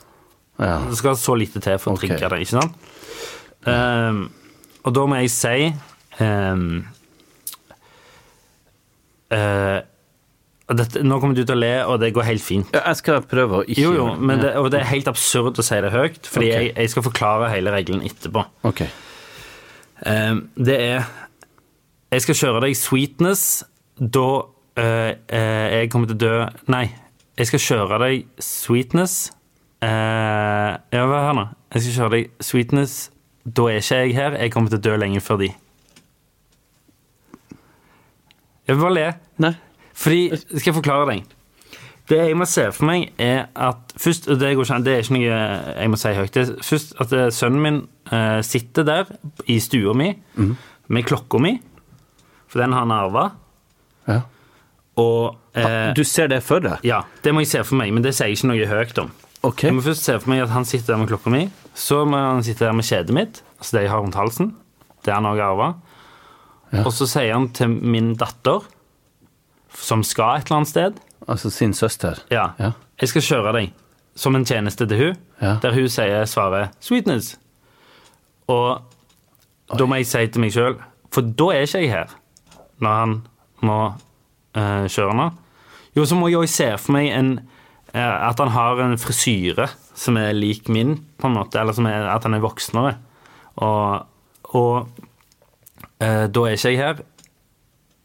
ja. 0.60 0.80
Det 0.90 0.98
skal 1.00 1.18
så 1.20 1.36
lite 1.40 1.62
til 1.64 1.80
for 1.80 1.94
å 1.94 1.98
okay. 2.00 2.12
trigge 2.12 2.30
det, 2.32 2.42
ikke 2.46 2.58
sant? 2.60 2.92
Um, 3.66 4.28
og 4.86 4.94
da 4.94 5.06
må 5.10 5.18
jeg 5.24 5.32
si 5.34 5.58
um, 6.22 6.84
uh, 9.34 9.80
dette, 10.66 11.02
Nå 11.06 11.18
kommer 11.22 11.38
du 11.38 11.44
til 11.44 11.56
å 11.56 11.60
le, 11.60 11.74
og 11.90 12.00
det 12.02 12.12
går 12.16 12.28
helt 12.30 12.46
fint. 12.46 12.70
Ja, 12.74 12.84
Jeg 12.90 13.02
skal 13.02 13.26
prøve 13.26 13.62
å 13.62 13.66
ikke 13.66 13.82
Jo, 13.82 13.94
jo, 13.98 14.08
men 14.18 14.42
det, 14.42 14.56
og 14.62 14.72
det 14.74 14.82
er 14.82 14.90
helt 14.90 15.10
absurd 15.10 15.62
å 15.62 15.66
si 15.66 15.78
det 15.82 15.92
høyt, 15.94 16.22
fordi 16.26 16.50
okay. 16.50 16.68
jeg, 16.70 16.76
jeg 16.78 16.94
skal 16.94 17.06
forklare 17.06 17.52
hele 17.54 17.74
regelen 17.74 18.06
etterpå. 18.06 18.46
Okay. 18.70 18.90
Um, 20.06 20.48
det 20.58 20.76
er 20.82 21.06
Jeg 22.12 22.26
skal 22.26 22.38
kjøre 22.38 22.62
deg 22.66 22.78
sweetness 22.78 23.64
da 23.96 24.28
uh, 24.44 25.12
uh, 25.16 25.66
jeg 25.72 25.90
kommer 25.94 26.10
til 26.10 26.18
å 26.18 26.24
dø 26.26 26.34
Nei, 26.74 26.90
jeg 27.36 27.50
skal 27.50 27.60
kjøre 27.60 28.00
deg 28.00 28.26
sweetness 28.40 29.16
eh, 29.84 30.72
Ja, 30.96 31.04
her 31.04 31.36
nå? 31.36 31.46
Jeg 31.76 31.84
skal 31.84 31.96
kjøre 31.98 32.14
deg 32.16 32.44
sweetness 32.48 32.98
Da 33.44 33.68
er 33.70 33.82
ikke 33.82 34.02
jeg 34.02 34.16
her. 34.16 34.38
Jeg 34.40 34.54
kommer 34.54 34.72
til 34.72 34.80
å 34.80 34.86
dø 34.88 34.96
lenge 34.98 35.22
før 35.22 35.42
de. 35.44 35.52
Jeg 38.66 38.74
vil 38.74 38.82
bare 38.82 38.96
le. 38.96 39.08
Nei. 39.44 39.52
Fordi 39.94 40.22
Skal 40.40 40.72
jeg 40.72 40.78
forklare 40.80 41.10
deg? 41.12 41.36
Det 42.10 42.18
jeg 42.22 42.38
må 42.38 42.46
se 42.46 42.68
for 42.70 42.86
meg, 42.86 43.08
er 43.18 43.48
at 43.58 43.94
først, 43.98 44.28
og 44.30 44.38
Det 44.40 44.52
går 44.54 44.68
ikke 44.68 44.84
det 44.86 44.94
er 44.94 45.00
ikke 45.02 45.14
noe 45.16 45.38
jeg 45.82 45.90
må 45.90 45.98
si 45.98 46.12
høyt. 46.14 46.34
Det 46.36 46.42
er 46.44 46.52
først 46.62 46.94
at 47.02 47.14
eh, 47.18 47.32
sønnen 47.34 47.64
min 47.64 47.80
uh, 48.12 48.42
sitter 48.46 48.86
der 48.86 49.10
i 49.50 49.58
stua 49.60 49.94
mi 49.98 50.12
med 50.88 51.08
klokka 51.10 51.42
mi, 51.42 51.56
for 52.48 52.62
den 52.62 52.74
har 52.78 52.86
han 52.86 52.94
arva. 52.94 53.24
Ja. 54.06 54.20
Og 54.98 55.36
eh, 55.56 55.94
Du 55.94 56.04
ser 56.04 56.28
det 56.32 56.42
for 56.44 56.60
deg? 56.64 56.80
Ja, 56.88 57.02
det 57.24 57.34
må 57.34 57.42
jeg 57.44 57.48
se 57.52 57.64
for 57.64 57.76
meg, 57.76 57.92
men 57.94 58.04
det 58.04 58.14
sier 58.16 58.28
jeg 58.32 58.38
ikke 58.38 58.48
noe 58.48 58.66
høyt 58.70 59.00
om. 59.04 59.12
Ok. 59.44 59.64
Jeg 59.68 59.74
må 59.76 59.82
først 59.86 60.04
se 60.08 60.16
for 60.20 60.30
meg 60.32 60.42
at 60.46 60.50
han 60.50 60.66
sitter 60.66 60.94
der 60.94 60.98
med 61.02 61.08
klokka 61.12 61.30
mi, 61.30 61.50
så 61.78 62.06
må 62.08 62.18
han 62.18 62.44
sitte 62.44 62.66
der 62.66 62.74
med 62.74 62.86
kjedet 62.88 63.14
mitt, 63.14 63.42
altså 63.60 63.78
det 63.78 63.84
jeg 63.84 63.92
har 63.92 64.00
rundt 64.02 64.16
halsen, 64.16 64.56
det 65.06 65.14
han 65.14 65.28
òg 65.30 65.42
arva. 65.44 65.74
Og 66.86 66.92
så 66.96 67.06
sier 67.08 67.34
han 67.36 67.50
til 67.56 67.70
min 67.70 68.16
datter, 68.20 68.64
som 69.76 70.02
skal 70.04 70.40
et 70.40 70.48
eller 70.50 70.62
annet 70.62 70.72
sted, 70.72 71.02
Altså 71.28 71.50
sin 71.50 71.74
søster? 71.74 72.20
ja, 72.32 72.50
Ja. 72.60 72.72
jeg 73.02 73.10
skal 73.10 73.22
kjøre 73.22 73.54
deg 73.54 73.74
som 74.16 74.36
en 74.36 74.46
tjeneste 74.46 74.88
til 74.88 74.98
hun, 74.98 75.16
Ja. 75.42 75.58
der 75.62 75.74
hun 75.74 75.88
sier 75.90 76.26
svaret 76.26 76.70
'sweetness'. 76.82 77.36
Og 78.48 78.82
da 79.78 79.86
må 79.86 79.96
jeg 79.96 80.06
si 80.08 80.28
til 80.28 80.42
meg 80.42 80.52
sjøl, 80.54 80.76
for 81.12 81.22
da 81.22 81.44
er 81.52 81.62
ikke 81.66 81.82
jeg 81.82 81.90
her 81.90 82.08
når 82.80 83.00
han 83.00 83.22
må 83.64 83.94
eh, 84.56 84.88
kjøre. 84.92 85.30
Jo, 85.96 86.06
så 86.08 86.18
må 86.18 86.30
jeg 86.30 86.42
også 86.42 86.56
se 86.56 86.70
for 86.82 86.96
meg 86.98 87.12
en, 87.16 87.34
eh, 87.94 88.16
at 88.30 88.40
han 88.42 88.54
har 88.56 88.82
en 88.84 88.98
frisyre 89.00 89.70
som 89.96 90.18
er 90.20 90.36
lik 90.36 90.68
min, 90.72 90.98
på 91.20 91.30
en 91.30 91.38
måte, 91.38 91.60
eller 91.62 91.78
er, 91.88 92.10
at 92.12 92.26
han 92.28 92.36
er 92.36 92.44
voksnere. 92.44 92.96
Og, 93.64 94.08
og 94.56 94.90
eh, 96.04 96.26
da 96.28 96.48
er 96.48 96.58
ikke 96.58 96.74
jeg 96.74 96.82
her. 96.82 97.06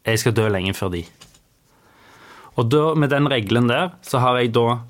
Jeg 0.07 0.21
skal 0.21 0.37
dø 0.37 0.47
lenge 0.49 0.73
før 0.73 0.93
de. 0.95 1.03
Og 2.59 2.67
da, 2.71 2.93
med 2.99 3.11
den 3.11 3.29
regelen 3.31 3.69
der, 3.69 3.93
så 4.03 4.19
har 4.23 4.39
jeg 4.39 4.53
da 4.55 4.81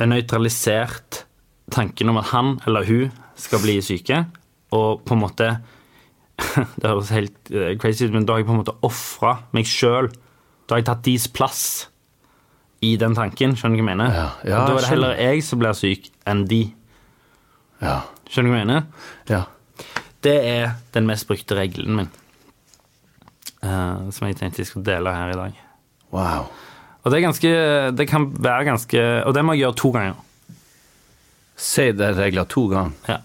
nøytralisert 0.00 1.24
tanken 1.70 2.10
om 2.12 2.20
at 2.20 2.30
han 2.32 2.54
eller 2.66 2.86
hun 2.88 3.10
skal 3.40 3.60
bli 3.62 3.76
syke, 3.84 4.24
og 4.74 5.02
på 5.04 5.16
en 5.16 5.22
måte 5.24 5.50
Det 6.80 6.88
høres 6.88 7.10
helt 7.12 7.50
eh, 7.52 7.74
crazy 7.76 8.06
ut, 8.06 8.14
men 8.14 8.24
da 8.24 8.32
har 8.32 8.40
jeg 8.40 8.48
på 8.48 8.54
en 8.54 8.62
måte 8.62 8.72
ofra 8.86 9.34
meg 9.52 9.68
sjøl. 9.68 10.08
Da 10.70 10.76
har 10.76 10.84
jeg 10.84 10.86
tatt 10.86 11.00
deres 11.02 11.24
plass 11.34 11.62
i 12.86 12.92
den 12.94 13.16
tanken, 13.18 13.56
skjønner 13.58 13.74
du 13.74 13.82
hva 13.82 13.82
jeg 13.82 13.88
mener? 13.88 14.12
Ja, 14.14 14.26
ja, 14.46 14.60
da 14.62 14.76
er 14.76 14.84
det 14.84 14.90
heller 14.92 15.16
jeg 15.18 15.42
som 15.42 15.58
blir 15.58 15.74
syk, 15.74 16.04
enn 16.30 16.44
de. 16.46 16.60
Ja. 17.82 17.96
Skjønner 18.30 18.46
du 18.46 18.54
hva 18.54 18.60
jeg 18.60 18.68
mener? 18.70 19.08
ja. 19.32 19.40
Det 20.22 20.36
er 20.44 20.74
den 20.94 21.06
mest 21.08 21.26
brukte 21.26 21.56
regelen 21.56 21.96
min. 21.96 22.10
uh, 23.64 24.10
som 24.12 24.28
jeg 24.28 24.36
tenkte 24.36 24.60
jeg 24.60 24.68
skulle 24.68 24.86
dele 24.86 25.10
her 25.16 25.32
i 25.32 25.38
dag. 25.38 25.58
Wow. 26.12 26.46
Og 27.02 27.12
det 27.14 27.22
ganske 27.22 27.50
Det 27.96 28.06
kan 28.08 28.26
være 28.42 28.64
ganske 28.66 29.00
Og 29.24 29.34
det 29.34 29.44
må 29.44 29.54
jeg 29.54 29.62
gjøre 29.62 29.78
to 29.80 29.90
ganger. 29.94 30.14
Si 31.56 31.86
den 31.92 32.18
regla 32.18 32.44
to 32.44 32.66
ganger. 32.68 32.92
Ja. 33.08 33.18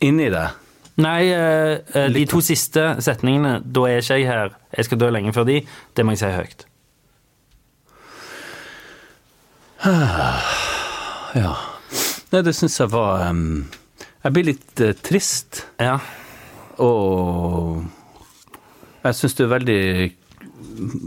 Inni 0.00 0.30
det. 0.32 0.48
Nei, 0.96 1.28
eh, 1.32 2.08
de 2.12 2.24
to 2.28 2.40
siste 2.44 2.96
setningene, 3.00 3.60
da 3.64 3.86
er 3.88 4.00
ikke 4.00 4.18
jeg 4.20 4.28
her, 4.28 4.50
jeg 4.76 4.84
skal 4.84 4.98
dø 5.00 5.08
lenge 5.10 5.32
før 5.32 5.44
de, 5.48 5.62
det 5.96 6.04
må 6.04 6.12
jeg 6.12 6.20
si 6.20 6.32
høyt. 6.32 6.66
Ja. 11.34 11.52
Nei, 12.32 12.42
det 12.44 12.52
syns 12.56 12.74
jeg 12.80 12.90
var 12.92 13.22
um, 13.30 13.64
Jeg 14.22 14.32
blir 14.36 14.44
litt 14.50 14.80
uh, 14.84 14.90
trist. 15.04 15.62
Ja. 15.80 15.94
Og 16.82 17.82
jeg 19.02 19.16
syns 19.18 19.34
du 19.38 19.42
er 19.46 19.50
veldig 19.54 19.80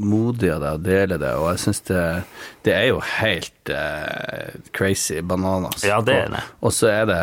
modig 0.05 0.49
av 0.53 0.59
deg 0.61 0.71
å 0.77 0.81
dele 0.83 1.17
det, 1.21 1.31
og 1.39 1.45
jeg 1.53 1.61
syns 1.63 1.79
det, 1.87 2.01
det 2.67 2.73
er 2.75 2.87
jo 2.89 2.99
helt 3.19 3.71
uh, 3.73 4.49
crazy 4.75 5.21
bananas. 5.25 5.85
Ja, 5.87 6.01
det 6.05 6.17
er 6.25 6.33
det. 6.35 6.41
Og, 6.59 6.67
og 6.69 6.75
så 6.75 6.89
er 6.91 7.05
det 7.09 7.19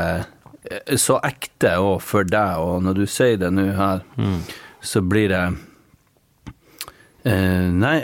eh, 0.70 0.96
så 0.98 1.18
ekte 1.26 1.74
òg 1.82 2.00
for 2.02 2.26
deg, 2.26 2.58
og 2.62 2.80
når 2.86 3.02
du 3.02 3.04
sier 3.10 3.36
det 3.42 3.50
nå 3.54 3.66
her, 3.78 4.02
Mm. 4.16 4.40
så 4.82 5.02
blir 5.06 5.28
det 5.34 5.42
uh, 7.28 7.68
Nei, 7.78 7.98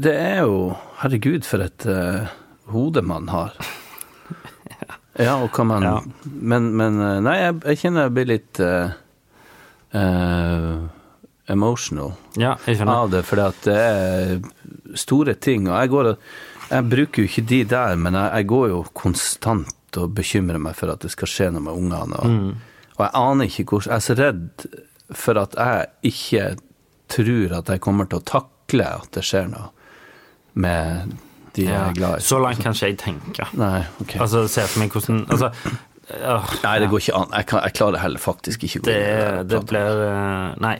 det 0.00 0.16
er 0.16 0.40
jo 0.46 0.56
Herregud, 1.04 1.44
for 1.48 1.62
et 1.64 1.86
eh, 1.88 2.26
hode 2.72 3.02
man 3.06 3.28
har. 3.34 3.52
Ja, 5.20 5.34
og 5.42 5.50
hva 5.52 5.64
man 5.66 5.82
Ja. 5.84 5.96
Men, 6.24 6.70
men 6.78 6.94
eh, 7.02 7.16
Nei, 7.20 7.34
jeg, 7.42 7.56
jeg 7.66 7.78
kjenner 7.82 8.06
jeg 8.06 8.12
blir 8.16 8.28
litt 8.30 8.60
uh, 8.62 8.92
uh, 9.92 10.86
emotional 11.50 12.12
Ja, 12.38 12.54
av 12.86 13.10
det, 13.12 13.24
for 13.28 13.36
det 13.42 13.74
er 13.74 14.38
store 14.96 15.34
ting. 15.34 15.66
Og 15.68 15.74
jeg, 15.76 15.90
går, 15.92 16.08
og- 16.12 16.70
jeg 16.70 16.88
bruker 16.92 17.22
jo 17.24 17.28
ikke 17.28 17.44
de 17.50 17.60
der, 17.74 17.96
men 18.00 18.14
jeg, 18.16 18.30
jeg 18.38 18.48
går 18.54 18.68
jo 18.70 18.80
konstant 18.96 19.98
og 19.98 20.14
bekymrer 20.14 20.62
meg 20.62 20.76
for 20.78 20.94
at 20.94 21.02
det 21.04 21.10
skal 21.12 21.28
skje 21.28 21.50
noe 21.52 21.66
med 21.66 21.74
ungene. 21.74 22.20
Og, 22.22 22.30
Mm. 22.30 22.54
og 22.96 23.02
jeg 23.04 23.10
aner 23.14 23.44
ikke 23.50 23.64
hvordan 23.66 23.90
Jeg 23.90 23.96
er 23.96 24.06
så 24.06 24.16
redd 24.22 24.66
for 25.18 25.38
at 25.42 25.54
jeg 25.58 25.86
ikke 26.14 26.46
tror 27.10 27.58
at 27.58 27.68
jeg 27.74 27.80
kommer 27.82 28.06
til 28.06 28.20
å 28.22 28.28
takle 28.30 28.86
at 28.86 29.10
det 29.18 29.24
skjer 29.26 29.50
noe 29.50 29.68
med 30.54 31.16
de 31.60 31.68
Ja. 31.70 31.84
er 31.90 31.94
glad 31.96 32.18
i. 32.18 32.24
Så 32.26 32.40
langt 32.42 32.62
kan 32.64 32.72
ikke 32.76 32.90
jeg 32.90 32.98
tenke. 33.04 33.46
Nei, 33.60 33.84
ok. 34.02 34.16
Altså, 34.24 34.46
se 34.48 34.64
for 34.66 34.80
meg 34.82 34.90
hvordan 34.96 35.22
Altså, 35.30 35.52
øh, 36.16 36.50
Nei, 36.64 36.74
det 36.82 36.88
går 36.90 37.04
ikke 37.04 37.14
an. 37.20 37.30
Jeg, 37.36 37.46
kan, 37.52 37.62
jeg 37.68 37.76
klarer 37.78 38.02
heller 38.02 38.18
faktisk 38.24 38.64
ikke 38.68 38.82
det, 38.88 38.96
det. 38.96 39.48
det 39.54 39.62
blir 39.70 40.02
øh, 40.08 40.60
Nei. 40.64 40.74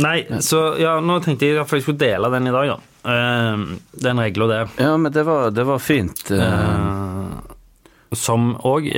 Nei, 0.00 0.18
så 0.44 0.60
ja, 0.80 0.98
nå 1.00 1.18
tenkte 1.24 1.48
jeg 1.48 1.58
at 1.62 1.72
jeg 1.72 1.82
skulle 1.86 1.98
dele 2.00 2.28
den 2.34 2.46
i 2.50 2.52
dag, 2.54 2.68
da. 2.74 2.76
Eh, 3.10 3.62
den 4.04 4.20
regla 4.20 4.46
der. 4.50 4.72
Ja, 4.78 4.96
men 5.00 5.12
det 5.12 5.24
var, 5.26 5.50
det 5.56 5.64
var 5.66 5.78
fint. 5.80 6.30
eh. 6.30 7.19
Eh, 8.10 8.16
som 8.18 8.56
òg 8.66 8.88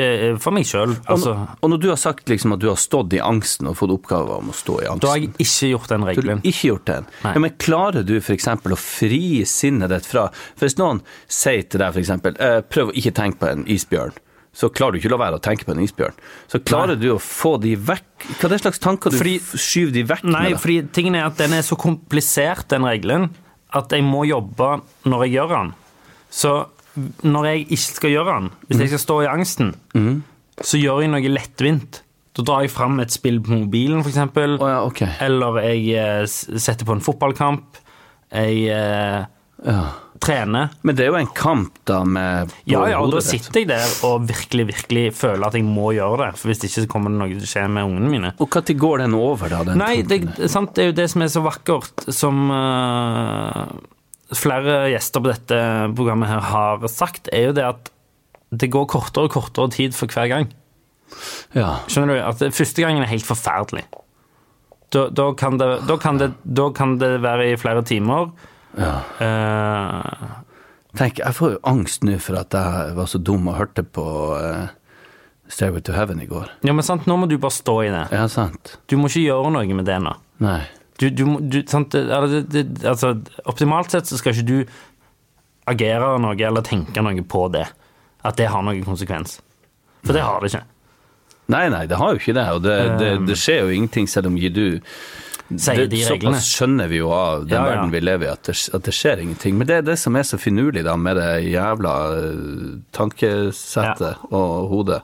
for 0.41 0.53
meg 0.57 0.65
sjøl. 0.65 0.95
Altså, 1.11 1.35
og 1.61 1.71
når 1.71 1.81
du 1.83 1.89
har 1.91 1.99
sagt 2.01 2.31
liksom 2.33 2.55
at 2.57 2.61
du 2.63 2.69
har 2.71 2.77
stått 2.81 3.13
i 3.13 3.21
angsten 3.21 3.69
og 3.69 3.77
fått 3.77 3.93
oppgaver 3.93 4.39
om 4.41 4.49
å 4.49 4.57
stå 4.57 4.79
i 4.81 4.87
angsten 4.89 5.05
da 5.05 5.11
har 5.13 5.21
jeg 5.21 5.35
ikke 5.37 5.69
gjort 5.73 5.89
den 5.93 6.01
Du 6.01 6.07
har 6.31 6.41
ikke 6.43 6.69
gjort 6.71 6.85
den. 6.89 7.07
Ja, 7.25 7.39
men 7.39 7.51
klarer 7.61 8.03
du 8.09 8.17
f.eks. 8.17 8.49
å 8.49 8.77
fri 8.81 9.45
sinnet 9.45 9.91
ditt 9.93 10.07
fra 10.09 10.31
For 10.57 10.65
Hvis 10.67 10.79
noen 10.81 11.03
sier 11.29 11.63
til 11.69 11.81
deg 11.85 11.93
f.eks.: 11.93 12.11
eh, 12.41 12.61
prøv 12.73 12.89
å 12.93 12.97
ikke 12.97 13.13
tenke 13.13 13.39
på 13.43 13.51
en 13.53 13.67
isbjørn, 13.69 14.17
så 14.53 14.69
klarer 14.73 14.93
du 14.97 14.99
ikke 15.01 15.09
å 15.13 15.17
la 15.17 15.21
være 15.27 15.37
å 15.41 15.45
tenke 15.45 15.65
på 15.65 15.73
en 15.73 15.81
isbjørn. 15.85 16.17
Så 16.49 16.59
klarer 16.65 16.97
du 17.01 17.07
å 17.15 17.21
få 17.21 17.55
de 17.61 17.77
vekk 17.77 18.27
Hva 18.41 18.49
er 18.49 18.53
det 18.57 18.61
slags 18.65 18.79
tanker 18.81 19.11
du 19.11 19.17
Fordi- 19.17 19.41
skyver 19.61 19.93
de 19.93 20.03
vekk 20.09 20.25
Nei, 20.25 20.43
med? 20.43 20.51
deg? 20.53 20.61
fordi 20.61 20.83
tingen 20.93 21.15
er 21.17 21.27
at 21.27 21.37
den 21.37 21.53
er 21.53 21.63
så 21.63 21.77
komplisert, 21.77 22.69
den 22.69 22.83
regelen, 22.85 23.31
at 23.73 23.89
jeg 23.93 24.05
må 24.05 24.25
jobbe 24.29 24.83
når 25.05 25.25
jeg 25.27 25.33
gjør 25.37 25.49
den. 25.49 25.75
Så 26.33 26.67
når 27.25 27.49
jeg 27.49 27.65
ikke 27.69 27.81
skal 27.99 28.11
gjøre 28.15 28.37
den, 28.41 28.51
hvis 28.69 28.81
jeg 28.85 28.93
skal 28.93 29.03
stå 29.07 29.19
i 29.25 29.31
angsten, 29.33 29.75
så 30.63 30.81
gjør 30.81 31.03
jeg 31.05 31.13
noe 31.15 31.33
lettvint. 31.33 32.03
Da 32.33 32.45
drar 32.49 32.63
jeg 32.65 32.73
fram 32.73 33.01
et 33.03 33.13
spill 33.13 33.43
på 33.45 33.53
mobilen, 33.65 34.01
f.eks. 34.01 34.17
Oh, 34.57 34.69
ja, 34.69 34.79
okay. 34.89 35.11
Eller 35.21 35.59
jeg 35.67 35.83
eh, 36.01 36.23
setter 36.29 36.89
på 36.89 36.95
en 36.97 37.05
fotballkamp. 37.05 37.81
Jeg 38.33 38.63
eh, 38.73 39.25
Ja. 39.63 39.83
trener. 40.23 40.71
Men 40.83 40.97
det 40.97 41.05
er 41.05 41.11
jo 41.13 41.19
en 41.21 41.29
kamp, 41.37 41.77
da, 41.87 42.01
med 42.09 42.51
Ja, 42.67 42.81
ja, 42.89 43.01
og 43.03 43.13
da 43.13 43.21
sitter 43.23 43.61
jeg 43.61 43.69
der 43.69 43.93
og 44.09 44.25
virkelig, 44.31 44.65
virkelig 44.71 45.05
føler 45.19 45.45
at 45.49 45.55
jeg 45.59 45.67
må 45.67 45.91
gjøre 45.93 46.19
det. 46.25 46.31
For 46.41 46.49
hvis 46.51 46.65
ikke 46.65 46.87
så 46.87 46.89
kommer 46.91 47.13
det 47.13 47.21
noe 47.21 47.29
til 47.35 47.45
å 47.45 47.51
skje 47.53 47.67
med 47.69 47.85
ungene 47.91 48.11
mine. 48.11 48.33
Og 48.41 48.49
når 48.57 48.79
går 48.81 49.05
den 49.05 49.15
over, 49.19 49.53
da? 49.53 49.61
Den 49.69 49.79
Nei, 49.83 50.01
det, 50.03 50.23
sant, 50.51 50.73
det 50.75 50.85
er 50.87 50.91
jo 50.93 50.97
det 51.03 51.09
som 51.13 51.23
er 51.27 51.33
så 51.37 51.43
vakkert, 51.45 52.07
som 52.17 52.43
eh, 52.55 53.67
flere 54.39 54.91
gjester 54.93 55.23
på 55.23 55.31
dette 55.33 55.59
programmet 55.97 56.31
her 56.31 56.45
har 56.53 56.87
sagt, 56.91 57.31
er 57.33 57.51
jo 57.51 57.57
det 57.57 57.67
at 57.69 57.91
det 58.53 58.69
går 58.73 58.89
kortere 58.91 59.29
og 59.29 59.35
kortere 59.35 59.73
tid 59.73 59.97
for 59.97 60.13
hver 60.13 60.29
gang. 60.29 60.51
Ja. 61.57 61.83
Skjønner 61.89 62.19
du? 62.19 62.23
At 62.25 62.45
første 62.57 62.85
gangen 62.85 63.05
er 63.05 63.11
helt 63.11 63.27
forferdelig. 63.27 63.85
Da, 64.93 65.07
da, 65.09 65.31
kan 65.39 65.57
det, 65.61 65.71
da, 65.89 65.97
kan 66.01 66.21
det, 66.21 66.33
da 66.45 66.69
kan 66.77 66.99
det 67.01 67.15
være 67.25 67.53
i 67.53 67.59
flere 67.61 67.85
timer. 67.89 68.29
Eh, 68.77 70.01
Tenk, 70.93 71.23
jeg 71.23 71.37
får 71.37 71.55
jo 71.55 71.61
angst 71.69 72.05
nå 72.05 72.19
for 72.21 72.37
at 72.41 72.53
jeg 72.53 72.97
var 72.99 73.09
så 73.09 73.21
dum 73.21 73.49
og 73.49 73.57
hørte 73.57 73.85
på 73.85 74.05
uh, 74.37 74.69
Stairway 75.49 75.81
to 75.85 75.95
Heaven 75.97 76.21
i 76.21 76.29
går. 76.29 76.51
ja, 76.61 76.75
men 76.77 76.85
sant, 76.85 77.09
nå 77.09 77.17
må 77.17 77.29
du 77.31 77.39
bare 77.41 77.57
stå 77.57 77.79
i 77.87 77.89
det. 77.93 78.05
Ja, 78.13 78.27
sant. 78.29 78.77
Du 78.93 78.99
må 79.01 79.09
ikke 79.09 79.25
gjøre 79.25 79.55
noe 79.55 79.79
med 79.79 79.89
det 79.89 79.97
nå. 80.05 80.13
Nei. 80.45 80.61
Du, 81.03 81.09
du, 81.11 81.25
du, 81.51 81.61
sant, 81.67 81.95
altså, 81.99 83.17
optimalt 83.51 83.91
sett 83.91 84.07
så 84.07 84.21
skal 84.21 84.37
ikke 84.37 84.47
du 84.47 84.59
agere 85.73 86.13
noe 86.23 86.37
eller 86.39 86.63
tenke 86.67 87.03
noe 87.03 87.25
på 87.27 87.49
det. 87.55 87.67
At 88.23 88.39
det 88.39 88.47
har 88.53 88.63
noen 88.63 88.85
konsekvens. 88.87 89.41
For 90.07 90.15
det 90.15 90.23
har 90.23 90.43
det 90.43 90.53
ikke. 90.53 90.63
Nei, 91.51 91.67
nei, 91.75 91.83
det 91.91 91.99
har 91.99 92.15
jo 92.15 92.23
ikke 92.23 92.37
det. 92.39 92.47
Og 92.55 92.63
det, 92.65 92.79
det, 93.01 93.11
det 93.27 93.37
skjer 93.39 93.65
jo 93.65 93.75
ingenting 93.75 94.09
selv 94.11 94.31
om 94.31 94.39
ikke 94.39 94.55
du 94.55 94.67
Sier 95.53 95.85
de 95.91 95.99
reglene. 96.07 96.39
Såpass 96.39 96.47
skjønner 96.57 96.89
vi 96.89 97.01
jo 97.03 97.11
av 97.13 97.43
den 97.45 97.59
Ja, 97.59 97.65
ja. 97.67 97.73
verden 97.75 97.91
vi 97.93 98.01
lever 98.01 98.29
i, 98.29 98.31
at 98.33 98.47
det, 98.49 98.55
at 98.73 98.87
det 98.87 98.95
skjer 98.97 99.21
ingenting. 99.21 99.59
Men 99.59 99.69
det 99.69 99.81
er 99.81 99.85
det 99.91 99.99
som 100.01 100.17
er 100.17 100.25
så 100.25 100.39
finurlig 100.41 100.85
da, 100.87 100.95
med 100.97 101.19
det 101.21 101.29
jævla 101.51 101.93
tankesettet 102.97 102.97
tankesettet 102.97 104.33
og 104.33 104.71
hodet. 104.73 105.03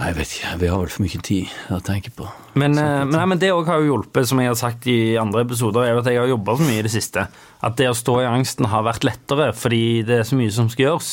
Nei, 0.00 0.08
jeg 0.14 0.16
vet 0.16 0.30
ikke. 0.32 0.50
Vi 0.62 0.68
har 0.72 0.78
vel 0.80 0.88
for 0.94 1.04
mye 1.04 1.18
tid 1.26 1.50
å 1.76 1.78
tenke 1.84 2.10
på. 2.16 2.24
Men, 2.56 2.72
eh, 2.80 3.02
men, 3.04 3.10
nei, 3.12 3.24
men 3.34 3.40
det 3.42 3.50
òg 3.52 3.66
har 3.68 3.82
jo 3.82 3.90
hjulpet, 3.90 4.26
som 4.30 4.40
jeg 4.40 4.48
har 4.48 4.56
sagt 4.56 4.86
i 4.88 5.16
andre 5.20 5.42
episoder, 5.44 5.84
er 5.84 5.98
at 6.00 6.08
jeg 6.08 6.16
har 6.16 6.30
jobba 6.30 6.56
så 6.56 6.64
mye 6.64 6.80
i 6.80 6.86
det 6.86 6.92
siste. 6.94 7.26
At 7.62 7.76
det 7.76 7.90
å 7.90 7.96
stå 7.98 8.14
i 8.22 8.28
angsten 8.30 8.70
har 8.72 8.86
vært 8.86 9.04
lettere, 9.04 9.50
fordi 9.52 10.02
det 10.08 10.22
er 10.22 10.28
så 10.30 10.38
mye 10.40 10.50
som 10.56 10.70
skal 10.72 10.86
gjøres. 10.86 11.12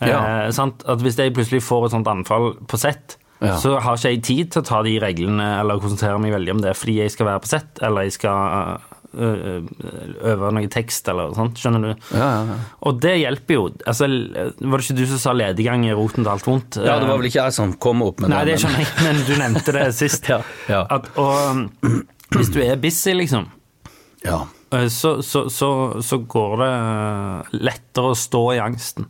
Ja. 0.00 0.20
Eh, 0.46 0.50
sant? 0.54 0.84
At 0.86 1.02
hvis 1.02 1.18
jeg 1.18 1.34
plutselig 1.34 1.64
får 1.66 1.86
et 1.88 1.96
sånt 1.96 2.06
anfall 2.12 2.52
på 2.68 2.78
sett, 2.78 3.16
Ja. 3.42 3.56
så 3.60 3.80
har 3.82 3.96
ikke 3.98 4.14
jeg 4.14 4.22
tid 4.22 4.50
til 4.52 4.62
å 4.62 4.64
ta 4.64 4.82
de 4.82 4.98
reglene 5.02 5.60
eller 5.60 5.80
konsentrere 5.82 6.20
meg 6.20 6.32
veldig 6.32 6.52
om 6.54 6.60
det, 6.62 6.76
fordi 6.76 7.02
jeg 7.02 7.10
skal 7.10 7.26
være 7.26 7.42
på 7.42 7.50
sett, 7.50 7.82
eller 7.82 8.06
jeg 8.06 8.12
skal 8.12 8.80
øh, 9.16 9.66
øh, 9.84 10.10
øve 10.32 10.50
noe 10.56 10.68
tekst 10.72 11.08
eller 11.12 11.32
sånt. 11.36 11.58
Skjønner 11.60 11.82
du? 11.82 11.90
Ja, 12.12 12.26
ja, 12.26 12.42
ja. 12.52 12.56
Og 12.88 13.00
det 13.02 13.14
hjelper 13.22 13.54
jo. 13.58 13.64
Altså, 13.88 14.08
var 14.08 14.76
det 14.76 14.84
ikke 14.86 14.98
du 15.00 15.04
som 15.10 15.22
sa 15.22 15.34
lediggang 15.36 15.86
er 15.88 15.96
roten 15.98 16.22
til 16.26 16.32
alt 16.32 16.46
vondt? 16.46 16.78
ja, 16.84 16.98
det 17.02 17.08
var 17.08 17.18
vel 17.20 17.28
ikke 17.30 17.42
jeg 17.46 17.56
som 17.56 17.72
kom 17.82 18.02
opp 18.06 18.20
med 18.24 18.30
Nei, 18.34 18.44
det. 18.48 18.58
skjønner 18.62 18.84
jeg, 18.84 18.92
men 19.06 19.22
du 19.28 19.32
nevnte 19.40 19.74
det 19.78 19.86
sist. 20.02 20.28
Ja, 20.30 20.40
ja. 20.70 20.84
At, 20.98 21.08
og 21.16 21.62
um, 21.82 22.02
hvis 22.36 22.52
du 22.54 22.60
er 22.64 22.76
busy, 22.82 23.14
liksom, 23.16 23.48
Ja. 24.26 24.42
så, 24.90 25.16
så, 25.22 25.46
så, 25.52 25.70
så 26.02 26.18
går 26.26 26.56
det 26.64 26.72
lettere 27.66 28.12
å 28.12 28.18
stå 28.18 28.44
i 28.56 28.62
angsten. 28.64 29.06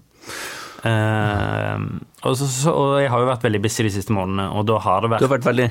Uh, 0.87 1.81
og, 2.27 2.37
så, 2.39 2.47
så, 2.47 2.73
og 2.73 2.97
jeg 3.01 3.11
har 3.11 3.23
jo 3.23 3.29
vært 3.31 3.47
veldig 3.47 3.61
busy 3.65 3.87
de 3.87 3.93
siste 3.97 4.15
månedene, 4.15 4.49
og 4.55 4.67
da 4.69 4.77
har 4.85 5.03
det 5.03 5.09
Du 5.09 5.15
vært, 5.17 5.25
har 5.27 5.33
vært 5.37 5.49
veldig 5.51 5.69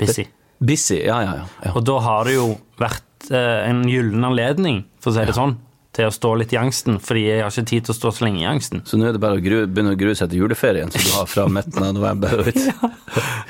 busy. 0.00 0.24
Busy. 0.58 1.02
Ja, 1.04 1.20
ja, 1.24 1.36
ja. 1.42 1.46
ja. 1.64 1.74
Og 1.74 1.84
da 1.86 1.98
har 2.04 2.28
det 2.28 2.36
jo 2.36 2.50
vært 2.80 3.30
eh, 3.30 3.68
en 3.68 3.84
gyllen 3.90 4.24
anledning, 4.26 4.84
for 5.02 5.12
å 5.12 5.16
si 5.16 5.26
det 5.28 5.36
sånn, 5.36 5.56
til 5.96 6.10
å 6.10 6.12
stå 6.12 6.34
litt 6.36 6.52
i 6.52 6.58
angsten, 6.60 6.98
fordi 7.00 7.24
jeg 7.24 7.42
har 7.44 7.52
ikke 7.52 7.70
tid 7.70 7.86
til 7.86 7.94
å 7.94 7.96
stå 7.96 8.12
så 8.12 8.26
lenge 8.26 8.42
i 8.42 8.48
angsten. 8.48 8.82
Så 8.88 8.98
nå 9.00 9.08
er 9.08 9.16
det 9.16 9.22
bare 9.22 9.38
å 9.38 9.42
gru, 9.42 9.62
begynne 9.64 9.94
å 9.96 9.98
grue 9.98 10.16
seg 10.18 10.28
til 10.32 10.44
juleferien 10.44 10.92
som 10.92 11.00
du 11.00 11.12
har 11.14 11.28
fra 11.30 11.46
midten 11.48 11.86
av 11.86 11.94
november. 11.96 12.40
og 12.42 12.52
ut. 12.52 12.64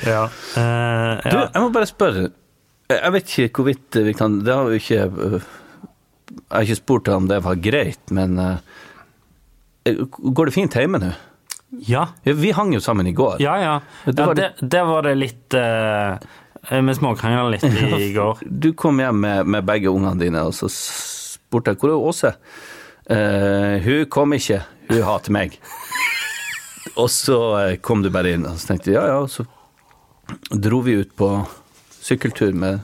Ja. 0.06 0.26
ja. 0.54 1.16
Du, 1.24 1.32
ja. 1.32 1.46
jeg 1.48 1.62
må 1.64 1.70
bare 1.74 1.88
spørre. 1.88 2.28
Jeg 2.92 3.12
vet 3.16 3.32
ikke 3.32 3.62
hvorvidt 3.62 3.96
vi 4.06 4.12
kan 4.14 4.36
Det 4.46 4.52
har 4.54 4.68
jo 4.70 4.78
ikke 4.78 4.98
øh, 5.10 5.46
Jeg 6.28 6.52
har 6.52 6.66
ikke 6.68 6.76
spurt 6.78 7.08
om 7.10 7.26
det 7.26 7.40
var 7.42 7.58
greit, 7.58 8.12
men 8.14 8.38
uh, 8.38 8.60
Går 10.12 10.50
det 10.50 10.54
fint 10.54 10.76
hjemme 10.78 11.00
nå? 11.02 11.10
ja. 11.82 12.04
Ja, 12.22 12.32
Vi 12.32 12.52
hang 12.54 12.72
jo 12.74 12.80
sammen 12.80 13.06
i 13.10 13.12
går. 13.12 13.40
Ja, 13.42 13.56
ja. 13.58 13.80
Det 14.04 14.14
ja 14.14 14.26
var 14.26 14.38
det, 14.38 14.50
der 14.60 14.84
var 14.86 15.02
det 15.02 15.14
litt 15.18 15.56
uh, 15.58 16.14
Vi 16.70 16.94
småkrangla 16.94 17.48
litt 17.48 17.64
i 17.64 18.12
går. 18.16 18.38
Du 18.46 18.72
kom 18.72 18.98
hjem 19.00 19.20
med, 19.20 19.46
med 19.46 19.66
begge 19.68 19.92
ungene 19.92 20.18
dine, 20.20 20.42
og 20.48 20.54
så 20.56 20.70
spurte 20.72 21.72
jeg 21.72 21.80
hvor 21.82 21.92
er 21.92 22.08
Åse. 22.10 22.32
Uh, 23.06 23.76
hun 23.84 24.06
kom 24.10 24.34
ikke, 24.34 24.64
hun 24.90 25.04
hater 25.06 25.34
meg. 25.36 25.60
og 27.00 27.10
så 27.12 27.38
eh, 27.60 27.76
kom 27.78 28.02
du 28.02 28.10
bare 28.10 28.34
inn, 28.34 28.46
og 28.48 28.58
så 28.58 28.72
tenkte 28.72 28.90
jeg 28.90 28.98
ja 28.98 29.06
ja, 29.12 29.20
og 29.22 29.30
så 29.30 29.46
dro 30.50 30.80
vi 30.82 30.96
ut 30.98 31.12
på 31.18 31.28
sykkeltur 32.02 32.54
med 32.54 32.80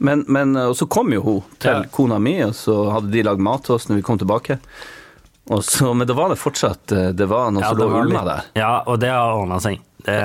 Men, 0.00 0.24
men 0.28 0.56
og 0.56 0.74
så 0.76 0.86
kom 0.88 1.12
jo 1.12 1.20
hun 1.22 1.42
til 1.60 1.70
Ja. 1.70 1.88
kona 1.92 2.18
mi, 2.18 2.38
og 2.44 2.54
så 2.56 2.74
hadde 2.90 3.12
de 3.12 3.24
lagd 3.24 3.40
mat 3.44 3.64
til 3.64 3.76
oss 3.76 3.88
når 3.88 4.00
vi 4.00 4.04
kom 4.04 4.18
tilbake. 4.20 4.58
Og 5.50 5.64
så, 5.66 5.90
men 5.94 6.06
da 6.06 6.14
var 6.14 6.30
det 6.30 6.38
fortsatt 6.38 6.92
eh, 6.94 7.08
Det 7.16 7.26
var 7.30 7.50
noe 7.50 7.64
Ja, 7.64 7.72
som 7.72 7.80
lå 7.80 7.88
og 7.90 7.96
ulma 8.04 8.20
der. 8.28 8.50
Ja, 8.58 8.72
og 8.86 9.00
det 9.02 9.10
har 9.10 9.34
ordna 9.34 9.58
seg. 9.62 9.80
Det, 10.06 10.18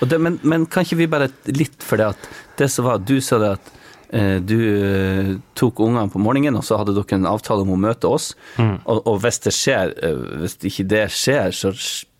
Og 0.00 0.08
det, 0.08 0.20
men, 0.24 0.38
men 0.46 0.64
kan 0.70 0.86
ikke 0.86 1.00
vi 1.02 1.08
bare 1.10 1.26
litt 1.52 1.82
for 1.84 2.00
det 2.00 2.12
at 2.14 2.28
det 2.56 2.70
som 2.72 2.86
var 2.88 3.02
Du 3.02 3.18
sa 3.20 3.36
det 3.42 3.50
at 3.58 3.74
du 4.10 4.56
eh, 4.56 5.30
tok 5.58 5.80
ungene 5.84 6.08
på 6.08 6.20
morgenen, 6.22 6.56
og 6.56 6.64
så 6.64 6.78
hadde 6.80 6.94
dere 6.96 7.16
en 7.18 7.26
avtale 7.28 7.60
om 7.66 7.74
å 7.74 7.80
møte 7.80 8.08
oss. 8.08 8.30
Mm. 8.56 8.78
Og, 8.88 9.02
og 9.10 9.18
hvis 9.20 9.38
det 9.44 9.52
skjer, 9.52 9.92
eh, 10.00 10.22
hvis 10.40 10.56
ikke 10.64 10.86
det 10.88 11.02
skjer, 11.12 11.52
så 11.52 11.72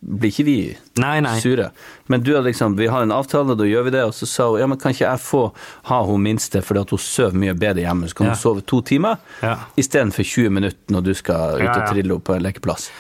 blir 0.05 0.30
ikke 0.30 0.45
vi 0.47 0.57
Nei, 1.03 1.16
nei. 1.24 1.32
sure. 1.43 1.70
Men 2.12 2.20
du 2.22 2.28
hadde 2.34 2.47
liksom, 2.51 2.76
vi 2.78 2.86
har 2.93 3.03
en 3.07 3.14
avtale, 3.16 3.57
da 3.59 3.64
gjør 3.66 3.89
vi 3.89 3.95
det. 3.97 4.05
Og 4.07 4.12
så 4.14 4.28
sa 4.30 4.51
hun 4.53 4.61
ja, 4.61 4.68
men 4.70 4.78
kan 4.78 4.93
ikke 4.95 5.07
jeg 5.09 5.22
få 5.24 5.41
ha 5.89 6.03
hun 6.07 6.22
minste, 6.28 6.61
fordi 6.62 6.84
at 6.84 6.93
hun 6.95 7.03
sover 7.03 7.41
mye 7.41 7.57
bedre 7.59 7.82
hjemme. 7.86 8.07
Så 8.12 8.14
kan 8.20 8.28
Ja. 8.28 8.36
hun 8.36 8.43
sove 8.45 8.62
to 8.68 8.82
timer 8.82 9.16
Ja. 9.43 9.57
istedenfor 9.80 10.22
20 10.28 10.51
minutter 10.61 10.93
når 10.95 11.03
du 11.09 11.14
skal 11.14 11.57
ut 11.59 11.68
og 11.72 11.89
trille 11.89 12.12
henne 12.12 12.20
på 12.28 12.36
en 12.36 12.43
lekeplass. 12.47 12.91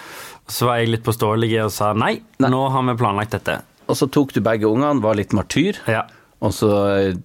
Så 0.48 0.64
var 0.66 0.78
jeg 0.80 0.88
litt 0.96 1.04
påståelig 1.04 1.52
og 1.66 1.70
sa 1.76 1.92
nei, 1.92 2.22
nå 2.40 2.64
har 2.72 2.82
vi 2.88 2.96
planlagt 3.04 3.36
dette. 3.36 3.60
Og 3.88 3.96
så 3.96 4.08
tok 4.10 4.32
du 4.32 4.40
begge 4.40 4.64
ungene, 4.68 5.00
var 5.04 5.14
litt 5.14 5.32
martyr. 5.36 5.76
Ja. 5.86 6.02
Og 6.44 6.54
så 6.54 6.70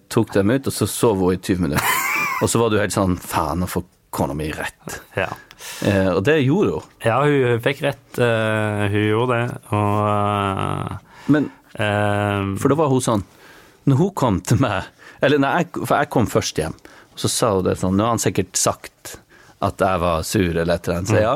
tok 0.10 0.34
de 0.34 0.44
ut, 0.50 0.68
og 0.70 0.74
så 0.74 0.88
sov 0.90 1.20
hun 1.22 1.36
i 1.36 1.40
20 1.42 1.62
minutter. 1.68 1.98
Og 2.42 2.50
så 2.50 2.60
var 2.60 2.72
du 2.74 2.80
helt 2.82 2.96
sånn 2.96 3.18
faen, 3.22 3.62
nå 3.62 3.70
får 3.70 3.86
kona 4.14 4.34
mi 4.38 4.50
rett. 4.54 4.98
Ja. 5.18 5.30
Eh, 5.86 6.10
og 6.12 6.24
det 6.28 6.40
gjorde 6.44 6.78
hun. 6.78 6.90
Ja, 7.06 7.20
hun 7.26 7.62
fikk 7.64 7.82
rett. 7.86 8.04
Uh, 8.18 8.84
hun 8.92 9.06
gjorde 9.08 9.38
det. 9.40 9.60
Og 9.74 11.32
Men 11.34 11.48
uh, 11.80 12.54
For 12.60 12.70
da 12.74 12.78
var 12.78 12.92
hun 12.92 13.04
sånn 13.04 13.24
Når 13.88 14.02
hun 14.02 14.12
kom 14.20 14.42
til 14.44 14.60
meg 14.60 14.90
Eller 15.24 15.40
nei, 15.40 15.54
jeg, 15.62 15.70
for 15.86 15.96
jeg 15.96 16.12
kom 16.12 16.28
først 16.28 16.60
hjem, 16.60 16.76
og 17.16 17.22
så 17.24 17.32
sa 17.32 17.54
hun 17.56 17.64
det 17.70 17.78
sånn 17.80 17.96
Nå 17.96 18.04
har 18.06 18.18
han 18.18 18.22
sikkert 18.22 18.60
sagt 18.60 19.16
at 19.64 19.80
jeg 19.80 20.02
var 20.04 20.26
sur, 20.28 20.50
eller 20.52 20.76
et 20.76 20.88
eller 20.90 20.98
annet. 21.00 21.08
Så 21.14 21.22
ja. 21.24 21.36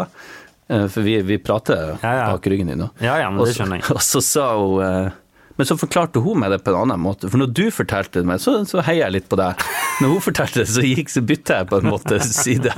eh, 0.67 0.86
For 0.91 1.05
vi, 1.07 1.13
vi 1.23 1.38
prater 1.39 1.93
Ja, 2.01 2.11
ja. 2.11 2.25
bak 2.34 2.49
ryggen 2.51 2.67
din 2.73 2.82
nå. 2.84 2.89
Ja, 2.99 3.13
ja, 3.21 3.30
men 3.32 3.39
det 3.39 3.53
skjønner 3.55 3.80
jeg. 3.80 3.88
Og 3.95 4.03
så 4.03 4.19
sa 4.19 4.49
hun 4.59 5.13
Men 5.58 5.68
så 5.70 5.78
forklarte 5.80 6.22
hun 6.22 6.39
meg 6.41 6.53
det 6.53 6.60
på 6.66 6.72
en 6.74 6.80
annen 6.84 7.01
måte. 7.01 7.32
For 7.34 7.41
når 7.41 7.49
du 7.58 7.66
fortalte 7.74 8.22
det 8.22 8.30
meg, 8.30 8.41
så, 8.43 8.60
så 8.70 8.84
heier 8.86 9.08
jeg 9.08 9.16
litt 9.18 9.28
på 9.32 9.39
deg. 9.39 9.64
Når 10.03 10.14
hun 10.14 10.24
fortalte 10.28 10.62
det, 10.62 10.70
så 10.70 10.86
gikk 10.86 11.10
så 11.10 11.24
bytta 11.26 11.62
jeg 11.62 11.70
på 11.72 11.82
en 11.82 11.89
måte 11.89 12.20
side, 12.24 12.74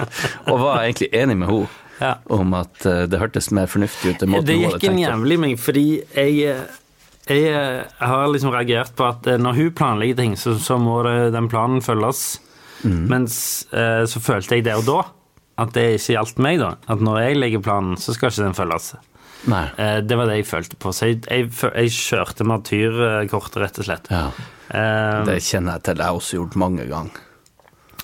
og 0.47 0.61
var 0.63 0.85
egentlig 0.85 1.09
enig 1.19 1.37
med 1.41 1.51
henne. 1.51 1.69
Ja. 1.99 2.13
Om 2.31 2.53
at 2.55 2.85
eh, 2.87 3.01
det 3.11 3.19
hørtes 3.19 3.49
mer 3.51 3.67
fornuftig 3.67 4.13
ut. 4.13 4.21
den 4.21 4.31
måten 4.31 4.47
Det 4.47 4.55
hun 4.55 4.69
hadde 4.69 4.77
gikk 4.79 4.85
en 4.87 4.95
tenkt 4.95 5.03
på. 5.03 5.09
jævlig 5.09 5.35
i 5.35 5.41
meg, 5.43 5.55
fordi 5.59 5.85
jeg, 6.15 6.55
jeg 7.27 7.83
har 7.99 8.27
liksom 8.31 8.53
reagert 8.55 8.93
på 8.95 9.09
at 9.09 9.27
når 9.43 9.57
hun 9.59 9.73
planlegger 9.75 10.21
ting, 10.21 10.37
så, 10.39 10.55
så 10.63 10.79
må 10.79 11.01
det, 11.03 11.17
den 11.35 11.51
planen 11.51 11.83
følges. 11.83 12.39
Mm. 12.87 13.01
Mens 13.11 13.35
eh, 13.75 14.05
så 14.07 14.23
følte 14.23 14.55
jeg 14.55 14.69
der 14.69 14.79
og 14.79 14.87
da 14.87 15.01
at 15.59 15.75
det 15.75 15.85
ikke 15.97 16.13
gjaldt 16.15 16.37
meg, 16.39 16.61
da. 16.61 16.69
At 16.87 17.01
når 17.03 17.17
jeg 17.19 17.39
legger 17.39 17.63
planen, 17.63 17.97
så 17.99 18.15
skal 18.15 18.31
ikke 18.31 18.45
den 18.45 18.55
følges. 18.55 18.93
Eh, 19.47 19.99
det 20.03 20.17
var 20.19 20.27
det 20.27 20.39
jeg 20.41 20.47
følte 20.49 20.75
på. 20.79 20.91
Så 20.93 21.07
jeg, 21.09 21.21
jeg, 21.29 21.49
jeg 21.71 21.93
kjørte 21.95 22.43
martyrkortet, 22.47 23.61
rett 23.63 23.79
og 23.79 23.85
slett. 23.87 24.09
Ja. 24.11 24.25
Eh, 24.69 25.19
Det 25.29 25.37
kjenner 25.45 25.77
jeg 25.79 25.83
til. 25.87 25.97
Jeg 26.03 26.05
har 26.11 26.17
også 26.19 26.39
gjort 26.41 26.55
mange 26.59 26.85
ganger. 26.89 27.25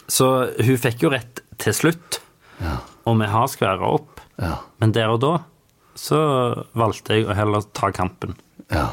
så 0.07 0.27
hun 0.61 0.77
fikk 0.77 1.01
jo 1.01 1.09
rett 1.09 1.41
til 1.57 1.73
slutt, 1.73 2.19
Ja. 2.61 2.77
og 3.05 3.17
vi 3.19 3.25
har 3.27 3.47
skværa 3.47 3.87
opp. 3.93 4.21
Ja. 4.39 4.57
Men 4.79 4.91
der 4.95 5.09
og 5.09 5.19
da 5.23 5.33
så 5.95 6.17
valgte 6.75 7.15
jeg 7.15 7.25
å 7.27 7.35
heller 7.35 7.61
ta 7.73 7.91
kampen. 7.91 8.35
ja. 8.71 8.89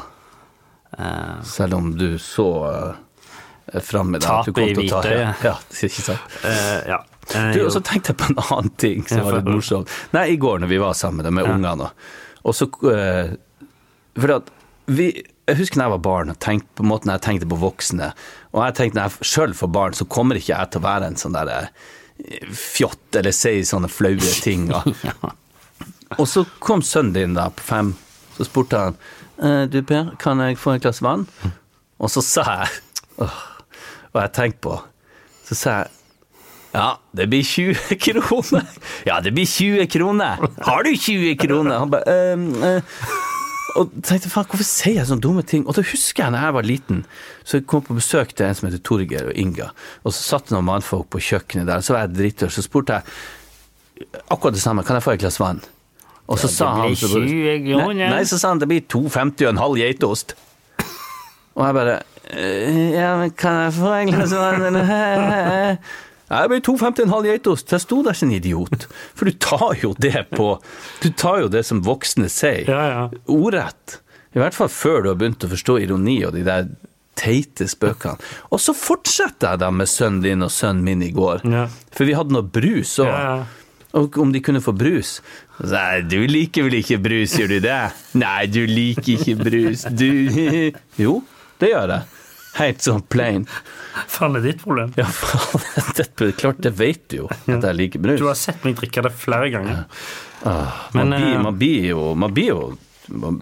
Eh, 0.97 1.41
Selv 1.43 1.73
om 1.73 1.87
du 1.97 2.17
så 2.21 2.45
uh, 2.69 3.79
framme 3.81 4.19
deg 4.21 4.29
at 4.29 4.45
du 4.45 4.53
kom 4.53 4.67
til 4.77 4.91
å 4.93 5.01
ta. 5.01 5.09
Ja, 5.09 5.31
det 5.71 5.79
er 5.79 5.89
ikke 5.89 6.03
sant. 6.05 6.35
eh, 6.45 6.83
ja. 6.91 6.99
Eh, 7.33 7.51
Du, 7.53 7.59
jo. 7.59 7.65
og 7.65 7.71
så 7.73 7.81
tenkte 7.81 8.11
jeg 8.13 8.17
på 8.19 8.27
en 8.29 8.37
annen 8.43 8.69
ting 8.77 9.01
som 9.07 9.23
var 9.25 9.39
litt 9.39 9.49
morsomt. 9.49 9.89
Nei, 10.13 10.27
i 10.35 10.37
går 10.37 10.59
når 10.61 10.69
vi 10.69 10.77
var 10.83 10.93
sammen 10.93 11.25
med 11.33 11.45
Ja. 11.47 11.53
ungene. 11.55 11.87
Og 11.89 11.91
så 12.51 12.67
eh, 12.91 13.37
For 14.19 14.35
at 14.35 14.49
vi 14.91 15.13
jeg 15.47 15.59
husker 15.59 15.79
da 15.79 15.87
jeg 15.87 15.93
var 15.97 16.03
barn 16.05 16.31
og 16.31 16.39
tenkte 16.43 16.77
på 16.79 16.85
måten 16.87 17.11
jeg 17.11 17.23
tenkte 17.23 17.47
på 17.51 17.57
voksne. 17.59 18.13
Og 18.55 18.61
jeg 18.63 18.75
tenkte 18.77 18.99
når 18.99 19.09
jeg 19.09 19.27
sjøl 19.27 19.55
får 19.59 19.71
barn, 19.75 19.95
så 19.97 20.07
kommer 20.07 20.39
ikke 20.39 20.53
jeg 20.53 20.71
til 20.71 20.79
å 20.79 20.85
være 20.85 21.09
en 21.09 21.17
sånn 21.19 21.35
der 21.35 21.51
eh, 21.51 22.45
fjott 22.55 23.19
eller 23.19 23.35
si 23.35 23.57
sånne 23.67 23.89
flaue 23.91 24.35
ting. 24.43 24.69
Og, 24.71 24.87
og 26.21 26.23
så 26.31 26.45
kom 26.63 26.83
sønnen 26.85 27.15
din 27.17 27.35
da 27.35 27.49
på 27.51 27.65
fem, 27.67 27.91
så 28.37 28.47
spurte 28.47 28.85
han 28.85 28.97
«Eh, 29.43 29.65
Du 29.67 29.81
Per, 29.83 30.13
kan 30.21 30.39
jeg 30.45 30.61
få 30.61 30.77
et 30.77 30.85
glass 30.85 31.03
vann? 31.03 31.27
Og 31.99 32.11
så 32.13 32.23
sa 32.23 32.45
jeg 32.61 32.79
åh, 33.25 33.39
Hva 34.13 34.27
jeg 34.27 34.35
tenkte 34.39 34.63
på? 34.69 34.79
Så 35.43 35.59
sa 35.59 35.75
jeg 35.81 36.02
ja, 36.73 36.87
det 37.15 37.27
blir 37.29 37.43
20 37.45 37.97
kroner. 38.01 38.65
Ja, 39.05 39.19
det 39.21 39.33
blir 39.35 39.45
20 39.49 39.87
kroner. 39.93 40.41
Har 40.65 40.83
du 40.83 40.91
20 40.97 41.35
kroner? 41.37 41.79
Han 41.83 41.91
bare 41.93 42.15
ehm, 42.33 42.47
eh. 42.63 42.81
Og 43.73 43.89
tenkte 44.05 44.29
faen, 44.29 44.45
hvorfor 44.45 44.67
sier 44.67 44.99
jeg 44.99 45.07
sånne 45.09 45.23
dumme 45.25 45.41
ting? 45.49 45.63
Og 45.65 45.73
da 45.73 45.81
husker 45.81 46.27
jeg 46.27 46.33
da 46.35 46.41
jeg 46.45 46.53
var 46.53 46.65
liten, 46.67 46.99
så 47.41 47.57
jeg 47.57 47.65
kom 47.71 47.81
på 47.81 47.95
besøk 47.97 48.35
til 48.37 48.45
en 48.45 48.53
som 48.57 48.67
heter 48.69 48.81
Torgeir 48.85 49.31
og 49.31 49.39
Inga, 49.41 49.71
og 50.05 50.13
så 50.13 50.19
satt 50.27 50.45
det 50.51 50.53
noen 50.53 50.67
mannfolk 50.67 51.07
på 51.09 51.21
kjøkkenet 51.31 51.65
der, 51.71 51.81
og 51.81 51.87
så 51.87 51.95
var 51.95 52.03
jeg 52.03 52.13
drittør, 52.19 52.51
så 52.53 52.61
spurte 52.61 52.99
jeg 52.99 54.13
akkurat 54.29 54.53
det 54.53 54.61
samme, 54.61 54.85
kan 54.85 54.99
jeg 54.99 55.05
få 55.07 55.15
et 55.15 55.23
glass 55.25 55.39
vann? 55.41 55.63
Og 56.29 56.37
så 56.39 56.51
sa 56.53 56.69
han 56.83 56.93
så- 56.95 57.09
20 57.17 57.65
kroner. 57.65 57.93
Nei, 57.97 58.09
nei, 58.13 58.21
så 58.29 58.37
sa 58.39 58.53
han 58.53 58.61
det 58.61 58.69
blir 58.69 58.85
2,50 58.85 59.47
og 59.47 59.49
en 59.55 59.63
halv 59.63 59.81
geitost. 59.81 60.35
Og 61.57 61.65
jeg 61.65 61.73
bare 61.79 61.97
«Eh, 62.29 62.93
Ja, 62.93 63.17
men 63.17 63.31
kan 63.31 63.57
jeg 63.65 63.73
få 63.81 63.89
en 64.03 64.13
glass 64.13 64.31
vann? 64.37 64.61
eller?» 64.69 65.77
Jeg 66.33 66.49
ble 66.51 66.59
2,50 66.65 67.03
en 67.05 67.13
halv 67.13 67.27
geitost. 67.29 67.73
Jeg 67.73 67.83
sto 67.83 67.99
der 68.05 68.17
som 68.17 68.29
en 68.31 68.37
idiot. 68.37 68.87
For 69.13 69.29
du 69.29 69.37
tar 69.43 69.75
jo 69.81 69.93
det 70.01 70.25
på 70.33 70.55
Du 71.03 71.09
tar 71.11 71.43
jo 71.43 71.51
det 71.53 71.65
som 71.67 71.83
voksne 71.85 72.29
sier. 72.31 72.65
Ja, 72.69 72.85
ja. 72.89 73.03
Ordrett. 73.29 73.99
I 74.33 74.41
hvert 74.41 74.57
fall 74.57 74.71
før 74.73 75.03
du 75.03 75.11
har 75.11 75.19
begynt 75.19 75.45
å 75.45 75.51
forstå 75.51 75.77
ironi 75.83 76.17
og 76.25 76.33
de 76.33 76.41
der 76.47 76.71
teite 77.19 77.67
spøkene. 77.69 78.17
Og 78.49 78.61
så 78.61 78.73
fortsetter 78.73 79.53
jeg 79.53 79.61
da 79.61 79.69
med 79.73 79.89
sønnen 79.89 80.23
din 80.23 80.45
og 80.45 80.49
sønnen 80.53 80.81
min 80.85 81.03
i 81.05 81.11
går. 81.13 81.43
Ja. 81.45 81.67
For 81.93 82.09
vi 82.09 82.15
hadde 82.17 82.33
noe 82.33 82.47
brus 82.47 82.95
òg. 83.03 83.11
Ja. 83.13 83.35
Og 83.93 84.17
om 84.17 84.31
de 84.33 84.41
kunne 84.41 84.63
få 84.65 84.73
brus. 84.73 85.19
Så 85.59 85.69
jeg, 85.69 86.07
du 86.09 86.17
liker 86.25 86.65
vel 86.65 86.79
ikke 86.79 86.97
brus, 87.03 87.35
gjør 87.37 87.51
du 87.53 87.59
det? 87.67 87.77
Nei, 88.17 88.47
du 88.49 88.63
liker 88.65 89.19
ikke 89.19 89.35
brus, 89.37 89.85
du 89.93 90.09
Jo, 91.03 91.19
det 91.61 91.69
gjør 91.75 91.93
jeg. 91.93 92.22
Helt 92.59 92.85
sånn 92.85 93.01
plain. 93.09 93.47
Faen, 94.09 94.35
det 94.35 94.43
er 94.43 94.47
ditt 94.51 94.63
problem. 94.63 94.93
Ja, 94.99 95.07
faen, 95.09 95.63
det, 95.97 96.33
klart 96.37 96.61
det 96.61 96.73
vet 96.77 97.05
du 97.09 97.23
jo, 97.23 97.29
at 97.31 97.65
jeg 97.69 97.77
liker 97.79 98.03
brus. 98.03 98.19
Du 98.21 98.27
har 98.29 98.37
sett 98.37 98.65
meg 98.65 98.77
drikke 98.77 99.05
det 99.07 99.13
flere 99.17 99.49
ganger. 99.53 99.85
Ah, 100.45 100.89
Men, 100.93 101.09
man, 101.09 101.17
blir, 101.17 101.33
eh, 101.33 101.41
man 101.41 101.57
blir 101.57 101.87
jo, 101.87 102.01
man 102.19 102.35
blir 102.35 102.51
jo 102.51 102.59
man, 103.07 103.39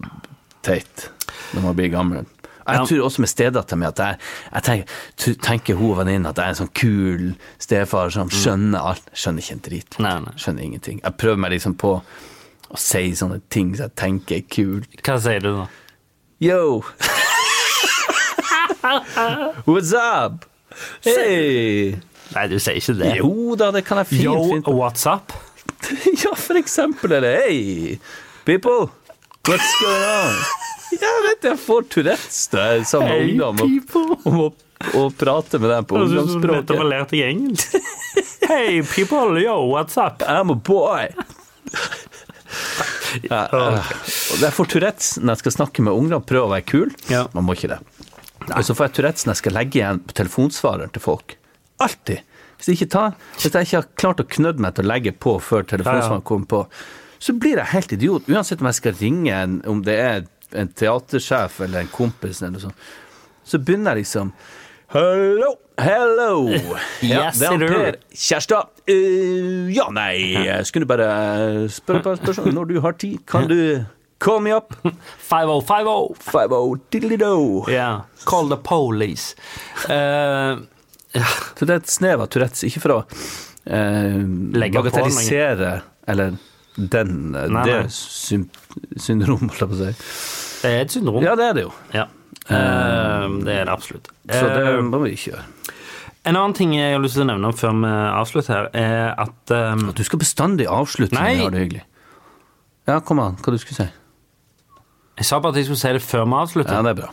teit 0.64 1.09
når 1.51 1.66
man 1.66 1.76
blir 1.80 1.91
gammel. 1.91 2.30
Jeg 2.62 2.88
tror 2.88 3.07
også 3.07 3.24
med 3.24 3.30
stedattera 3.32 3.78
mi 3.80 3.88
at 3.88 3.99
jeg, 3.99 4.18
jeg 4.53 4.64
tenker, 4.68 5.39
tenker 5.43 5.80
hun 5.80 5.95
venninna 5.97 6.32
at 6.32 6.39
jeg 6.39 6.45
er 6.45 6.53
en 6.53 6.59
sånn 6.62 6.76
kul 6.78 7.24
stefar 7.59 8.14
som 8.14 8.30
skjønner 8.32 8.91
alt. 8.93 9.09
Skjønner 9.18 9.43
ikke 9.43 9.57
en 9.57 9.64
drit. 9.66 9.97
Skjønner 9.97 10.64
ingenting. 10.64 11.01
Jeg 11.01 11.18
prøver 11.20 11.41
meg 11.41 11.55
liksom 11.57 11.76
på 11.82 11.97
å 12.72 12.80
si 12.80 13.09
sånne 13.18 13.41
ting 13.51 13.74
som 13.76 13.89
jeg 13.89 13.97
tenker 13.99 14.39
er 14.39 14.45
kult. 14.47 15.01
Hva 15.03 15.18
sier 15.20 15.43
du 15.43 15.51
da? 15.57 15.68
Yo! 16.41 16.62
What's 19.70 19.94
up? 19.94 20.46
Hey! 21.04 21.96
Nei, 22.32 22.46
du 22.48 22.58
sier 22.64 22.78
ikke 22.80 22.96
det. 23.00 23.12
Jo 23.20 23.56
da, 23.60 23.72
det 23.76 23.84
kan 23.88 24.00
jeg 24.02 24.08
fint 24.14 24.24
Yo, 24.24 24.36
fint. 24.54 24.68
what's 24.72 25.06
up? 25.10 25.34
Ja, 26.24 26.32
for 26.38 26.56
eksempel 26.60 27.12
er 27.18 27.24
det 27.26 27.32
Hey, 27.42 27.98
people, 28.48 28.89
what's 29.50 29.72
going 29.82 30.06
on? 30.08 30.36
Jeg 30.92 31.24
vet 31.26 31.48
jeg 31.50 31.60
får 31.60 31.86
Tourettes 31.92 32.39
da 32.52 32.66
jeg 32.70 32.82
er 32.84 32.88
sammen 32.88 33.10
med 33.10 33.20
Hey, 33.20 33.32
ungdom 33.32 33.62
og, 33.64 33.72
people. 33.72 34.50
å 35.02 35.06
prate 35.16 35.60
med 35.62 35.72
dem 35.74 35.88
på 35.89 36.00
ungdomsspråket. 36.00 36.48
du 36.48 36.56
nettopp 36.58 36.82
har 36.84 36.89
lært 36.96 37.14
deg 37.16 37.28
engelsk. 37.32 37.80
Hey, 38.52 38.82
people, 38.84 39.38
yo, 39.39 39.54
what's 39.72 39.96
up? 40.02 40.24
I'm 40.28 40.52
a 40.52 40.56
boy. 40.58 41.06
Ja, 43.30 43.46
eh, 43.48 43.92
og 44.34 44.42
jeg 44.42 44.52
får 44.56 44.68
Tourettes 44.74 45.12
når 45.22 45.36
jeg 45.38 45.42
skal 45.46 45.54
snakke 45.56 45.84
med 45.86 45.96
ungdom, 45.96 46.24
prøve 46.28 46.50
å 46.50 46.52
være 46.52 46.66
kul. 46.68 46.92
Ja. 47.12 47.26
Man 47.36 47.46
må 47.48 47.56
ikke 47.56 47.70
det. 47.72 47.78
Og 48.50 48.66
så 48.66 48.76
får 48.76 48.88
jeg 48.88 48.96
Tourettes 48.98 49.28
når 49.28 49.36
jeg 49.36 49.42
skal 49.44 49.56
legge 49.58 49.80
igjen 49.80 50.02
på 50.06 50.16
telefonsvareren 50.18 50.94
til 50.96 51.04
folk. 51.04 51.36
Alltid. 51.82 52.26
Hvis 52.62 52.82
jeg 52.84 52.92
tar, 52.94 53.16
hvis 53.36 53.48
jeg 53.50 53.68
ikke 53.68 53.80
har 53.80 53.88
klart 53.98 54.22
å 54.22 54.28
knødde 54.30 54.62
meg 54.62 54.76
til 54.78 54.86
å 54.86 54.92
legge 54.92 55.14
på 55.18 55.38
før 55.42 55.66
telefonsvareren 55.70 56.26
kommer 56.28 56.50
på, 56.50 56.64
så 57.22 57.34
blir 57.38 57.62
jeg 57.62 57.74
helt 57.74 57.96
idiot. 57.98 58.30
Uansett 58.30 58.62
om 58.62 58.70
jeg 58.70 58.80
skal 58.80 58.98
ringe 59.00 59.34
en, 59.34 59.60
om 59.70 59.82
det 59.86 59.98
er 60.02 60.26
en 60.58 60.70
teatersjef 60.78 61.62
eller 61.66 61.86
en 61.86 61.94
kompis 61.94 62.42
eller 62.42 62.58
noe 62.58 62.66
sånt, 62.66 62.89
så 63.48 63.60
begynner 63.62 63.96
jeg 63.96 64.06
liksom 64.06 64.34
Hello, 64.92 65.54
hello. 65.80 66.34
Ja, 67.08 67.30
Yes, 67.30 67.39
det 67.39 67.48
er. 67.48 67.62
Per 67.64 68.00
Kjærstad. 68.12 68.74
Uh, 68.92 69.70
ja, 69.72 69.88
nei, 69.96 70.36
skulle 70.68 70.89
bare 70.89 71.08
spørre 71.72 72.02
et 72.02 72.10
par 72.10 72.20
spørsmål. 72.20 72.54
Når 72.58 72.70
du 72.74 72.80
har 72.84 72.98
tid, 73.00 73.22
kan 73.30 73.48
du 73.48 73.58
call 74.22 74.40
me 74.46 74.54
up? 74.56 74.74
5050. 75.32 76.16
50 76.22 76.80
diddly-do. 76.94 77.66
Yeah, 77.72 78.04
call 78.30 78.48
the 78.52 78.58
police. 78.58 79.34
Eh, 79.90 80.62
Så 81.58 81.66
det 81.68 81.74
er 81.74 81.80
et 81.82 81.90
snev 81.92 82.22
av 82.24 82.30
Tourettes, 82.32 82.62
ikke 82.64 82.80
for 82.86 82.94
å 82.94 83.00
uh, 83.04 84.22
bagatellisere 84.56 85.74
eller 86.08 86.38
den, 86.78 87.36
eh, 87.36 87.50
Nei, 87.52 87.64
det 87.68 87.74
nei. 87.82 87.90
syn 87.92 88.46
syndrom, 88.96 89.50
holdt 89.52 89.60
jeg 89.60 89.70
på 89.74 89.76
å 89.76 89.80
si. 89.82 89.92
det 90.62 90.72
er 90.72 90.86
et 90.86 90.94
syndrom. 90.96 91.20
Ja, 91.26 91.34
det 91.36 91.50
er 91.50 91.58
det 91.60 91.66
jo. 91.66 91.74
Ja. 91.92 92.06
Uh, 92.48 93.28
det 93.44 93.58
er 93.60 93.68
det 93.68 93.74
absolutt. 93.74 94.08
Så 94.32 94.48
det 94.56 94.64
må 94.88 95.02
vi 95.04 95.12
ikke 95.18 95.34
gjøre. 95.34 95.44
En 96.32 96.38
annen 96.38 96.54
ting 96.56 96.72
jeg 96.78 96.94
har 96.96 97.02
lyst 97.04 97.18
til 97.18 97.26
å 97.26 97.30
nevne 97.34 97.52
før 97.58 97.76
vi 97.82 97.92
avslutter 98.22 98.54
her, 98.56 98.68
er 98.78 99.08
at 99.20 99.54
um, 99.74 99.88
Du 99.98 100.04
skal 100.06 100.22
bestandig 100.22 100.68
avslutte 100.70 101.18
når 101.18 101.28
vi 101.28 101.40
har 101.44 101.54
det 101.56 101.64
hyggelig. 101.66 101.84
Ja, 102.88 103.00
kom 103.06 103.20
an. 103.24 103.36
Hva 103.42 103.52
du 103.52 103.60
skulle 103.62 103.84
si? 103.84 103.88
Jeg 105.22 105.28
sa 105.30 105.38
bare 105.40 105.54
at 105.54 105.62
jeg 105.62 105.70
skulle 105.70 105.82
si 105.84 105.92
det 105.98 106.02
før 106.04 106.26
vi 106.26 106.38
avslutter. 106.42 106.74
Ja, 106.74 106.82
det 106.88 106.96
er 106.96 107.00
bra. 107.04 107.12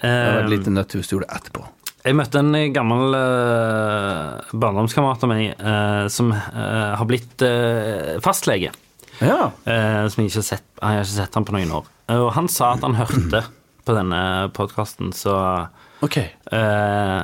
Det 0.00 0.08
var 0.08 0.38
et 0.40 0.46
Um, 0.46 0.50
litt 0.54 0.94
hvis 0.96 1.08
du 1.10 1.16
gjorde 1.18 1.26
det 1.28 1.36
etterpå. 1.40 1.64
Jeg 2.06 2.16
møtte 2.16 2.40
en 2.40 2.54
gammel 2.72 3.12
uh, 3.18 4.52
barndomskamerat 4.56 5.24
av 5.26 5.30
meg 5.32 5.50
uh, 5.60 6.06
som 6.12 6.30
uh, 6.32 6.94
har 6.96 7.04
blitt 7.10 7.42
eh, 7.44 8.14
fastlege. 8.24 8.70
Ja. 9.20 9.50
Eh, 9.68 10.06
som 10.08 10.22
jeg 10.22 10.30
ikke 10.30 10.38
har 10.40 10.46
sett, 10.46 10.64
jeg 10.78 10.86
har 10.96 11.02
ikke 11.04 11.12
sett 11.18 11.34
han 11.36 11.44
på 11.44 11.52
noen 11.52 11.74
år. 11.76 11.88
Og 12.16 12.30
han 12.38 12.48
sa 12.48 12.70
at 12.78 12.86
han 12.86 12.96
hørte 12.96 13.42
på 13.84 13.96
denne 13.98 14.20
podkasten, 14.56 15.10
så 15.12 15.34
Ok. 16.06 16.16
eh, 16.56 17.18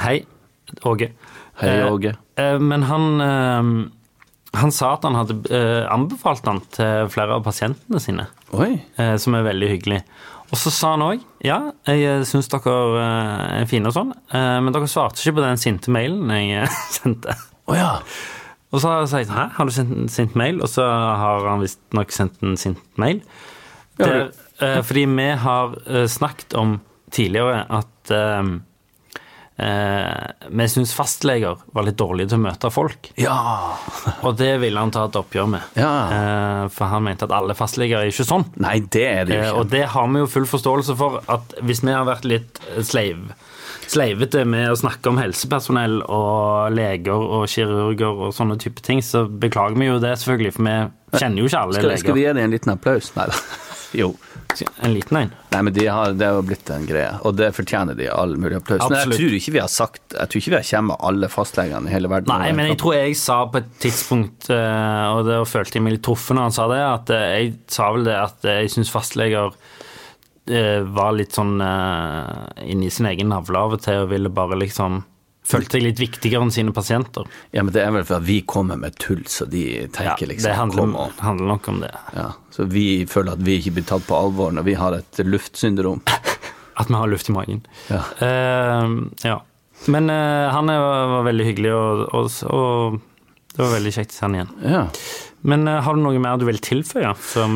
Hei, 0.00 0.16
Åge. 0.88 1.10
Hei, 1.60 1.68
Eh, 1.76 1.84
Åge. 1.92 2.14
eh, 2.40 2.56
men 2.58 2.86
han 2.88 3.04
eh, 3.20 3.68
Han 4.60 4.72
sa 4.74 4.92
at 4.96 5.06
han 5.06 5.16
hadde 5.16 5.38
eh, 5.48 5.86
anbefalt 5.88 6.44
han 6.48 6.60
til 6.74 7.08
flere 7.12 7.38
av 7.38 7.44
pasientene 7.46 8.00
sine, 8.02 8.26
eh, 9.00 9.14
som 9.20 9.36
er 9.38 9.46
veldig 9.46 9.70
hyggelig. 9.70 10.02
Og 10.52 10.60
så 10.60 10.68
sa 10.74 10.90
han 10.92 11.04
òg 11.06 11.22
ja, 11.40 11.56
jeg 11.88 12.26
syns 12.28 12.50
dere 12.52 12.74
eh, 13.00 13.62
er 13.62 13.70
fine 13.70 13.88
og 13.88 13.96
sånn, 13.96 14.12
eh, 14.36 14.58
men 14.60 14.74
dere 14.74 14.90
svarte 14.92 15.22
ikke 15.22 15.38
på 15.38 15.46
den 15.46 15.60
sinte 15.60 15.94
mailen 15.94 16.28
jeg 16.36 16.66
eh, 16.66 16.78
sendte. 16.98 17.36
Oh, 17.64 17.76
ja. 17.78 17.94
Og 18.72 18.80
så 18.80 18.88
har 18.90 19.00
jeg 19.02 19.12
sagt 19.12 19.32
hæ, 19.32 19.46
har 19.56 19.68
du 19.68 19.72
sendt 19.72 19.96
en 19.96 20.12
sint 20.12 20.36
mail? 20.38 20.60
Og 20.64 20.68
så 20.72 20.84
har 20.84 21.48
han 21.48 21.64
visstnok 21.64 22.12
sendt 22.12 22.44
en 22.44 22.58
sint 22.60 23.00
mail. 23.00 23.22
Der, 24.00 24.30
eh, 24.64 24.78
fordi 24.84 25.06
vi 25.12 25.28
har 25.46 25.74
eh, 25.86 26.06
snakket 26.08 26.56
om 26.60 26.78
tidligere 27.12 27.64
at 27.68 28.12
eh, 29.58 29.66
eh, 29.66 30.48
vi 30.50 30.66
syns 30.68 30.94
fastleger 30.96 31.60
var 31.72 31.84
litt 31.86 31.98
dårlige 32.00 32.32
til 32.32 32.40
å 32.40 32.44
møte 32.46 32.70
folk. 32.72 33.10
Ja. 33.20 33.36
Og 34.26 34.36
det 34.40 34.54
ville 34.62 34.80
han 34.80 34.90
ta 34.94 35.04
et 35.08 35.18
oppgjør 35.20 35.48
med. 35.54 35.60
Ja. 35.78 35.92
Eh, 36.16 36.66
for 36.74 36.90
han 36.92 37.04
mente 37.06 37.28
at 37.28 37.34
alle 37.36 37.54
fastleger 37.58 38.00
er 38.02 38.10
ikke 38.12 38.26
sånn. 38.28 38.46
Nei, 38.62 38.78
det 38.92 39.06
er 39.08 39.24
det 39.28 39.38
Eh, 39.42 39.48
ikke. 39.48 39.58
og 39.62 39.70
det 39.72 39.84
har 39.94 40.08
vi 40.12 40.22
jo 40.22 40.26
full 40.30 40.46
forståelse 40.50 40.96
for, 40.98 41.20
at 41.32 41.54
hvis 41.62 41.82
vi 41.84 41.92
har 41.94 42.04
vært 42.08 42.24
litt 42.28 42.60
sleiv, 42.86 43.32
sleivete 43.92 44.44
med 44.48 44.70
å 44.72 44.76
snakke 44.78 45.10
om 45.10 45.18
helsepersonell 45.20 45.98
og 46.06 46.72
leger 46.72 47.12
og 47.18 47.44
kirurger 47.50 48.22
og 48.28 48.32
sånne 48.36 48.56
type 48.62 48.80
ting, 48.84 49.02
så 49.04 49.24
beklager 49.28 49.76
vi 49.80 49.88
jo 49.90 49.98
det 50.00 50.14
selvfølgelig, 50.22 50.52
for 50.56 50.68
vi 50.68 51.18
kjenner 51.20 51.42
jo 51.42 51.48
ikke 51.50 51.60
alle 51.66 51.76
Skal, 51.80 51.96
skal 52.00 52.16
vi 52.16 52.22
gi 52.24 52.30
dem 52.32 52.44
en 52.46 52.54
liten 52.56 52.72
applaus? 52.72 53.10
Nei 53.18 53.26
da. 53.28 53.40
Jo. 53.92 54.12
En 54.82 54.94
liten 54.94 55.16
en. 55.16 55.30
Nei, 55.52 55.60
men 55.66 55.74
de 55.74 55.86
har, 55.86 56.14
det 56.16 56.28
har 56.28 56.44
blitt 56.46 56.70
en 56.72 56.86
greie, 56.88 57.10
og 57.26 57.36
det 57.38 57.50
fortjener 57.56 57.96
de 57.98 58.08
all 58.12 58.34
mulig 58.40 58.58
applaus. 58.58 58.84
Men 58.88 58.98
jeg 59.00 59.18
tror 59.18 59.36
ikke 59.38 59.54
vi 59.54 59.60
har 59.62 59.70
sagt 59.72 60.16
Jeg 60.16 60.30
tror 60.32 60.42
ikke 60.42 60.52
vi 60.54 60.58
har 60.58 60.68
kommet 60.68 61.04
alle 61.10 61.30
fastlegene 61.32 61.90
i 61.90 61.94
hele 61.94 62.10
verden. 62.12 62.32
Nei, 62.32 62.50
men 62.56 62.72
jeg 62.72 62.80
tror 62.82 62.96
jeg 62.96 63.18
sa 63.20 63.38
på 63.52 63.62
et 63.62 63.70
tidspunkt, 63.82 64.50
eh, 64.52 65.04
og 65.12 65.28
det 65.28 65.38
følte 65.50 65.78
jeg 65.78 65.86
meg 65.86 65.96
litt 65.98 66.04
truffet 66.06 66.38
når 66.38 66.48
han 66.48 66.56
sa 66.58 66.66
det, 66.72 66.82
at 66.88 67.14
eh, 67.14 67.28
jeg 67.36 67.54
sa 67.76 67.92
vel 67.94 68.08
det 68.08 68.18
at 68.18 68.48
eh, 68.48 68.60
jeg 68.64 68.76
syns 68.76 68.92
fastleger 68.92 69.56
var 70.42 71.12
litt 71.14 71.36
sånn 71.36 71.52
inni 72.66 72.88
sin 72.90 73.06
egen 73.06 73.28
navle 73.30 73.60
av 73.60 73.76
og 73.76 73.82
til 73.84 74.00
og 74.02 74.08
ville 74.10 74.32
bare 74.34 74.56
liksom 74.58 74.96
Følte 75.42 75.76
seg 75.76 75.82
litt 75.82 75.98
viktigere 75.98 76.44
enn 76.46 76.52
sine 76.54 76.72
pasienter. 76.74 77.26
Ja, 77.50 77.64
men 77.64 77.72
det 77.74 77.82
er 77.82 77.90
vel 77.94 78.04
for 78.06 78.20
at 78.20 78.26
vi 78.28 78.38
kommer 78.46 78.78
med 78.78 78.94
tull, 79.02 79.24
så 79.26 79.46
de 79.50 79.88
tenker 79.94 80.30
liksom 80.30 80.48
det 80.48 80.54
handler, 80.54 80.92
handler 81.18 81.50
nok 81.50 81.70
om 81.72 81.80
det. 81.82 81.90
Ja, 82.14 82.28
så 82.54 82.66
vi 82.70 83.02
føler 83.10 83.34
at 83.34 83.42
vi 83.42 83.58
ikke 83.58 83.74
blir 83.80 83.88
tatt 83.90 84.06
på 84.06 84.14
alvor 84.14 84.54
når 84.54 84.68
vi 84.68 84.76
har 84.78 84.94
et 85.00 85.22
luftsyndrom. 85.26 86.04
At 86.80 86.88
vi 86.88 86.96
har 86.96 87.10
luft 87.10 87.28
i 87.28 87.34
magen. 87.36 87.58
Ja. 87.92 87.98
Uh, 88.16 89.02
ja. 89.28 89.34
Men 89.92 90.08
uh, 90.08 90.48
han 90.54 90.70
er, 90.72 90.78
var 90.80 91.26
veldig 91.26 91.44
hyggelig, 91.50 91.72
og, 91.76 92.00
og, 92.16 92.30
og 92.48 93.50
det 93.52 93.60
var 93.60 93.74
veldig 93.74 93.92
kjekt 93.92 94.14
å 94.14 94.16
se 94.16 94.24
han 94.24 94.38
igjen. 94.38 94.54
Ja. 94.64 94.80
Men 95.52 95.68
uh, 95.68 95.82
har 95.84 95.98
du 95.98 96.00
noe 96.00 96.22
mer 96.22 96.40
du 96.40 96.46
vil 96.48 96.62
tilføye 96.64 97.12
før 97.20 97.52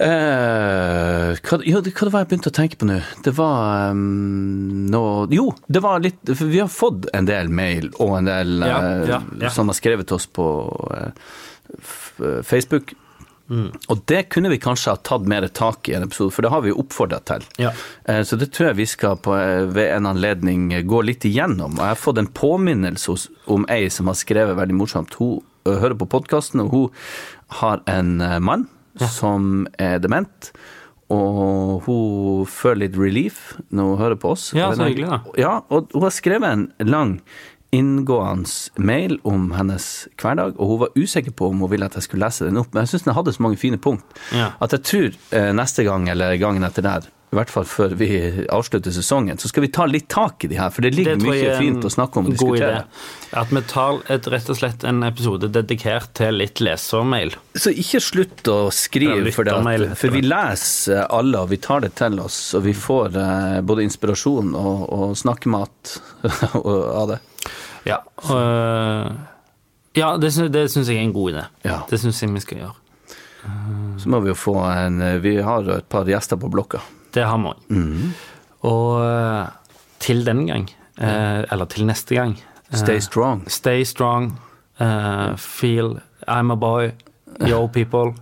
Eh, 0.00 1.34
hva, 1.44 1.58
ja, 1.66 1.80
det- 1.84 1.92
hva 1.92 2.06
det 2.06 2.12
var 2.14 2.22
jeg 2.24 2.28
begynte 2.30 2.48
å 2.50 2.56
tenke 2.56 2.78
på 2.80 2.86
nå? 2.88 3.00
Det 3.22 3.34
var 3.36 3.90
um, 3.92 4.86
noe 4.88 5.26
Jo, 5.34 5.50
det 5.68 5.82
var 5.84 6.00
litt 6.00 6.24
For 6.24 6.48
vi 6.48 6.62
har 6.62 6.70
fått 6.72 7.10
en 7.12 7.28
del 7.28 7.50
mail 7.52 7.90
og 7.98 8.14
en 8.16 8.30
del 8.30 8.54
Ja, 8.64 8.78
eh, 8.80 9.04
ja, 9.10 9.18
ja. 9.42 9.50
som 9.52 9.68
har 9.68 9.76
skrevet 9.76 10.08
til 10.08 10.16
oss 10.16 10.26
på 10.26 10.46
uh, 10.96 11.12
Facebook. 12.42 12.94
Mm. 13.50 13.68
Og 13.90 14.00
det 14.06 14.28
kunne 14.30 14.48
vi 14.52 14.58
kanskje 14.62 14.94
ha 14.94 14.96
tatt 15.04 15.26
mer 15.28 15.46
tak 15.48 15.88
i 15.90 15.94
en 15.98 16.04
episode, 16.06 16.32
for 16.32 16.42
det 16.46 16.50
har 16.54 16.62
vi 16.64 16.70
jo 16.72 16.80
oppfordra 16.82 17.18
til. 17.26 17.44
Ja. 17.58 17.70
Så 18.26 18.36
det 18.38 18.50
tror 18.54 18.68
jeg 18.70 18.78
vi 18.78 18.86
skal 18.90 19.16
på, 19.22 19.34
ved 19.74 19.88
en 19.96 20.06
anledning 20.06 20.68
gå 20.86 21.00
litt 21.06 21.24
igjennom. 21.26 21.74
Og 21.78 21.82
jeg 21.82 21.94
har 21.94 21.98
fått 22.02 22.20
en 22.22 22.30
påminnelse 22.30 23.16
om 23.50 23.64
ei 23.72 23.88
som 23.90 24.10
har 24.10 24.18
skrevet 24.18 24.58
veldig 24.58 24.76
morsomt. 24.78 25.16
Hun 25.18 25.40
hører 25.66 25.96
på 25.98 26.06
podkasten, 26.10 26.62
og 26.62 26.70
hun 26.74 26.90
har 27.62 27.82
en 27.90 28.20
eh, 28.20 28.38
mann 29.00 29.14
som 29.14 29.66
er 29.78 29.98
dement. 30.02 30.50
Og 31.10 31.80
hun 31.88 32.44
føler 32.46 32.84
litt 32.86 32.98
relief 33.00 33.40
når 33.74 33.88
hun 33.88 33.98
hører 34.04 34.18
på 34.22 34.30
oss. 34.36 34.50
Ja, 34.54 34.68
så 34.78 34.86
hyggelig, 34.86 35.08
da. 35.10 35.18
Ja, 35.40 35.56
og 35.68 35.90
hun 35.94 36.04
har 36.06 36.14
skrevet 36.14 36.52
en 36.52 36.68
lang 36.86 37.16
inngående 37.74 38.50
mail 38.82 39.18
om 39.26 39.52
hennes 39.54 39.84
hverdag, 40.18 40.56
og 40.58 40.72
hun 40.72 40.80
var 40.80 40.96
usikker 40.98 41.34
på 41.38 41.50
om 41.52 41.60
hun 41.62 41.70
ville 41.70 41.86
at 41.86 41.94
jeg 41.98 42.02
skulle 42.08 42.26
lese 42.26 42.48
den 42.48 42.58
opp, 42.58 42.72
men 42.74 42.82
jeg 42.82 42.90
syns 42.94 43.04
den 43.06 43.14
hadde 43.14 43.34
så 43.36 43.44
mange 43.46 43.60
fine 43.62 43.78
punkt 43.78 44.18
Ja. 44.34 44.48
at 44.60 44.74
jeg 44.74 44.82
tror 44.88 45.38
eh, 45.38 45.52
neste 45.54 45.84
gang 45.86 46.08
eller 46.10 46.34
gangen 46.42 46.66
etter 46.66 46.82
der, 46.82 47.06
i 47.30 47.36
hvert 47.38 47.50
fall 47.52 47.66
før 47.68 47.92
vi 47.94 48.08
avslutter 48.50 48.90
sesongen, 48.90 49.38
så 49.38 49.46
skal 49.46 49.62
vi 49.62 49.68
ta 49.70 49.84
litt 49.86 50.08
tak 50.10 50.42
i 50.44 50.48
de 50.50 50.56
her, 50.58 50.72
for 50.74 50.82
det 50.82 50.90
ligger 50.96 51.14
Det 51.14 51.28
mye 51.28 51.52
fint 51.60 51.84
å 51.86 51.92
snakke 51.92 52.18
om 52.18 52.26
og 52.26 52.34
diskutere. 52.34 52.80
At 53.38 53.52
vi 53.54 53.62
tar 53.70 54.00
et, 54.10 54.26
rett 54.34 54.50
og 54.50 54.58
slett 54.58 54.86
en 54.88 55.04
episode 55.06 55.50
dedikert 55.54 56.10
til 56.18 56.40
litt 56.42 56.58
lesermail. 56.58 57.36
Så 57.54 57.70
ikke 57.70 58.02
slutt 58.02 58.50
å 58.50 58.58
skrive, 58.74 59.30
for, 59.36 59.46
det 59.46 59.54
at, 59.54 59.94
for 60.02 60.16
vi 60.16 60.24
leser 60.26 61.06
alle, 61.06 61.44
og 61.44 61.54
vi 61.54 61.60
tar 61.62 61.86
det 61.86 61.92
til 62.02 62.18
oss, 62.18 62.42
og 62.58 62.66
vi 62.66 62.74
får 62.74 63.22
eh, 63.22 63.56
både 63.62 63.86
inspirasjon 63.86 64.50
og, 64.58 64.84
og 64.90 65.16
snakkemat 65.22 65.96
av 66.58 67.14
det. 67.14 67.22
Ja, 67.86 68.02
og, 68.26 68.36
øh, 68.36 69.10
ja 70.02 70.14
det, 70.18 70.34
det 70.50 70.66
syns 70.74 70.90
jeg 70.90 70.98
er 70.98 71.06
en 71.06 71.14
god 71.14 71.36
idé. 71.36 71.50
Ja. 71.62 71.82
Det 71.86 72.02
syns 72.02 72.18
jeg 72.26 72.34
vi 72.34 72.42
skal 72.42 72.64
gjøre. 72.66 72.78
Så 74.02 74.10
må 74.10 74.18
vi 74.20 74.34
jo 74.34 74.36
få 74.36 74.58
en 74.66 74.98
eh, 75.00 75.20
Vi 75.22 75.38
har 75.40 75.76
et 75.78 75.86
par 75.88 76.08
gjester 76.10 76.36
på 76.40 76.50
blokka. 76.50 76.82
Det 77.14 77.24
har 77.26 77.38
vi 77.38 77.50
òg. 77.50 77.64
Mm. 77.68 78.12
Og 78.70 79.00
øh, 79.02 79.46
til 80.00 80.26
den 80.26 80.46
gang, 80.46 80.70
eh, 80.98 81.44
eller 81.52 81.64
til 81.64 81.86
neste 81.86 82.14
gang 82.14 82.36
eh, 82.72 82.78
Stay 82.78 82.98
strong. 82.98 83.44
Stay 83.50 83.84
strong. 83.84 84.40
Uh, 84.80 85.36
feel 85.36 86.00
I'm 86.28 86.50
a 86.52 86.56
boy. 86.56 86.92
Yo, 87.48 87.66
people. 87.78 88.14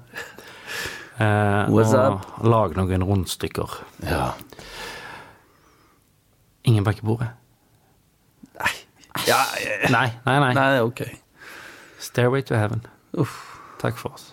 Uh, 1.20 1.66
What's 1.70 1.94
og 1.94 2.20
lag 2.42 2.74
noen 2.76 3.02
rundstykker. 3.02 3.84
Ja. 4.02 4.30
Ingen 6.64 6.84
bak 6.84 6.98
i 6.98 7.06
bordet. 7.06 7.28
ja 9.26 9.38
Nei, 9.90 10.10
nei, 10.26 10.38
nei. 10.38 10.52
Nei, 10.54 10.80
ok. 10.80 11.02
Stairway 11.98 12.42
to 12.42 12.54
heaven. 12.54 12.86
Uff. 13.12 13.44
Takk 13.78 13.98
for 13.98 14.14
oss. 14.14 14.32